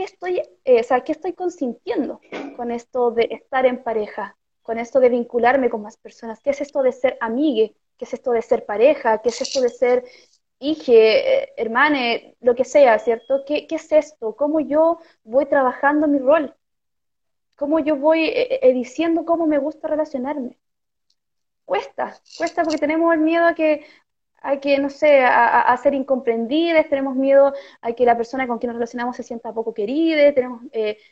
¿qué 0.00 0.04
estoy, 0.04 0.42
eh, 0.64 0.80
o 0.80 0.82
sea, 0.82 1.02
¿qué 1.02 1.12
estoy 1.12 1.34
consintiendo 1.34 2.22
con 2.56 2.70
esto 2.70 3.10
de 3.10 3.28
estar 3.30 3.66
en 3.66 3.82
pareja? 3.82 4.34
Con 4.62 4.78
esto 4.78 4.98
de 4.98 5.10
vincularme 5.10 5.68
con 5.68 5.82
más 5.82 5.98
personas, 5.98 6.40
¿qué 6.40 6.50
es 6.50 6.62
esto 6.62 6.82
de 6.82 6.92
ser 6.92 7.18
amigue? 7.20 7.74
qué 7.98 8.06
es 8.06 8.14
esto 8.14 8.30
de 8.30 8.40
ser 8.40 8.64
pareja, 8.64 9.18
qué 9.18 9.28
es 9.28 9.42
esto 9.42 9.60
de 9.60 9.68
ser 9.68 10.04
hije, 10.58 11.42
eh, 11.42 11.52
hermane, 11.58 12.34
lo 12.40 12.54
que 12.54 12.64
sea, 12.64 12.98
¿cierto? 12.98 13.44
¿Qué, 13.46 13.66
¿Qué, 13.66 13.74
es 13.74 13.92
esto? 13.92 14.34
¿Cómo 14.36 14.60
yo 14.60 15.00
voy 15.22 15.44
trabajando 15.44 16.08
mi 16.08 16.18
rol? 16.18 16.54
¿Cómo 17.56 17.78
yo 17.78 17.96
voy 17.96 18.24
eh, 18.24 18.72
diciendo 18.72 19.26
cómo 19.26 19.46
me 19.46 19.58
gusta 19.58 19.86
relacionarme? 19.86 20.58
Cuesta, 21.66 22.18
cuesta 22.38 22.62
porque 22.62 22.78
tenemos 22.78 23.12
el 23.12 23.20
miedo 23.20 23.44
a 23.44 23.54
que, 23.54 23.84
a 24.40 24.58
que 24.60 24.78
no 24.78 24.90
sé, 24.90 25.20
a, 25.20 25.60
a 25.60 25.76
ser 25.76 25.94
incomprendidas, 25.94 26.88
tenemos 26.88 27.16
miedo 27.16 27.52
a 27.82 27.92
que 27.92 28.04
la 28.04 28.16
persona 28.16 28.46
con 28.46 28.58
quien 28.58 28.68
nos 28.68 28.76
relacionamos 28.76 29.16
se 29.16 29.22
sienta 29.22 29.52
poco 29.52 29.74
querida, 29.74 30.32
tenemos 30.34 30.62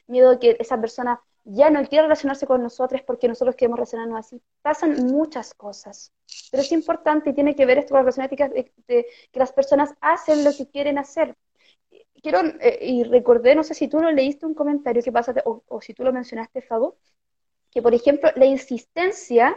miedo 0.06 0.30
a 0.30 0.38
que 0.38 0.56
esa 0.58 0.80
persona 0.80 1.20
ya 1.50 1.70
no 1.70 1.84
quiere 1.86 2.02
relacionarse 2.02 2.46
con 2.46 2.62
nosotros 2.62 3.02
porque 3.02 3.26
nosotros 3.26 3.56
queremos 3.56 3.78
relacionarnos 3.78 4.18
así. 4.18 4.42
Pasan 4.62 5.06
muchas 5.06 5.54
cosas, 5.54 6.12
pero 6.50 6.62
es 6.62 6.70
importante 6.72 7.30
y 7.30 7.32
tiene 7.32 7.54
que 7.56 7.64
ver 7.64 7.78
esto 7.78 7.90
con 7.90 7.98
la 7.98 8.02
relación 8.02 8.26
ética 8.26 8.48
de, 8.48 8.70
que 8.86 9.38
las 9.38 9.52
personas 9.52 9.94
hacen 10.00 10.44
lo 10.44 10.52
que 10.54 10.68
quieren 10.68 10.98
hacer. 10.98 11.34
Quiero, 12.22 12.40
eh, 12.60 12.78
y 12.82 13.04
recordé, 13.04 13.54
no 13.54 13.62
sé 13.62 13.74
si 13.74 13.88
tú 13.88 14.00
lo 14.00 14.10
leíste 14.10 14.44
un 14.44 14.54
comentario 14.54 15.02
que 15.02 15.12
pasa, 15.12 15.34
o, 15.44 15.80
si 15.80 15.94
tú 15.94 16.04
lo 16.04 16.12
mencionaste, 16.12 16.60
Fabo, 16.60 16.98
que 17.70 17.80
por 17.80 17.94
ejemplo 17.94 18.30
la 18.36 18.44
insistencia 18.44 19.56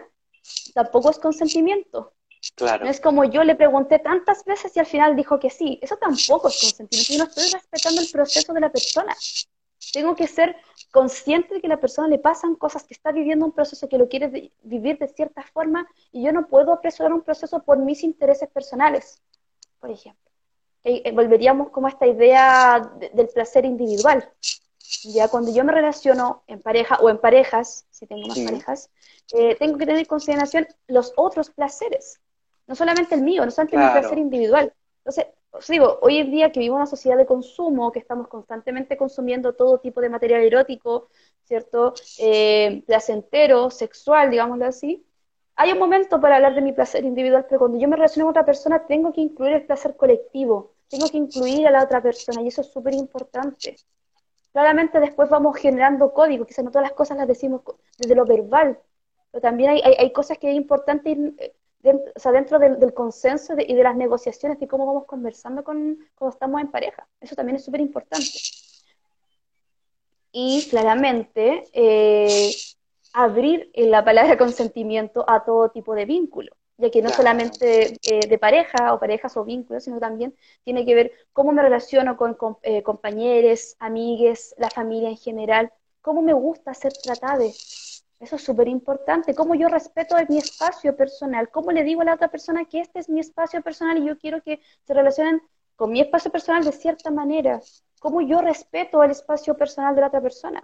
tampoco 0.74 1.10
es 1.10 1.20
consentimiento. 1.20 2.14
Claro. 2.56 2.86
No 2.86 2.92
es 2.92 3.00
como 3.00 3.24
yo 3.24 3.44
le 3.44 3.56
pregunté 3.56 4.00
tantas 4.00 4.44
veces 4.46 4.76
y 4.76 4.80
al 4.80 4.86
final 4.86 5.16
dijo 5.16 5.40
que 5.40 5.50
sí. 5.50 5.80
Eso 5.82 5.98
tampoco 5.98 6.48
es 6.48 6.60
consentimiento. 6.60 7.14
Yo 7.14 7.20
no 7.20 7.30
estoy 7.30 7.52
respetando 7.52 8.02
el 8.02 8.10
proceso 8.10 8.54
de 8.54 8.60
la 8.60 8.72
persona. 8.72 9.16
Tengo 9.94 10.16
que 10.16 10.28
ser 10.28 10.56
consciente 10.92 11.54
de 11.54 11.62
que 11.62 11.68
a 11.68 11.72
la 11.72 11.80
persona 11.80 12.08
le 12.08 12.20
pasan 12.20 12.56
cosas, 12.56 12.84
que 12.84 12.94
está 12.94 13.12
viviendo 13.12 13.46
un 13.46 13.52
proceso 13.52 13.88
que 13.88 13.98
lo 13.98 14.10
quiere 14.10 14.52
vivir 14.64 14.98
de 14.98 15.08
cierta 15.08 15.44
forma 15.44 15.88
y 16.12 16.24
yo 16.24 16.32
no 16.32 16.48
puedo 16.48 16.74
apresurar 16.74 17.14
un 17.14 17.22
proceso 17.22 17.64
por 17.64 17.78
mis 17.78 18.04
intereses 18.04 18.50
personales, 18.50 19.22
por 19.80 19.90
ejemplo. 19.90 20.30
Eh, 20.84 21.12
volveríamos 21.12 21.70
como 21.70 21.88
a 21.88 21.92
esta 21.92 22.08
idea 22.08 22.92
del 23.14 23.28
placer 23.30 23.66
individual. 23.66 24.30
Ya 25.04 25.28
cuando 25.30 25.54
yo 25.54 25.64
me 25.64 25.72
relaciono 25.72 26.44
en 26.48 26.62
pareja 26.62 26.98
o 26.98 27.10
en 27.10 27.18
parejas, 27.18 27.86
si 27.92 28.08
tengo 28.08 28.28
más 28.28 28.40
parejas, 28.40 28.90
eh, 29.34 29.56
tengo 29.56 29.78
que 29.78 29.86
tener 29.86 30.00
en 30.00 30.06
consideración 30.06 30.68
los 30.88 31.14
otros 31.16 31.50
placeres, 31.52 32.20
no 32.72 32.76
solamente 32.76 33.16
el 33.16 33.22
mío, 33.22 33.44
no 33.44 33.52
solamente 33.52 33.78
mi 33.78 34.00
placer 34.00 34.18
individual. 34.18 34.74
Entonces, 35.00 35.26
os 35.52 35.68
digo, 35.68 36.00
hoy 36.02 36.20
en 36.20 36.32
día 36.32 36.54
que 36.54 36.62
vivimos 36.62 36.78
en 36.78 36.82
una 36.84 36.86
sociedad 36.86 37.18
de 37.18 37.26
consumo, 37.26 37.92
que 37.92 38.00
estamos 38.00 38.30
constantemente 38.30 38.96
consumiendo 38.96 39.52
todo 39.52 39.80
tipo 39.80 40.00
de 40.00 40.08
material 40.08 40.42
erótico, 40.42 41.10
¿cierto? 41.44 41.94
Eh, 42.18 42.82
placentero, 42.88 43.70
sexual, 43.72 44.30
digámoslo 44.30 44.66
así, 44.66 45.06
hay 45.58 45.74
un 45.74 45.80
momento 45.80 46.22
para 46.22 46.38
hablar 46.38 46.56
de 46.56 46.62
mi 46.62 46.72
placer 46.72 47.04
individual, 47.04 47.46
pero 47.50 47.60
cuando 47.60 47.78
yo 47.78 47.90
me 47.90 47.98
relaciono 47.98 48.28
con 48.28 48.32
otra 48.32 48.46
persona, 48.46 48.88
tengo 48.88 49.12
que 49.12 49.20
incluir 49.20 49.52
el 49.52 49.66
placer 49.66 49.98
colectivo, 49.98 50.72
tengo 50.88 51.10
que 51.10 51.18
incluir 51.18 51.68
a 51.68 51.72
la 51.72 51.84
otra 51.84 52.02
persona, 52.02 52.42
y 52.42 52.48
eso 52.48 52.62
es 52.62 52.72
súper 52.72 52.94
importante. 52.94 53.76
Claramente 54.54 54.98
después 55.02 55.30
vamos 55.30 55.58
generando 55.58 56.14
código, 56.14 56.46
quizás 56.46 56.64
no 56.64 56.72
todas 56.72 56.88
las 56.88 56.96
cosas 56.96 57.18
las 57.18 57.28
decimos 57.28 57.64
desde 57.98 58.16
lo 58.16 58.24
verbal, 58.24 58.80
pero 59.30 59.42
también 59.42 59.72
hay, 59.72 59.82
hay, 59.82 59.96
hay 60.00 60.14
cosas 60.14 60.38
que 60.38 60.52
es 60.52 60.56
importante 60.56 61.10
ir 61.10 61.36
eh, 61.38 61.54
dentro, 61.82 62.12
o 62.16 62.20
sea, 62.20 62.32
dentro 62.32 62.60
del, 62.60 62.94
consenso 62.94 63.54
y 63.58 63.74
de 63.74 63.84
las 63.84 63.96
negociaciones 63.96 64.60
de 64.60 64.68
cómo 64.68 64.86
vamos 64.86 65.06
conversando 65.06 65.64
con, 65.64 65.98
cuando 66.16 66.34
estamos 66.34 66.62
en 66.62 66.72
pareja. 66.72 67.08
Eso 67.20 67.36
también 67.36 67.56
es 67.58 67.66
súper 67.66 67.82
importante. 67.82 68.28
Y 70.32 70.68
claramente 70.70 71.66
eh, 71.74 72.52
abrir 73.14 73.70
la 73.76 74.04
palabra 74.04 74.38
consentimiento 74.38 75.26
a 75.28 75.44
todo 75.44 75.70
tipo 75.70 75.94
de 75.96 76.06
vínculo, 76.06 76.56
ya 76.78 76.90
que 76.90 77.02
no 77.02 77.10
solamente 77.10 77.98
eh, 78.04 78.28
de 78.28 78.38
pareja 78.38 78.94
o 78.94 79.00
parejas 79.00 79.36
o 79.38 79.44
vínculos, 79.44 79.84
sino 79.84 80.00
también 80.00 80.36
tiene 80.64 80.86
que 80.86 80.96
ver 80.96 81.12
cómo 81.34 81.52
me 81.52 81.62
relaciono 81.62 82.18
con, 82.18 82.38
eh, 82.64 82.84
compañeros, 82.84 83.76
amigues, 83.80 84.56
la 84.58 84.70
familia 84.70 85.10
en 85.10 85.18
general, 85.18 85.72
cómo 86.02 86.22
me 86.22 86.34
gusta 86.34 86.74
ser 86.74 86.94
tratada, 86.94 87.44
eso 88.22 88.36
es 88.36 88.44
súper 88.44 88.68
importante. 88.68 89.34
Cómo 89.34 89.56
yo 89.56 89.68
respeto 89.68 90.16
mi 90.30 90.38
espacio 90.38 90.96
personal. 90.96 91.50
Cómo 91.50 91.72
le 91.72 91.84
digo 91.84 92.02
a 92.02 92.06
la 92.06 92.14
otra 92.14 92.30
persona 92.30 92.66
que 92.66 92.80
este 92.80 93.00
es 93.00 93.10
mi 93.10 93.20
espacio 93.20 93.64
personal 93.64 93.98
y 93.98 94.06
yo 94.06 94.18
quiero 94.20 94.44
que 94.44 94.62
se 94.86 94.94
relacionen 94.94 95.42
con 95.76 95.92
mi 95.92 96.02
espacio 96.02 96.32
personal 96.32 96.64
de 96.64 96.72
cierta 96.72 97.10
manera. 97.10 97.60
Cómo 98.00 98.22
yo 98.22 98.40
respeto 98.42 99.04
el 99.04 99.10
espacio 99.10 99.58
personal 99.58 99.96
de 99.96 100.02
la 100.02 100.08
otra 100.08 100.22
persona, 100.22 100.64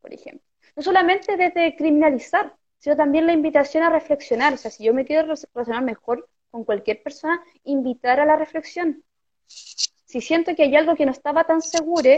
por 0.00 0.12
ejemplo. 0.12 0.44
No 0.74 0.82
solamente 0.82 1.36
desde 1.36 1.76
criminalizar, 1.76 2.56
sino 2.80 2.96
también 2.96 3.26
la 3.26 3.34
invitación 3.34 3.84
a 3.84 3.90
reflexionar. 3.90 4.54
O 4.54 4.56
sea, 4.56 4.72
si 4.72 4.82
yo 4.82 4.92
me 4.92 5.04
quiero 5.04 5.36
relacionar 5.54 5.84
mejor 5.84 6.28
con 6.50 6.64
cualquier 6.64 7.04
persona, 7.04 7.40
invitar 7.62 8.18
a 8.18 8.26
la 8.26 8.34
reflexión. 8.34 9.04
Si 9.46 10.20
siento 10.20 10.56
que 10.56 10.64
hay 10.64 10.74
algo 10.74 10.96
que 10.96 11.06
no 11.06 11.12
estaba 11.12 11.44
tan 11.44 11.62
seguro, 11.62 12.10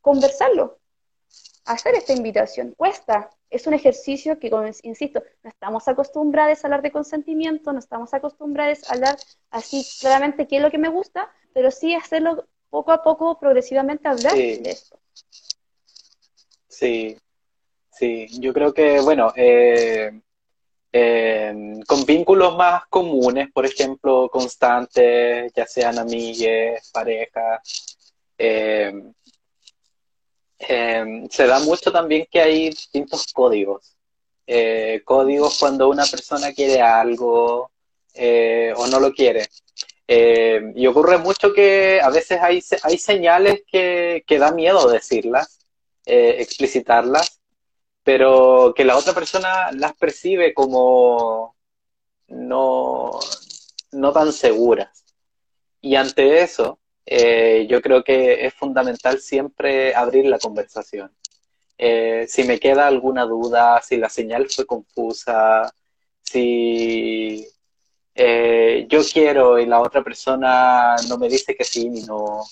conversarlo. 0.00 0.80
Hacer 1.66 1.94
esta 1.94 2.14
invitación. 2.14 2.74
Cuesta, 2.76 3.30
es 3.50 3.66
un 3.66 3.74
ejercicio 3.74 4.38
que, 4.38 4.50
insisto, 4.82 5.22
no 5.42 5.50
estamos 5.50 5.88
acostumbrados 5.88 6.62
a 6.62 6.66
hablar 6.66 6.82
de 6.82 6.92
consentimiento, 6.92 7.72
no 7.72 7.78
estamos 7.78 8.12
acostumbrados 8.12 8.88
a 8.88 8.94
hablar 8.94 9.16
así 9.50 9.86
claramente 10.00 10.46
qué 10.46 10.56
es 10.56 10.62
lo 10.62 10.70
que 10.70 10.78
me 10.78 10.88
gusta, 10.88 11.30
pero 11.54 11.70
sí 11.70 11.94
hacerlo 11.94 12.46
poco 12.70 12.92
a 12.92 13.02
poco, 13.02 13.38
progresivamente, 13.38 14.08
hablar 14.08 14.34
de 14.34 14.60
esto. 14.64 14.98
Sí, 16.68 17.16
sí, 17.90 18.26
yo 18.40 18.52
creo 18.52 18.74
que, 18.74 19.00
bueno, 19.00 19.32
eh, 19.34 20.20
eh, 20.92 21.80
con 21.86 22.04
vínculos 22.04 22.56
más 22.56 22.82
comunes, 22.88 23.50
por 23.52 23.64
ejemplo, 23.64 24.28
constantes, 24.30 25.52
ya 25.54 25.66
sean 25.66 25.98
amigues, 25.98 26.90
parejas. 26.92 27.96
Eh, 28.36 28.92
eh, 30.58 31.26
se 31.30 31.46
da 31.46 31.60
mucho 31.60 31.92
también 31.92 32.26
que 32.30 32.40
hay 32.40 32.70
distintos 32.70 33.32
códigos. 33.32 33.94
códigos 35.04 35.58
cuando 35.58 35.88
una 35.88 36.06
persona 36.06 36.52
quiere 36.52 36.80
algo 36.80 37.70
o 38.76 38.86
no 38.86 39.00
lo 39.00 39.12
quiere. 39.12 39.48
y 40.74 40.86
ocurre 40.86 41.18
mucho 41.18 41.52
que 41.52 42.00
a 42.02 42.10
veces 42.10 42.38
hay, 42.40 42.62
hay 42.82 42.98
señales 42.98 43.62
que, 43.70 44.24
que 44.26 44.38
da 44.38 44.52
miedo 44.52 44.88
decirlas, 44.90 45.60
explicitarlas, 46.06 47.40
pero 48.02 48.72
que 48.74 48.86
la 48.86 48.96
otra 48.96 49.12
persona 49.12 49.70
las 49.72 49.94
percibe 49.94 50.54
como 50.54 51.54
no, 52.28 53.10
no 53.92 54.12
tan 54.12 54.32
seguras. 54.32 55.04
Y 55.80 55.96
ante 55.96 56.42
eso, 56.42 56.78
eh, 57.10 57.66
yo 57.70 57.80
creo 57.80 58.04
que 58.04 58.44
es 58.46 58.52
fundamental 58.54 59.18
siempre 59.20 59.94
abrir 59.94 60.26
la 60.26 60.38
conversación. 60.38 61.10
Eh, 61.78 62.26
si 62.28 62.44
me 62.44 62.60
queda 62.60 62.86
alguna 62.86 63.24
duda, 63.24 63.80
si 63.82 63.96
la 63.96 64.10
señal 64.10 64.48
fue 64.50 64.66
confusa, 64.66 65.72
si 66.22 67.46
eh, 68.14 68.86
yo 68.90 69.00
quiero 69.10 69.58
y 69.58 69.64
la 69.66 69.80
otra 69.80 70.02
persona 70.04 70.96
no 71.08 71.16
me 71.18 71.28
dice 71.30 71.56
que 71.56 71.64
sí 71.64 71.88
ni 71.88 72.02
no, 72.02 72.44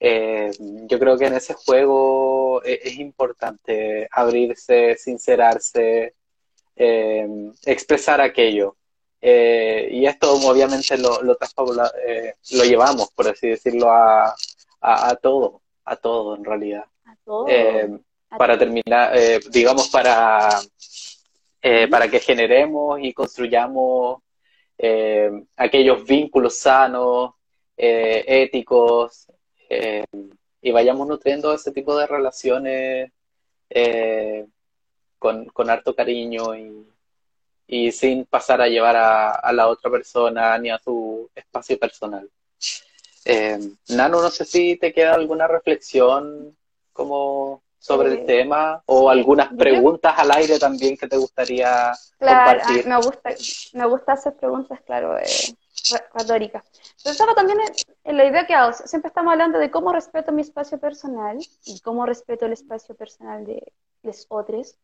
yo 0.00 0.98
creo 0.98 1.16
que 1.18 1.26
en 1.26 1.34
ese 1.34 1.54
juego 1.54 2.62
e-, 2.64 2.80
es, 2.84 2.98
importante 2.98 4.08
abrirse, 4.12 4.96
sincerarse, 4.96 6.14
expresar 7.66 8.20
aquello. 8.20 8.76
Eh, 9.26 9.88
y 9.90 10.06
esto 10.06 10.34
obviamente 10.34 10.98
lo, 10.98 11.22
lo, 11.22 11.36
lo, 11.36 12.64
llevamos, 12.64 13.10
por 13.12 13.28
así 13.28 13.48
decirlo, 13.48 13.90
a, 13.90 14.34
a, 14.80 15.16
todo, 15.16 15.62
a 15.84 15.96
todo 15.96 16.36
en 16.36 16.44
realidad. 16.44 16.84
A 17.06 17.16
todo. 17.24 17.46
para 18.36 18.58
terminar, 18.58 19.14
digamos, 19.50 19.88
para, 19.88 20.60
para 21.90 22.08
que 22.08 22.20
generemos 22.20 23.00
y 23.00 23.14
construyamos 23.14 24.18
aquellos 25.56 26.04
vínculos 26.04 26.58
sanos, 26.58 27.30
éticos, 27.76 29.26
eh, 29.68 30.04
y 30.60 30.70
vayamos 30.70 31.06
nutriendo 31.06 31.52
ese 31.52 31.72
tipo 31.72 31.96
de 31.96 32.06
relaciones 32.06 33.12
eh, 33.70 34.46
con, 35.18 35.46
con, 35.46 35.68
harto 35.68 35.94
cariño 35.94 36.54
y, 36.54 36.86
y, 37.66 37.92
sin 37.92 38.24
pasar 38.26 38.60
a 38.60 38.68
llevar 38.68 38.96
a, 38.96 39.52
la 39.52 39.68
otra 39.68 39.90
persona 39.90 40.56
ni 40.58 40.70
a 40.70 40.78
su 40.78 41.30
espacio 41.34 41.78
personal. 41.78 42.28
Eh, 43.24 43.58
Nano, 43.88 44.20
no 44.20 44.30
sé 44.30 44.44
si 44.44 44.76
te 44.76 44.92
queda 44.92 45.14
alguna 45.14 45.46
reflexión 45.46 46.56
como 46.92 47.62
sobre 47.84 48.12
el 48.12 48.24
tema 48.24 48.82
o 48.86 49.10
algunas 49.10 49.52
preguntas 49.52 50.14
al 50.16 50.30
aire 50.32 50.58
también 50.58 50.96
que 50.96 51.06
te 51.06 51.18
gustaría 51.18 51.92
claro, 52.18 52.60
compartir. 52.60 52.86
me 52.86 52.96
gusta, 52.96 53.30
me 53.74 53.86
gusta 53.86 54.12
hacer 54.14 54.36
preguntas, 54.36 54.80
claro, 54.86 55.18
retórica. 56.14 56.64
Pensaba 57.02 57.34
también 57.34 57.58
en, 58.04 58.16
la 58.16 58.24
idea 58.24 58.46
que 58.46 58.54
hago. 58.54 58.72
Siempre 58.72 59.08
estamos 59.08 59.32
hablando 59.32 59.58
de 59.58 59.70
cómo 59.70 59.92
respeto 59.92 60.32
mi 60.32 60.40
espacio 60.40 60.78
personal 60.78 61.36
y 61.66 61.80
cómo 61.80 62.06
respeto 62.06 62.46
el 62.46 62.54
espacio 62.54 62.94
personal 62.94 63.44
de 63.44 63.72
los 64.02 64.24
otros. 64.28 64.76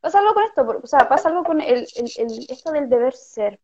Pasa 0.00 0.18
algo 0.18 0.34
con 0.34 0.44
esto, 0.44 0.80
o 0.82 0.86
sea, 0.86 1.08
pasa 1.08 1.28
algo 1.28 1.44
con 1.44 1.60
el, 1.60 1.86
el, 1.96 2.46
esto 2.48 2.72
del 2.72 2.88
deber 2.88 3.14
ser. 3.14 3.60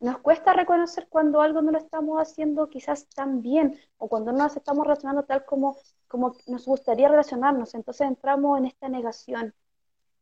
Nos 0.00 0.18
cuesta 0.18 0.52
reconocer 0.52 1.08
cuando 1.08 1.40
algo 1.40 1.60
no 1.60 1.72
lo 1.72 1.78
estamos 1.78 2.20
haciendo 2.20 2.68
quizás 2.68 3.08
tan 3.08 3.42
bien 3.42 3.78
o 3.96 4.08
cuando 4.08 4.30
no 4.32 4.38
nos 4.38 4.56
estamos 4.56 4.86
relacionando 4.86 5.24
tal 5.24 5.44
como, 5.44 5.76
como 6.06 6.36
nos 6.46 6.66
gustaría 6.66 7.08
relacionarnos. 7.08 7.74
Entonces 7.74 8.06
entramos 8.06 8.58
en 8.58 8.66
esta 8.66 8.88
negación. 8.88 9.54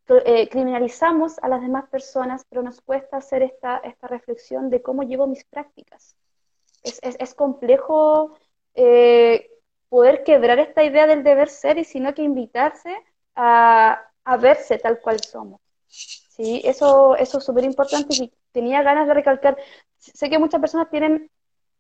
Eh, 0.08 0.48
criminalizamos 0.48 1.38
a 1.42 1.48
las 1.48 1.60
demás 1.60 1.88
personas, 1.88 2.46
pero 2.48 2.62
nos 2.62 2.80
cuesta 2.80 3.16
hacer 3.16 3.42
esta, 3.42 3.78
esta 3.78 4.06
reflexión 4.06 4.70
de 4.70 4.80
cómo 4.80 5.02
llevo 5.02 5.26
mis 5.26 5.44
prácticas. 5.44 6.16
Es, 6.82 6.98
es, 7.02 7.16
es 7.18 7.34
complejo 7.34 8.38
eh, 8.74 9.50
poder 9.88 10.24
quebrar 10.24 10.58
esta 10.58 10.84
idea 10.84 11.06
del 11.06 11.24
deber 11.24 11.48
ser 11.48 11.78
y 11.78 11.84
sino 11.84 12.14
que 12.14 12.22
invitarse 12.22 12.94
a, 13.34 14.10
a 14.26 14.36
verse 14.36 14.78
tal 14.78 15.00
cual 15.00 15.20
somos. 15.20 15.60
¿sí? 15.88 16.60
Eso, 16.64 17.16
eso 17.16 17.38
es 17.38 17.44
súper 17.44 17.64
importante 17.64 18.14
y 18.14 18.32
tenía 18.52 18.82
ganas 18.82 19.06
de 19.06 19.14
recalcar. 19.14 19.56
Sé 19.96 20.28
que 20.28 20.38
muchas 20.38 20.60
personas 20.60 20.90
tienen 20.90 21.30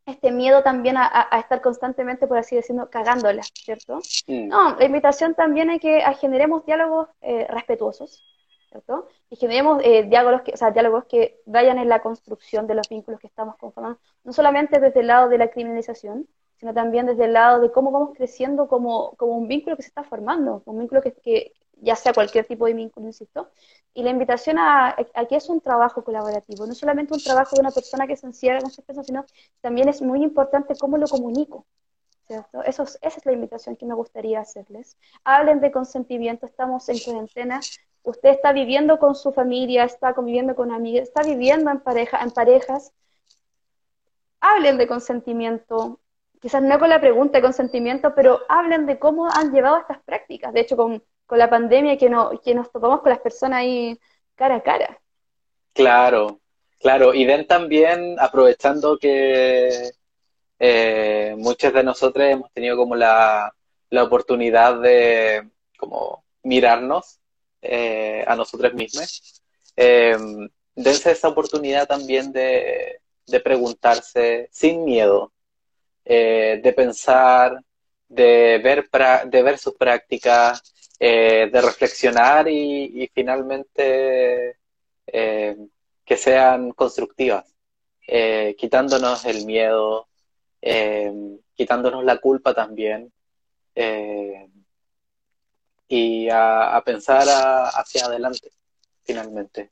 este 0.06 0.30
miedo 0.30 0.62
también 0.62 0.96
a, 0.96 1.28
estar 1.38 1.60
constantemente, 1.60 2.28
por 2.28 2.38
así 2.38 2.54
decirlo, 2.54 2.88
cagándola, 2.88 3.42
¿cierto? 3.42 3.98
Mm. 4.28 4.48
No, 4.48 4.76
la 4.76 4.84
invitación 4.84 5.34
también 5.34 5.68
es 5.70 5.80
que 5.80 6.00
generemos 6.20 6.64
diálogos 6.64 7.08
eh, 7.20 7.46
respetuosos, 7.50 8.24
¿cierto? 8.70 9.08
Y 9.28 9.36
generemos 9.36 9.82
eh, 9.82 10.04
diálogos, 10.04 10.42
que, 10.42 10.52
o 10.52 10.56
sea, 10.56 10.70
diálogos 10.70 11.06
que 11.06 11.40
vayan 11.46 11.78
en 11.78 11.88
la 11.88 12.02
construcción 12.02 12.68
de 12.68 12.76
los 12.76 12.88
vínculos 12.88 13.18
que 13.18 13.26
estamos 13.26 13.56
conformando, 13.56 13.98
no 14.22 14.32
solamente 14.32 14.78
desde 14.78 15.00
el 15.00 15.08
lado 15.08 15.28
de 15.28 15.38
la 15.38 15.48
criminalización, 15.48 16.28
sino 16.58 16.72
también 16.72 17.06
desde 17.06 17.24
el 17.24 17.32
lado 17.32 17.60
de 17.60 17.72
cómo 17.72 17.90
vamos 17.90 18.16
creciendo 18.16 18.68
como, 18.68 19.16
como 19.16 19.36
un 19.36 19.48
vínculo 19.48 19.76
que 19.76 19.82
se 19.82 19.88
está 19.88 20.04
formando, 20.04 20.62
un 20.66 20.78
vínculo 20.78 21.02
que, 21.02 21.12
que, 21.12 21.52
ya 21.76 21.96
sea 21.96 22.12
cualquier 22.12 22.46
tipo 22.46 22.66
de 22.66 22.74
vínculo, 22.74 23.06
insisto, 23.06 23.50
y 23.94 24.02
la 24.02 24.10
invitación 24.10 24.58
a, 24.58 24.96
que 25.28 25.36
es 25.36 25.48
un 25.48 25.60
trabajo 25.60 26.04
colaborativo, 26.04 26.66
no 26.66 26.74
solamente 26.74 27.14
un 27.14 27.22
trabajo 27.22 27.56
de 27.56 27.60
una 27.60 27.70
persona 27.70 28.06
que 28.06 28.16
se 28.16 28.26
encierra 28.26 28.60
con 28.60 28.70
sus 28.70 28.84
personas, 28.84 29.06
sino 29.06 29.24
también 29.60 29.88
es 29.88 30.02
muy 30.02 30.22
importante 30.22 30.74
cómo 30.78 30.98
lo 30.98 31.06
comunico, 31.06 31.66
¿cierto? 32.26 32.62
Esa 32.62 32.84
es 33.00 33.24
la 33.24 33.32
invitación 33.32 33.76
que 33.76 33.86
me 33.86 33.94
gustaría 33.94 34.40
hacerles. 34.40 34.96
Hablen 35.24 35.60
de 35.60 35.70
consentimiento, 35.70 36.46
estamos 36.46 36.88
en 36.88 36.98
cuarentena, 36.98 37.60
usted 38.02 38.30
está 38.30 38.52
viviendo 38.52 38.98
con 38.98 39.14
su 39.14 39.32
familia, 39.32 39.84
está 39.84 40.14
conviviendo 40.14 40.54
con 40.54 40.72
amigas, 40.72 41.08
está 41.08 41.22
viviendo 41.22 41.70
en, 41.70 41.80
pareja, 41.80 42.22
en 42.22 42.30
parejas, 42.30 42.92
hablen 44.40 44.78
de 44.78 44.86
consentimiento, 44.86 46.00
quizás 46.40 46.62
no 46.62 46.78
con 46.78 46.88
la 46.88 47.00
pregunta 47.00 47.38
de 47.38 47.42
consentimiento, 47.42 48.14
pero 48.14 48.40
hablen 48.48 48.86
de 48.86 48.98
cómo 48.98 49.26
han 49.30 49.52
llevado 49.52 49.78
estas 49.78 50.02
prácticas. 50.02 50.52
De 50.52 50.60
hecho, 50.60 50.76
con 50.76 51.02
con 51.26 51.38
la 51.38 51.50
pandemia 51.50 51.98
que, 51.98 52.08
no, 52.08 52.40
que 52.42 52.54
nos 52.54 52.70
topamos 52.70 53.00
con 53.00 53.10
las 53.10 53.20
personas 53.20 53.60
ahí 53.60 53.98
cara 54.34 54.56
a 54.56 54.62
cara. 54.62 55.00
Claro, 55.72 56.40
claro. 56.80 57.12
Y 57.12 57.24
den 57.24 57.46
también, 57.46 58.16
aprovechando 58.18 58.98
que 58.98 59.90
eh, 60.58 61.34
muchos 61.36 61.72
de 61.72 61.82
nosotros 61.82 62.26
hemos 62.26 62.52
tenido 62.52 62.76
como 62.76 62.94
la, 62.94 63.52
la 63.90 64.02
oportunidad 64.04 64.80
de 64.80 65.48
como 65.76 66.24
mirarnos 66.42 67.18
eh, 67.60 68.24
a 68.26 68.36
nosotros 68.36 68.72
mismos, 68.72 69.42
eh, 69.76 70.16
dense 70.74 71.10
esa 71.10 71.28
oportunidad 71.28 71.86
también 71.86 72.32
de, 72.32 73.00
de 73.26 73.40
preguntarse 73.40 74.48
sin 74.52 74.84
miedo, 74.84 75.32
eh, 76.04 76.60
de 76.62 76.72
pensar, 76.72 77.60
de 78.08 78.60
ver, 78.62 78.88
de 79.26 79.42
ver 79.42 79.58
sus 79.58 79.74
prácticas, 79.74 80.62
eh, 80.98 81.50
de 81.52 81.60
reflexionar 81.60 82.48
y, 82.48 83.10
finalmente 83.14 84.56
eh, 85.06 85.56
que 86.02 86.16
sean 86.16 86.72
constructivas, 86.72 87.44
eh, 88.06 88.56
quitándonos 88.58 89.26
el 89.26 89.44
miedo, 89.44 90.08
quitándonos 91.54 92.02
la 92.02 92.16
culpa 92.16 92.54
también 92.54 93.12
y 95.88 96.28
a, 96.30 96.82
pensar 96.84 97.24
hacia 97.74 98.06
adelante, 98.06 98.50
finalmente. 99.04 99.70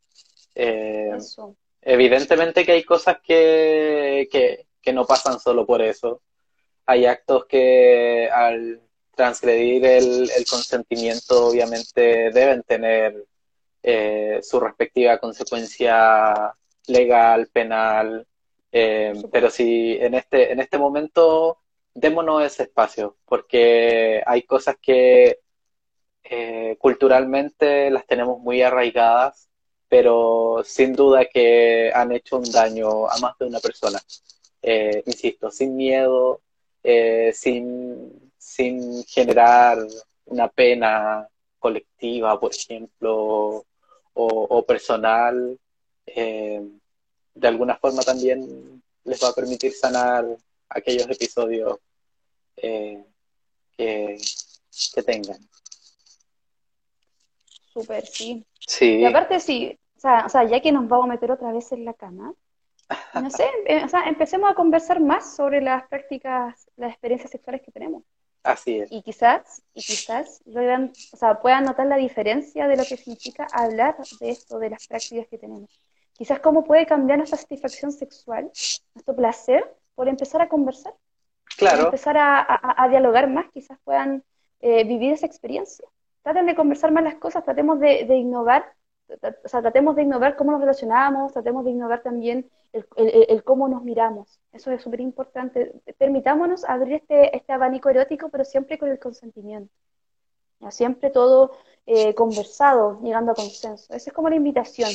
Evidentemente 1.81 2.67
que 2.67 2.73
hay 2.73 2.85
cosas 2.85 3.19
que, 3.23 4.29
que, 4.31 4.67
que 4.81 4.93
no 4.93 5.07
pasan 5.07 5.41
solo 5.41 5.65
por 5.65 5.81
eso. 5.81 6.21
Hay 6.87 7.07
actos 7.07 7.47
que 7.47 8.29
al 8.31 8.84
transgredir 9.15 9.85
el, 9.85 10.31
consentimiento 10.49 11.47
obviamente 11.49 12.31
deben 12.31 12.63
tener 12.63 13.25
eh, 13.83 14.41
su 14.43 14.61
respectiva 14.61 15.19
consecuencia 15.19 16.55
legal, 16.87 17.49
penal, 17.53 18.27
eh, 18.73 19.13
pero 19.31 19.51
si 19.51 19.93
en 20.01 20.15
este, 20.15 20.53
en 20.53 20.61
este 20.61 20.79
momento 20.79 21.59
démonos 21.95 22.45
ese 22.45 22.65
espacio, 22.65 23.17
porque 23.27 24.23
hay 24.27 24.43
cosas 24.43 24.77
que 24.81 25.41
eh, 26.25 26.77
culturalmente 26.79 27.91
las 27.91 28.07
tenemos 28.07 28.41
muy 28.41 28.63
arraigadas, 28.63 29.49
pero 29.89 30.63
sin 30.65 30.95
duda 30.95 31.27
que 31.27 31.93
han 31.95 32.13
hecho 32.13 32.39
un 32.39 32.51
daño 32.51 33.07
a 33.09 33.19
más 33.19 33.39
de 33.39 33.47
una 33.47 33.61
persona. 33.61 34.01
insisto, 35.07 35.51
sin 35.51 35.77
miedo, 35.77 36.41
sin 37.33 38.24
sin 38.45 39.03
generar 39.05 39.79
una 40.27 40.49
pena 40.49 41.27
colectiva, 41.59 42.39
por 42.39 42.55
ejemplo, 42.55 43.65
o, 44.13 44.65
personal, 44.67 45.59
eh, 46.05 46.63
de 47.35 47.49
alguna 47.49 47.77
forma 47.77 48.03
también 48.03 48.83
les 49.05 49.25
va 49.25 49.29
a 49.31 49.35
permitir 49.35 49.73
sanar 49.73 50.27
aquellos 50.69 51.09
episodios 51.09 51.79
eh, 52.59 53.03
que, 53.77 54.19
que 54.95 55.03
tengan. 55.03 55.39
Súper, 57.73 58.07
sí. 58.07 58.45
Sí. 58.61 58.99
Y 58.99 59.05
aparte, 59.07 59.41
sí, 59.41 59.77
o 59.97 60.01
sea, 60.01 60.27
o 60.27 60.29
sea, 60.29 60.45
ya 60.45 60.61
que 60.61 60.71
nos 60.71 60.87
vamos 60.87 61.07
a 61.07 61.13
meter 61.15 61.33
otra 61.33 61.51
vez 61.51 61.73
en 61.73 61.87
la 61.87 61.95
cama, 61.95 62.35
no 63.15 63.31
sé, 63.31 63.47
em- 63.67 63.85
o 63.85 63.89
sea, 63.89 64.03
empecemos 64.03 64.51
a 64.51 64.55
conversar 64.55 65.01
más 65.01 65.35
sobre 65.35 65.63
las 65.63 65.89
prácticas, 65.89 66.71
las 66.77 66.91
experiencias 66.91 67.31
sexuales 67.31 67.63
que 67.63 67.73
tenemos. 67.73 68.05
Así 68.45 68.79
es. 68.81 68.91
Y 68.91 69.03
quizás, 69.03 69.63
y 69.75 69.83
quizás 69.85 70.43
logran, 70.47 70.93
o 71.11 71.17
sea, 71.17 71.41
puedan 71.41 71.65
notar 71.65 71.87
la 71.87 71.97
diferencia 71.97 72.69
de 72.69 72.77
lo 72.77 72.87
que 72.87 72.97
significa 72.97 73.47
hablar 73.53 73.97
de 74.21 74.31
esto, 74.31 74.59
de 74.59 74.71
las 74.71 74.83
prácticas 74.87 75.27
que 75.29 75.39
tenemos. 75.39 75.83
Quizás 76.13 76.41
cómo 76.41 76.65
puede 76.65 76.87
cambiar 76.87 77.19
nuestra 77.19 77.39
satisfacción 77.39 77.91
sexual, 77.93 78.53
nuestro 78.95 79.17
placer, 79.17 79.77
por 79.95 80.09
empezar 80.09 80.43
a 80.43 80.49
conversar, 80.49 80.95
por 81.69 81.81
Claro, 81.81 81.81
empezar 81.81 82.17
a, 82.19 82.41
a- 82.41 82.85
a 82.85 82.89
dialogar 82.89 83.29
más, 83.29 83.47
quizás 83.53 83.79
puedan 83.85 84.25
eh, 84.61 84.85
vivir 84.85 85.13
esa 85.13 85.27
experiencia. 85.27 85.87
Traten 86.23 86.47
de 86.47 86.55
conversar 86.55 86.93
más 86.93 87.05
las 87.05 87.17
cosas, 87.17 87.45
tratemos 87.45 87.81
de, 87.81 88.05
de 88.07 88.17
innovar, 88.17 88.65
o 89.45 89.49
sea, 89.49 89.61
tratemos 89.61 89.97
de 89.97 90.03
innovar 90.03 90.35
cómo 90.37 90.53
nos 90.53 90.61
relacionamos, 90.61 91.33
tratemos 91.33 91.65
de 91.65 91.71
innovar 91.71 92.03
también 92.03 92.49
el, 92.73 92.87
el- 92.97 93.27
el- 93.29 93.45
cómo 93.45 93.69
nos 93.69 93.83
miramos. 93.83 94.41
Eso 94.53 94.71
es 94.71 94.83
súper 94.83 95.01
importante. 95.01 95.73
Permitámonos 95.99 96.65
abrir 96.65 96.95
este, 96.95 97.37
este 97.37 97.53
abanico 97.53 97.89
erótico, 97.91 98.29
pero 98.31 98.45
siempre 98.45 98.79
con 98.79 98.89
el 98.89 98.99
consentimiento. 98.99 99.73
Ya, 100.61 100.71
Siempre 100.71 101.11
todo 101.11 101.53
eh, 101.87 102.15
conversado, 102.15 102.99
llegando 103.03 103.33
a 103.33 103.35
consenso. 103.35 103.93
Esa 103.95 104.11
es 104.11 104.13
como 104.15 104.29
la 104.31 104.37
invitación. 104.37 104.91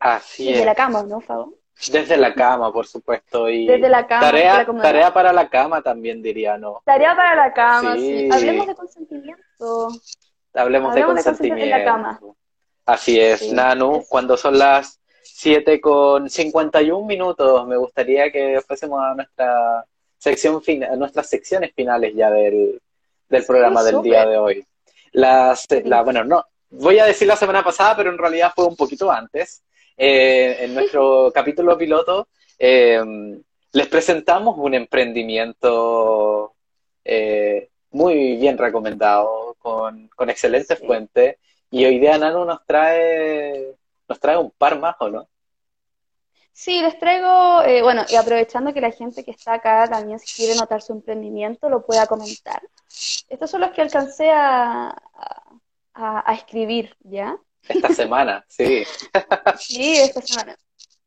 así 0.00 0.46
Desde 0.46 0.60
es. 0.60 0.66
la 0.66 0.74
cama, 0.74 1.02
¿no, 1.04 1.20
Fabo? 1.20 1.54
Desde 1.92 2.16
la 2.16 2.34
cama, 2.34 2.72
por 2.72 2.86
supuesto. 2.88 3.48
Y 3.48 3.66
Desde 3.68 3.88
la 3.88 4.04
cama, 4.08 4.22
tarea, 4.22 4.56
la 4.58 4.66
comodidad. 4.66 4.90
tarea 4.90 5.14
para 5.14 5.32
la 5.32 5.48
cama 5.48 5.80
también 5.80 6.20
diría, 6.20 6.58
¿no? 6.58 6.82
Tarea 6.84 7.14
para 7.14 7.36
la 7.36 7.52
cama, 7.52 7.94
Sí. 7.94 8.28
sí. 8.28 8.30
Hablemos 8.32 8.66
de 8.66 8.74
consentimiento. 8.74 9.88
Hablemos 10.54 10.94
de 10.94 11.04
consentimiento 11.04 11.64
en 11.64 11.70
la 11.70 11.84
cama. 11.84 12.20
Así 12.88 13.20
es, 13.20 13.40
Sí, 13.40 13.52
Nanu, 13.52 14.02
cuando 14.08 14.34
son 14.38 14.58
las 14.58 14.98
7 15.22 15.78
con 15.78 16.30
51 16.30 17.06
minutos, 17.06 17.66
me 17.66 17.76
gustaría 17.76 18.32
que 18.32 18.62
fuésemos 18.66 18.98
a 19.04 19.14
nuestra 19.14 19.84
sección 20.16 20.62
a 20.90 20.96
nuestras 20.96 21.28
secciones 21.28 21.72
finales 21.76 22.14
ya 22.16 22.30
del, 22.30 22.80
del 23.28 23.44
programa 23.44 23.82
del 23.84 24.00
día 24.00 24.24
de 24.24 24.38
hoy. 24.38 24.64
Las, 25.12 25.66
Sí. 25.68 25.82
la, 25.84 26.00
bueno, 26.02 26.24
no, 26.24 26.42
voy 26.70 26.98
a 26.98 27.04
decir 27.04 27.28
la 27.28 27.36
semana 27.36 27.62
pasada, 27.62 27.94
pero 27.94 28.08
en 28.10 28.16
realidad 28.16 28.52
fue 28.56 28.64
un 28.64 28.74
poquito 28.76 29.10
antes. 29.12 29.62
Eh, 29.98 30.56
en 30.60 30.74
nuestro 30.74 31.30
capítulo 31.34 31.76
piloto 31.76 32.28
eh, 32.58 33.02
les 33.72 33.86
presentamos 33.88 34.56
un 34.56 34.72
emprendimiento 34.72 36.54
eh, 37.04 37.68
muy 37.90 38.36
bien 38.36 38.56
recomendado, 38.56 39.56
con, 39.58 40.08
con 40.16 40.30
excelentes 40.30 40.78
Sí. 40.78 40.86
fuentes. 40.86 41.36
Y 41.70 41.84
hoy 41.84 41.98
día 41.98 42.16
Nano 42.18 42.44
nos 42.44 42.64
trae, 42.64 43.76
nos 44.08 44.20
trae 44.20 44.38
un 44.38 44.50
par 44.50 44.78
más, 44.78 44.96
¿o 45.00 45.08
no? 45.10 45.28
Sí, 46.52 46.80
les 46.80 46.98
traigo, 46.98 47.62
eh, 47.62 47.82
bueno, 47.82 48.04
y 48.08 48.16
aprovechando 48.16 48.74
que 48.74 48.80
la 48.80 48.90
gente 48.90 49.24
que 49.24 49.30
está 49.30 49.54
acá 49.54 49.86
también 49.88 50.18
si 50.18 50.34
quiere 50.34 50.56
notar 50.58 50.82
su 50.82 50.92
emprendimiento 50.92 51.68
lo 51.68 51.86
pueda 51.86 52.06
comentar. 52.08 52.60
Estos 53.28 53.50
son 53.50 53.60
los 53.60 53.70
que 53.70 53.82
alcancé 53.82 54.30
a, 54.32 54.88
a, 55.94 56.30
a 56.30 56.34
escribir, 56.34 56.96
¿ya? 57.00 57.38
Esta 57.68 57.90
semana, 57.90 58.44
sí. 58.48 58.84
Sí, 59.58 59.92
esta 59.98 60.20
semana. 60.20 60.56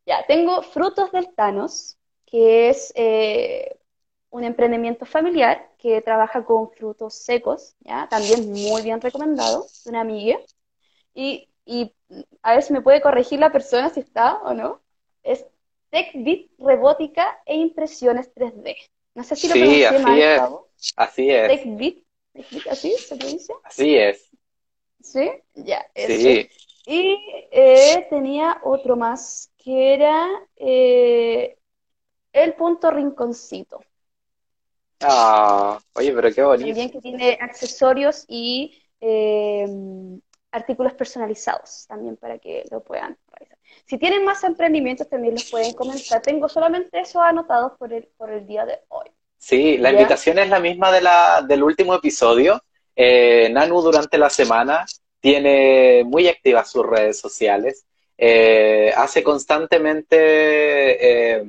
Ya, 0.06 0.26
tengo 0.26 0.62
Frutos 0.62 1.12
del 1.12 1.34
Thanos, 1.36 1.98
que 2.26 2.70
es 2.70 2.94
eh, 2.96 3.78
un 4.32 4.44
emprendimiento 4.44 5.06
familiar 5.06 5.70
que 5.78 6.02
trabaja 6.02 6.44
con 6.44 6.72
frutos 6.72 7.14
secos, 7.14 7.76
¿ya? 7.82 8.08
También 8.10 8.52
muy 8.52 8.82
bien 8.82 9.00
recomendado, 9.00 9.68
de 9.84 9.90
una 9.90 10.02
amiga. 10.02 10.40
Y, 11.14 11.50
y 11.66 11.94
a 12.42 12.54
ver 12.56 12.64
si 12.64 12.74
me 12.74 12.82
puede 12.82 13.02
corregir 13.02 13.40
la 13.40 13.52
persona 13.52 13.90
si 13.90 14.00
está 14.00 14.38
o 14.42 14.54
no. 14.54 14.82
Es 15.22 15.46
TechBit 15.90 16.52
Robótica 16.58 17.42
e 17.46 17.56
Impresiones 17.56 18.34
3D. 18.34 18.76
No 19.14 19.24
sé 19.24 19.36
si 19.36 19.48
lo 19.50 19.54
Sí, 19.54 19.84
así 19.84 20.04
mal, 20.04 20.20
es. 20.20 20.42
Así 20.96 21.30
es, 21.30 21.48
TechBit, 21.50 22.06
TechBit, 22.34 22.68
¿así 22.68 22.92
se 22.92 23.16
pronuncia? 23.18 23.56
así 23.66 23.96
es. 23.98 24.30
¿Sí? 25.02 25.30
Ya, 25.56 25.86
eso. 25.94 26.24
Sí, 26.24 26.50
Y 26.86 27.20
eh, 27.52 28.08
tenía 28.10 28.62
otro 28.64 28.96
más, 28.96 29.52
que 29.58 29.94
era 29.94 30.28
eh, 30.56 31.58
el 32.32 32.54
punto 32.54 32.90
rinconcito. 32.92 33.82
Ah, 35.02 35.80
oye, 35.94 36.14
pero 36.14 36.34
qué 36.34 36.42
bonito. 36.44 36.68
También 36.68 36.92
que 36.92 37.02
tiene 37.02 37.38
accesorios 37.40 38.26
y 38.28 38.82
eh, 39.00 39.68
artículos 40.52 40.94
personalizados, 40.94 41.86
también 41.88 42.18
para 42.18 42.38
que 42.38 42.64
lo 42.70 42.84
puedan 42.84 43.18
realizar. 43.28 43.58
Si 43.86 43.98
tienen 43.98 44.26
más 44.26 44.44
emprendimientos, 44.44 45.10
también 45.10 45.34
los 45.34 45.50
pueden 45.50 45.74
comentar. 45.74 46.22
Tengo 46.22 46.48
solamente 46.50 47.00
eso 47.00 47.22
anotados 47.22 47.74
por 47.78 47.94
el, 47.94 48.08
por 48.18 48.30
el 48.32 48.46
día 48.46 48.66
de 48.66 48.80
hoy. 48.90 49.10
Sí, 49.38 49.78
la 49.78 49.92
¿Ya? 49.92 49.98
invitación 49.98 50.40
es 50.40 50.50
la 50.50 50.60
misma 50.60 50.92
de 50.92 51.02
la, 51.02 51.44
del 51.48 51.64
último 51.64 51.96
episodio. 51.96 52.62
Eh, 52.96 53.50
Nanu 53.52 53.82
durante 53.82 54.18
la 54.18 54.30
semana 54.30 54.86
tiene 55.20 56.04
muy 56.06 56.28
activas 56.28 56.70
sus 56.70 56.86
redes 56.86 57.20
sociales. 57.20 57.86
Eh, 58.18 58.94
hace 58.96 59.24
constantemente 59.24 60.18
eh, 61.40 61.44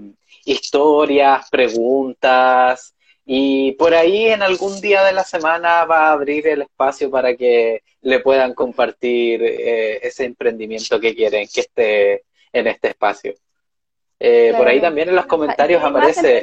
historias, 0.44 1.50
preguntas 1.50 2.94
y 3.24 3.72
por 3.72 3.94
ahí 3.94 4.26
en 4.28 4.42
algún 4.42 4.80
día 4.80 5.04
de 5.04 5.12
la 5.12 5.24
semana 5.24 5.84
va 5.84 6.08
a 6.08 6.12
abrir 6.12 6.46
el 6.48 6.62
espacio 6.62 7.10
para 7.10 7.36
que 7.36 7.82
le 8.02 8.20
puedan 8.20 8.52
compartir 8.54 9.42
eh, 9.42 10.00
ese 10.06 10.24
emprendimiento 10.24 10.98
que 10.98 11.14
quieren 11.14 11.46
que 11.52 11.60
esté 11.60 12.24
en 12.52 12.66
este 12.66 12.88
espacio. 12.88 13.34
Eh, 14.18 14.52
por 14.56 14.68
ahí 14.68 14.80
también 14.80 15.08
en 15.08 15.16
los 15.16 15.26
comentarios 15.26 15.82
¿Hay 15.82 15.90
más 15.92 16.00
aparece 16.18 16.40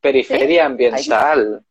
periferia 0.00 0.66
ambiental. 0.66 1.62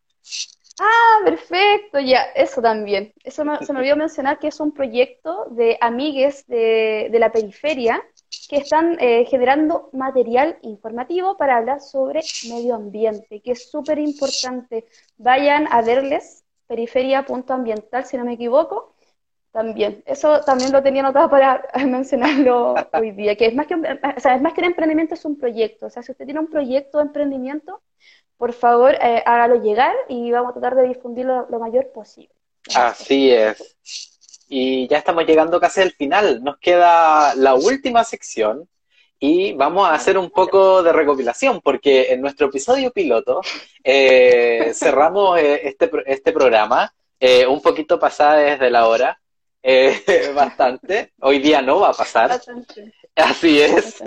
Ah, 0.80 1.20
perfecto, 1.24 2.00
ya, 2.00 2.24
eso 2.36 2.62
también. 2.62 3.14
Eso 3.24 3.46
me- 3.46 3.64
se 3.64 3.72
me 3.74 3.80
olvidó 3.80 3.96
mencionar 3.98 4.40
que 4.40 4.48
es 4.48 4.60
un 4.60 4.72
proyecto 4.74 5.46
de 5.52 5.78
amigues 5.80 6.48
de, 6.48 7.10
de 7.12 7.20
la 7.20 7.32
periferia 7.32 8.02
que 8.50 8.58
están 8.58 8.98
eh, 9.00 9.26
generando 9.26 9.90
material 9.94 10.58
informativo 10.62 11.38
para 11.38 11.58
hablar 11.58 11.82
sobre 11.82 12.22
medio 12.50 12.76
ambiente, 12.76 13.42
que 13.42 13.52
es 13.52 13.70
súper 13.70 14.00
importante. 14.00 14.86
Vayan 15.18 15.68
a 15.72 15.82
verles, 15.82 16.44
periferia.ambiental, 16.68 18.06
si 18.06 18.18
no 18.18 18.26
me 18.26 18.34
equivoco. 18.34 18.96
También, 19.52 20.02
eso 20.06 20.40
también 20.42 20.72
lo 20.72 20.82
tenía 20.82 21.02
anotado 21.02 21.30
para 21.30 21.68
mencionarlo 21.86 22.74
hoy 22.94 23.12
día, 23.12 23.36
que 23.36 23.48
es 23.48 23.56
más 23.56 23.68
que 23.68 23.76
un, 23.76 23.86
o 23.86 24.20
sea, 24.20 24.36
es 24.36 24.42
más 24.42 24.54
que 24.54 24.62
un 24.62 24.68
emprendimiento, 24.68 25.14
es 25.14 25.26
un 25.26 25.38
proyecto. 25.38 25.88
O 25.88 25.90
sea, 25.90 26.04
si 26.04 26.12
usted 26.14 26.26
tiene 26.26 26.40
un 26.40 26.48
proyecto 26.48 27.00
de 27.00 27.04
emprendimiento, 27.04 27.82
por 28.38 28.54
favor, 28.54 28.96
eh, 28.96 29.22
hágalo 29.26 29.62
llegar 29.62 29.94
y 30.08 30.32
vamos 30.32 30.52
a 30.52 30.54
tratar 30.54 30.76
de 30.76 30.88
difundirlo 30.88 31.48
lo 31.50 31.60
mayor 31.60 31.92
posible. 31.92 32.34
Así 32.74 33.32
es. 33.32 33.78
Y 34.54 34.88
ya 34.90 34.98
estamos 34.98 35.26
llegando 35.26 35.60
casi 35.62 35.80
al 35.82 35.94
final. 35.94 36.44
Nos 36.44 36.58
queda 36.60 37.34
la 37.36 37.56
última 37.56 38.04
sección 38.04 38.68
y 39.18 39.54
vamos 39.54 39.88
a 39.88 39.94
hacer 39.94 40.18
un 40.18 40.30
poco 40.30 40.84
de 40.84 40.92
recopilación 40.92 41.62
porque 41.62 42.12
en 42.12 42.22
nuestro 42.22 42.48
episodio 42.48 42.92
piloto 42.92 43.40
eh, 43.84 44.72
cerramos 44.76 45.40
eh, 45.40 45.62
este, 45.70 45.90
este 46.06 46.34
programa 46.34 46.94
eh, 47.20 47.48
un 47.48 47.62
poquito 47.62 47.98
pasada 47.98 48.38
desde 48.38 48.70
la 48.70 48.88
hora. 48.88 49.18
eh, 49.64 50.04
bastante. 50.36 51.14
Hoy 51.22 51.40
día 51.40 51.62
no 51.62 51.80
va 51.80 51.90
a 51.90 51.94
pasar. 51.94 52.30
Bastante, 52.30 52.94
Así 53.16 53.62
es. 53.62 54.02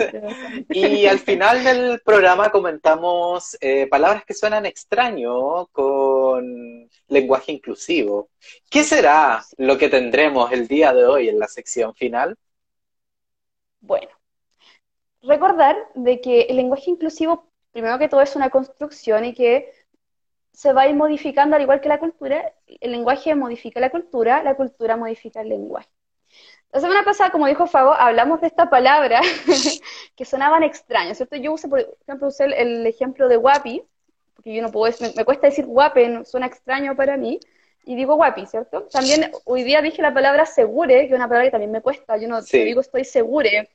Y 0.69 1.05
al 1.05 1.19
final 1.19 1.63
del 1.63 2.01
programa 2.01 2.49
comentamos 2.49 3.55
eh, 3.61 3.87
palabras 3.87 4.25
que 4.25 4.33
suenan 4.33 4.65
extraño 4.65 5.67
con 5.67 6.89
lenguaje 7.07 7.51
inclusivo. 7.51 8.29
¿Qué 8.69 8.83
será 8.83 9.43
lo 9.57 9.77
que 9.77 9.89
tendremos 9.89 10.51
el 10.51 10.67
día 10.67 10.93
de 10.93 11.05
hoy 11.05 11.29
en 11.29 11.39
la 11.39 11.47
sección 11.47 11.93
final? 11.93 12.35
Bueno, 13.79 14.09
recordar 15.21 15.75
de 15.93 16.19
que 16.19 16.41
el 16.41 16.55
lenguaje 16.57 16.89
inclusivo, 16.89 17.51
primero 17.71 17.99
que 17.99 18.09
todo, 18.09 18.21
es 18.21 18.35
una 18.35 18.49
construcción 18.49 19.25
y 19.25 19.33
que 19.33 19.71
se 20.51 20.73
va 20.73 20.83
a 20.83 20.87
ir 20.87 20.95
modificando 20.95 21.55
al 21.55 21.61
igual 21.61 21.81
que 21.81 21.89
la 21.89 21.99
cultura. 21.99 22.53
El 22.65 22.91
lenguaje 22.91 23.35
modifica 23.35 23.79
la 23.79 23.91
cultura, 23.91 24.41
la 24.41 24.55
cultura 24.55 24.97
modifica 24.97 25.41
el 25.41 25.49
lenguaje. 25.49 25.89
La 26.71 26.81
semana 26.81 27.03
pasada, 27.05 27.29
como 27.31 27.47
dijo 27.47 27.67
Fago, 27.67 27.93
hablamos 27.93 28.41
de 28.41 28.47
esta 28.47 28.69
palabra 28.69 29.21
que 30.15 30.25
sonaban 30.25 30.63
extrañas, 30.63 31.17
¿cierto? 31.17 31.37
Yo 31.37 31.53
usé, 31.53 31.67
por 31.69 31.79
ejemplo, 31.79 32.27
usé 32.27 32.45
el, 32.45 32.85
ejemplo 32.85 33.27
de 33.29 33.37
guapi, 33.37 33.81
porque 34.35 34.53
yo 34.53 34.61
no 34.61 34.71
puedo, 34.71 34.93
me, 34.99 35.13
me 35.15 35.23
cuesta 35.25 35.47
decir 35.47 35.65
guape, 35.65 36.09
no- 36.09 36.25
suena 36.25 36.47
extraño 36.47 36.95
para 36.95 37.15
mí, 37.15 37.39
y 37.85 37.95
digo 37.95 38.15
guapi, 38.15 38.45
¿cierto? 38.45 38.87
También 38.91 39.31
hoy 39.45 39.63
día 39.63 39.81
dije 39.81 40.01
la 40.01 40.13
palabra 40.13 40.45
segure, 40.45 41.01
que 41.01 41.05
es 41.05 41.11
una 41.13 41.27
palabra 41.27 41.45
que 41.47 41.51
también 41.51 41.71
me 41.71 41.81
cuesta, 41.81 42.17
yo 42.17 42.27
no 42.27 42.41
Sí. 42.41 42.63
digo 42.63 42.81
estoy 42.81 43.05
segure, 43.05 43.69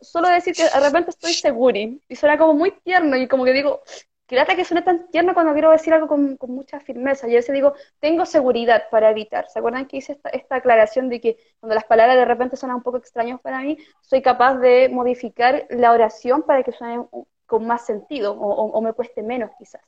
solo 0.00 0.28
decir 0.28 0.54
que 0.54 0.64
de 0.64 0.80
repente 0.80 1.10
estoy 1.10 1.32
seguri. 1.34 2.00
Y 2.08 2.16
suena 2.16 2.38
como 2.38 2.54
muy 2.54 2.70
tierno 2.70 3.16
y 3.16 3.26
como 3.26 3.44
que 3.44 3.52
digo, 3.52 3.82
que 4.28 4.36
lata 4.36 4.54
que 4.54 4.64
suene 4.66 4.82
tan 4.82 5.08
tierno 5.10 5.32
cuando 5.32 5.54
quiero 5.54 5.70
decir 5.70 5.94
algo 5.94 6.06
con, 6.06 6.36
con 6.36 6.50
mucha 6.50 6.78
firmeza. 6.80 7.26
Yo 7.26 7.32
a 7.32 7.36
veces 7.36 7.54
digo, 7.54 7.72
tengo 7.98 8.26
seguridad 8.26 8.84
para 8.90 9.10
evitar. 9.10 9.48
¿Se 9.48 9.58
acuerdan 9.58 9.86
que 9.86 9.96
hice 9.96 10.12
esta, 10.12 10.28
esta 10.28 10.56
aclaración 10.56 11.08
de 11.08 11.18
que 11.18 11.38
cuando 11.58 11.74
las 11.74 11.84
palabras 11.84 12.14
de 12.14 12.26
repente 12.26 12.56
suenan 12.56 12.76
un 12.76 12.82
poco 12.82 12.98
extrañas 12.98 13.40
para 13.40 13.60
mí, 13.60 13.78
soy 14.02 14.20
capaz 14.20 14.56
de 14.56 14.90
modificar 14.90 15.66
la 15.70 15.92
oración 15.92 16.42
para 16.42 16.62
que 16.62 16.72
suene 16.72 17.06
con 17.46 17.66
más 17.66 17.86
sentido 17.86 18.34
o, 18.34 18.66
o, 18.66 18.80
me 18.82 18.92
cueste 18.92 19.22
menos 19.22 19.50
quizás? 19.58 19.80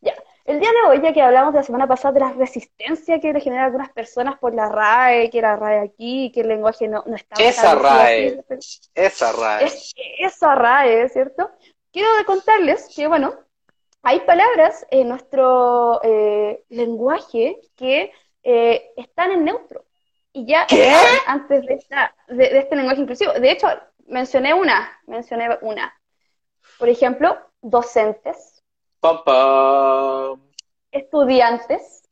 Ya, 0.00 0.14
el 0.44 0.60
día 0.60 0.70
de 0.70 0.88
hoy, 0.88 1.02
ya 1.02 1.12
que 1.12 1.20
hablamos 1.20 1.52
de 1.52 1.58
la 1.58 1.64
semana 1.64 1.88
pasada 1.88 2.14
de 2.14 2.20
la 2.20 2.32
resistencia 2.32 3.18
que 3.18 3.32
le 3.32 3.40
genera 3.40 3.62
a 3.62 3.66
algunas 3.66 3.90
personas 3.90 4.38
por 4.38 4.54
la 4.54 4.68
RAE, 4.68 5.30
que 5.30 5.42
la 5.42 5.56
RAE 5.56 5.80
aquí, 5.80 6.30
que 6.32 6.42
el 6.42 6.48
lenguaje 6.48 6.86
no, 6.86 7.02
no 7.06 7.16
está... 7.16 7.42
Esa 7.42 7.74
RAE, 7.74 8.44
esa 8.94 9.32
RAE. 9.32 9.66
esa 10.20 10.54
RAE, 10.54 11.08
¿cierto? 11.08 11.50
Quiero 11.90 12.08
contarles 12.24 12.92
que, 12.94 13.08
bueno, 13.08 13.34
hay 14.04 14.20
palabras 14.20 14.86
en 14.90 15.08
nuestro 15.08 16.00
eh, 16.02 16.62
lenguaje 16.68 17.58
que 17.74 18.12
eh, 18.42 18.92
están 18.96 19.32
en 19.32 19.44
neutro. 19.44 19.86
Y 20.32 20.46
ya 20.46 20.66
antes 21.26 21.64
de, 21.64 21.80
de, 22.28 22.58
este 22.58 22.76
lenguaje 22.76 23.00
inclusivo. 23.00 23.32
De 23.32 23.50
hecho, 23.50 23.68
mencioné 24.06 24.52
una, 24.52 25.00
mencioné 25.06 25.58
una. 25.62 25.94
Por 26.78 26.88
ejemplo, 26.88 27.38
docentes. 27.62 28.62
Estudiantes. 30.90 32.02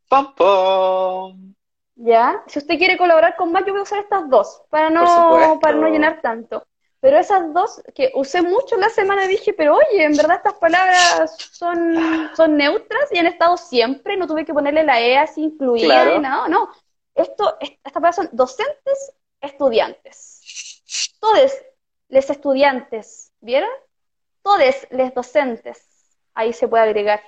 ¿Ya? 1.97 2.43
Si 2.47 2.59
usted 2.59 2.79
quiere 2.79 2.97
colaborar 2.97 3.37
con 3.37 3.53
más, 3.53 3.65
yo 3.67 3.73
voy 3.73 3.81
a 3.81 3.83
usar 3.83 3.99
estas 3.99 4.29
dos, 4.31 4.63
para 4.71 4.89
no, 4.89 5.59
para 5.61 5.77
no 5.77 5.89
llenar 5.89 6.21
tanto. 6.23 6.67
Pero 7.03 7.19
esas 7.19 7.53
dos 7.53 7.83
que 7.97 8.13
usé 8.15 8.43
mucho 8.43 8.77
la 8.77 8.89
semana 8.89 9.27
dije, 9.27 9.53
pero 9.53 9.75
oye, 9.75 10.05
en 10.05 10.17
verdad 10.17 10.37
estas 10.37 10.55
palabras 10.55 11.37
son, 11.51 12.31
son 12.37 12.57
neutras 12.57 13.11
y 13.11 13.19
han 13.19 13.27
estado 13.27 13.57
siempre, 13.57 14.17
no 14.17 14.29
tuve 14.29 14.45
que 14.45 14.55
ponerle 14.55 14.85
la 14.85 15.01
E 15.01 15.19
así 15.19 15.43
incluida 15.43 16.15
y 16.15 16.21
nada, 16.21 16.47
no. 16.47 16.71
Esto, 17.17 17.57
estas 17.59 17.93
palabras 17.93 18.15
son 18.15 18.29
docentes, 18.31 19.15
estudiantes. 19.41 20.85
Todos 21.19 21.53
les 22.09 22.31
estudiantes, 22.31 23.33
¿vieron? 23.41 23.71
Todos 24.41 24.61
les 24.91 25.13
docentes. 25.13 25.85
Ahí 26.35 26.53
se 26.53 26.69
puede 26.69 26.85
agregar. 26.85 27.21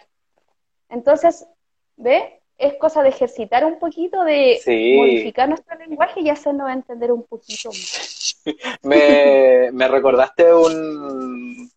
Entonces, 0.89 1.49
¿ve? 1.97 2.44
Es 2.57 2.75
cosa 2.79 3.03
de 3.03 3.09
ejercitar 3.09 3.65
un 3.65 3.79
poquito, 3.79 4.23
de 4.23 4.61
modificar 4.97 5.49
nuestro 5.49 5.77
lenguaje 5.79 6.21
y 6.21 6.31
hacernos 6.31 6.71
entender 6.71 7.11
un 7.11 7.25
poquito 7.25 7.69
más. 7.71 8.41
me, 8.83 9.71
me, 9.73 9.89
recordaste 9.89 10.55
un, 10.55 11.71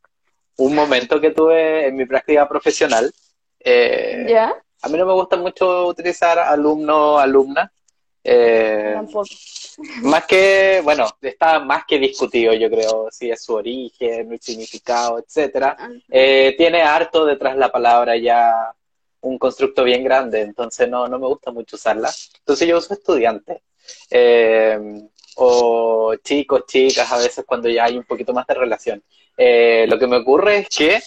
un 0.57 0.75
momento 0.75 1.19
que 1.19 1.32
tuve 1.32 1.88
en 1.88 1.95
mi 1.95 2.05
práctica 2.05 2.47
profesional. 2.47 3.11
Eh, 3.59 4.25
¿Ya? 4.30 4.55
A 4.82 4.89
mí 4.89 4.97
no 4.97 5.05
me 5.05 5.13
gusta 5.13 5.36
mucho 5.38 5.88
utilizar 5.88 6.38
alumno, 6.38 7.17
alumna. 7.17 7.71
Eh, 8.23 8.95
más 10.01 10.25
que, 10.25 10.82
bueno, 10.84 11.07
está 11.21 11.59
más 11.59 11.86
que 11.88 11.97
discutido, 11.97 12.53
yo 12.53 12.69
creo, 12.69 13.07
si 13.09 13.30
es 13.30 13.43
su 13.43 13.53
origen, 13.53 14.32
el 14.32 14.41
significado, 14.41 15.19
etcétera. 15.19 15.75
Ah. 15.80 15.89
Eh, 16.09 16.55
tiene 16.57 16.82
harto 16.82 17.25
detrás 17.25 17.55
la 17.55 17.71
palabra 17.71 18.17
ya 18.17 18.73
un 19.28 19.38
constructo 19.38 19.84
bien 19.84 20.03
grande, 20.03 20.41
entonces 20.41 20.89
no, 20.89 21.07
no 21.07 21.19
me 21.19 21.28
gusta 21.28 21.51
mucho 21.51 21.75
usarla. 21.75 22.09
Entonces 22.39 22.67
yo 22.67 22.78
uso 22.78 22.93
estudiante. 22.93 23.63
Eh, 24.09 24.80
o 25.38 26.15
chicos, 26.23 26.65
chicas, 26.65 27.11
a 27.11 27.17
veces 27.17 27.45
cuando 27.45 27.69
ya 27.69 27.86
hay 27.86 27.97
un 27.97 28.03
poquito 28.03 28.34
más 28.34 28.47
de 28.47 28.53
relación. 28.55 29.03
Eh, 29.38 29.86
lo 29.88 29.99
que 29.99 30.07
me 30.07 30.17
ocurre 30.17 30.59
es 30.59 30.69
que 30.69 30.99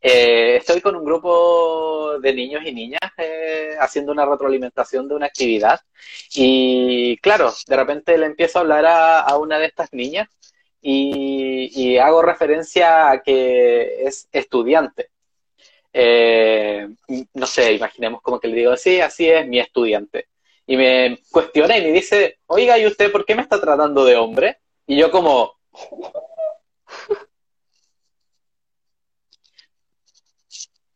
eh, 0.00 0.56
estoy 0.56 0.80
con 0.80 0.96
un 0.96 1.04
grupo 1.04 2.18
de 2.20 2.32
niños 2.32 2.62
y 2.64 2.72
niñas 2.72 3.00
eh, 3.16 3.76
haciendo 3.80 4.12
una 4.12 4.24
retroalimentación 4.24 5.08
de 5.08 5.14
una 5.14 5.26
actividad 5.26 5.80
y 6.34 7.16
claro, 7.18 7.52
de 7.66 7.76
repente 7.76 8.16
le 8.16 8.26
empiezo 8.26 8.58
a 8.58 8.62
hablar 8.62 8.86
a, 8.86 9.36
una 9.38 9.58
de 9.58 9.66
estas 9.66 9.92
niñas 9.92 10.28
y, 10.80 11.96
hago 11.98 12.22
referencia 12.22 13.10
a 13.10 13.22
que 13.22 14.04
es 14.04 14.28
estudiante. 14.32 15.10
No 15.92 17.46
sé, 17.46 17.72
imaginemos 17.72 18.20
como 18.22 18.38
que 18.38 18.48
le 18.48 18.56
digo, 18.56 18.76
sí, 18.76 19.00
así 19.00 19.28
es 19.28 19.46
mi 19.46 19.58
estudiante 19.58 20.28
y 20.68 20.76
me 20.76 21.18
cuestiona 21.30 21.78
y 21.78 21.82
me 21.82 21.92
dice, 21.92 22.40
oiga, 22.46 22.78
¿y 22.78 22.86
usted 22.86 23.10
por 23.10 23.24
qué 23.24 23.34
me 23.34 23.40
está 23.40 23.58
tratando 23.58 24.04
de 24.04 24.16
hombre? 24.16 24.58
Y 24.86 24.96
yo 24.96 25.10
como... 25.10 25.54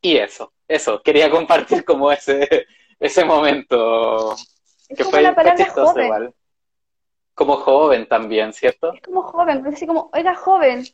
Y 0.04 0.16
eso, 0.16 0.52
eso, 0.66 1.00
quería 1.00 1.30
compartir 1.30 1.84
como 1.84 2.10
ese, 2.10 2.66
ese 2.98 3.24
momento 3.24 4.34
que 4.88 5.04
fue, 5.04 5.22
chistoso 5.56 6.00
igual. 6.00 6.34
Como 7.34 7.56
joven 7.58 8.08
también, 8.08 8.52
¿cierto? 8.52 8.92
Es 8.94 9.00
como 9.02 9.22
joven, 9.22 9.64
es 9.64 9.74
así 9.74 9.86
como, 9.86 10.10
oiga, 10.12 10.34
joven, 10.34 10.84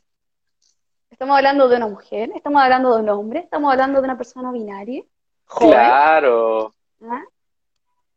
estamos 1.19 1.37
hablando 1.37 1.69
de 1.69 1.77
una 1.77 1.89
mujer, 1.89 2.31
estamos 2.37 2.63
hablando 2.63 2.95
de 2.95 3.03
un 3.03 3.09
hombre, 3.09 3.41
estamos 3.41 3.73
hablando 3.73 4.01
de 4.01 4.05
una 4.05 4.17
persona 4.17 4.53
binaria. 4.53 5.03
Claro. 5.47 6.73
¿Ah? 7.03 7.25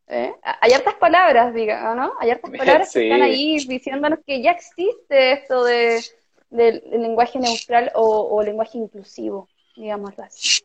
¿Eh? 0.06 0.32
Hay 0.60 0.72
hartas 0.72 0.94
palabras, 0.94 1.52
diga, 1.52 1.96
¿no? 1.96 2.12
Hay 2.20 2.30
hartas 2.30 2.50
palabras 2.56 2.92
que 2.92 3.02
están 3.02 3.22
ahí 3.22 3.58
diciéndonos 3.66 4.20
que 4.24 4.40
ya 4.40 4.52
existe 4.52 5.32
esto 5.32 5.64
de, 5.64 6.00
del, 6.48 6.80
lenguaje 6.92 7.40
neutral 7.40 7.90
o, 7.96 8.40
lenguaje 8.40 8.78
inclusivo, 8.78 9.48
digamos 9.74 10.16
así. 10.20 10.62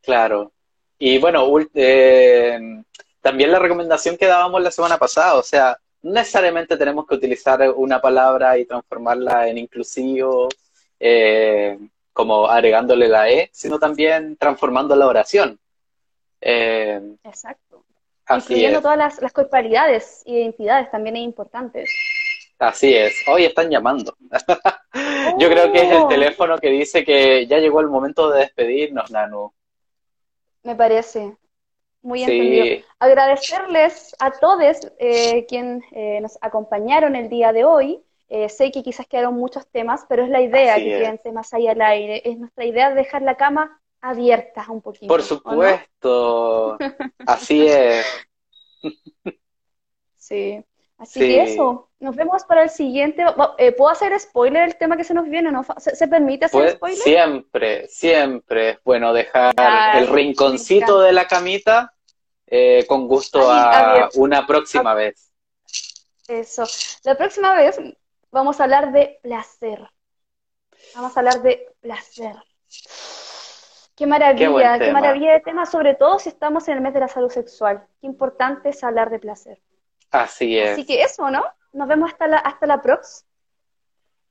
Claro. 0.00 0.52
Y 0.96 1.18
bueno, 1.18 1.44
eh, 1.74 2.84
también 3.20 3.50
la 3.50 3.58
recomendación 3.58 4.16
que 4.16 4.26
dábamos 4.26 4.62
la 4.62 4.70
semana 4.70 4.96
pasada, 4.96 5.34
o 5.34 5.42
sea, 5.42 5.76
no 6.02 6.12
necesariamente 6.12 6.76
tenemos 6.76 7.04
que 7.08 7.16
utilizar 7.16 7.68
una 7.74 8.00
palabra 8.00 8.56
y 8.58 8.64
transformarla 8.64 9.48
en 9.48 9.58
inclusivo, 9.58 10.48
eh, 11.00 11.78
como 12.12 12.46
agregándole 12.46 13.08
la 13.08 13.28
E, 13.28 13.50
sino 13.52 13.78
también 13.78 14.36
transformando 14.36 14.94
la 14.94 15.08
oración. 15.08 15.58
Exacto 16.40 17.84
incluyendo 18.36 18.80
todas 18.80 18.98
las, 18.98 19.20
las 19.20 19.32
corporalidades 19.32 20.22
y 20.24 20.36
identidades 20.36 20.90
también 20.90 21.16
es 21.16 21.22
importante. 21.22 21.84
Así 22.58 22.94
es. 22.94 23.14
Hoy 23.26 23.44
están 23.44 23.70
llamando. 23.70 24.16
Yo 25.38 25.48
creo 25.48 25.72
que 25.72 25.78
es 25.78 25.90
el 25.90 26.02
oh. 26.02 26.08
teléfono 26.08 26.58
que 26.58 26.68
dice 26.68 27.04
que 27.04 27.46
ya 27.46 27.58
llegó 27.58 27.80
el 27.80 27.88
momento 27.88 28.30
de 28.30 28.40
despedirnos, 28.40 29.10
Nanu. 29.10 29.52
Me 30.62 30.74
parece. 30.74 31.36
Muy 32.02 32.22
entendido. 32.22 32.84
Agradecerles 32.98 34.14
a 34.18 34.30
todos 34.30 34.88
eh, 34.98 35.46
quienes 35.46 35.82
eh, 35.92 36.20
nos 36.20 36.38
acompañaron 36.40 37.16
el 37.16 37.28
día 37.28 37.52
de 37.52 37.64
hoy. 37.64 38.02
Eh, 38.32 38.48
sé 38.48 38.70
que 38.70 38.84
quizás 38.84 39.08
quedaron 39.08 39.34
muchos 39.34 39.66
temas, 39.66 40.06
pero 40.08 40.22
es 40.22 40.30
la 40.30 40.40
idea 40.40 40.76
que 40.76 40.84
queden 40.84 41.18
temas 41.18 41.52
ahí 41.52 41.66
al 41.66 41.82
aire. 41.82 42.22
Es 42.24 42.38
nuestra 42.38 42.64
idea 42.64 42.94
dejar 42.94 43.22
la 43.22 43.36
cama 43.36 43.82
abiertas 44.00 44.68
un 44.68 44.80
poquito. 44.80 45.08
Por 45.08 45.20
supuesto, 45.20 46.78
así 47.26 47.66
es. 47.66 48.06
Sí, 50.16 50.64
así 50.96 51.18
que 51.18 51.42
eso, 51.42 51.90
nos 51.98 52.14
vemos 52.14 52.44
para 52.44 52.62
el 52.62 52.70
siguiente. 52.70 53.24
Eh, 53.58 53.72
¿Puedo 53.72 53.90
hacer 53.90 54.18
spoiler 54.20 54.62
el 54.62 54.76
tema 54.76 54.96
que 54.96 55.02
se 55.02 55.12
nos 55.12 55.28
viene? 55.28 55.50
¿no? 55.50 55.66
¿Se, 55.78 56.06
permite 56.06 56.44
hacer 56.44 56.60
pues, 56.60 56.74
spoiler? 56.74 56.98
Siempre, 56.98 57.88
siempre 57.88 58.70
es 58.70 58.78
bueno 58.84 59.12
dejar 59.12 59.54
el 59.96 60.06
rinconcito 60.06 61.00
de 61.00 61.12
la 61.12 61.26
camita 61.26 61.92
eh, 62.46 62.86
con 62.86 63.08
gusto 63.08 63.50
a 63.50 64.08
una 64.14 64.46
próxima 64.46 64.94
vez. 64.94 65.32
Eso, 66.28 66.62
la 67.02 67.16
próxima 67.16 67.56
vez 67.56 67.76
vamos 68.30 68.60
a 68.60 68.64
hablar 68.64 68.92
de 68.92 69.18
placer. 69.22 69.88
Vamos 70.94 71.16
a 71.16 71.20
hablar 71.20 71.42
de 71.42 71.66
placer. 71.80 72.36
Qué 73.94 74.06
maravilla, 74.06 74.78
qué, 74.78 74.92
maravilla 74.92 75.32
de 75.32 75.40
tema, 75.40 75.66
sobre 75.66 75.94
todo 75.94 76.18
si 76.18 76.30
estamos 76.30 76.66
en 76.68 76.76
el 76.76 76.80
mes 76.80 76.94
de 76.94 77.00
la 77.00 77.08
salud 77.08 77.30
sexual. 77.30 77.86
Qué 78.00 78.06
importante 78.06 78.70
es 78.70 78.82
hablar 78.82 79.10
de 79.10 79.18
placer. 79.18 79.60
Así 80.10 80.58
es. 80.58 80.70
Así 80.72 80.86
que 80.86 81.02
eso, 81.02 81.30
¿no? 81.30 81.44
Nos 81.72 81.86
vemos 81.86 82.10
hasta 82.10 82.26
la, 82.26 82.38
hasta 82.38 82.66
la 82.66 82.80
prox. 82.80 83.26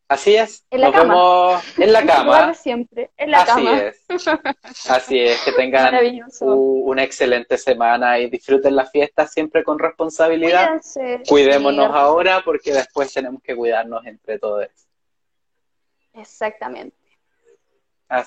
Así 0.09 0.35
es. 0.35 0.65
En 0.71 0.81
la 0.81 0.87
Nos 0.87 0.95
cama. 0.95 1.13
vemos 1.13 1.77
en 1.77 1.93
la 1.93 2.05
cama. 2.05 2.53
siempre, 2.55 3.11
en 3.15 3.29
la 3.29 3.41
Así 3.43 3.47
cama. 3.51 3.77
Es. 3.77 4.89
Así 4.89 5.19
es, 5.19 5.39
que 5.43 5.51
tengan 5.51 5.93
una 6.41 7.03
excelente 7.03 7.59
semana 7.59 8.17
y 8.17 8.27
disfruten 8.27 8.75
la 8.75 8.87
fiesta 8.87 9.27
siempre 9.27 9.63
con 9.63 9.77
responsabilidad. 9.77 10.65
Cuídense. 10.67 11.21
Cuidémonos 11.29 11.91
ahora 11.95 12.41
porque 12.43 12.73
después 12.73 13.13
tenemos 13.13 13.41
que 13.43 13.55
cuidarnos 13.55 14.03
entre 14.07 14.39
todos. 14.39 14.67
Exactamente. 16.13 16.97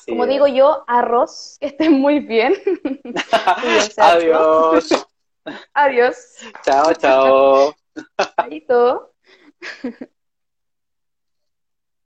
Como 0.06 0.26
digo 0.28 0.46
yo, 0.46 0.84
arroz, 0.86 1.56
que 1.60 1.66
estén 1.66 1.94
muy 1.94 2.20
bien. 2.20 2.54
Adiós. 3.96 4.88
Adiós. 5.74 6.36
Chao, 6.64 6.94
chao. 6.94 7.74
Chaito. 8.36 9.12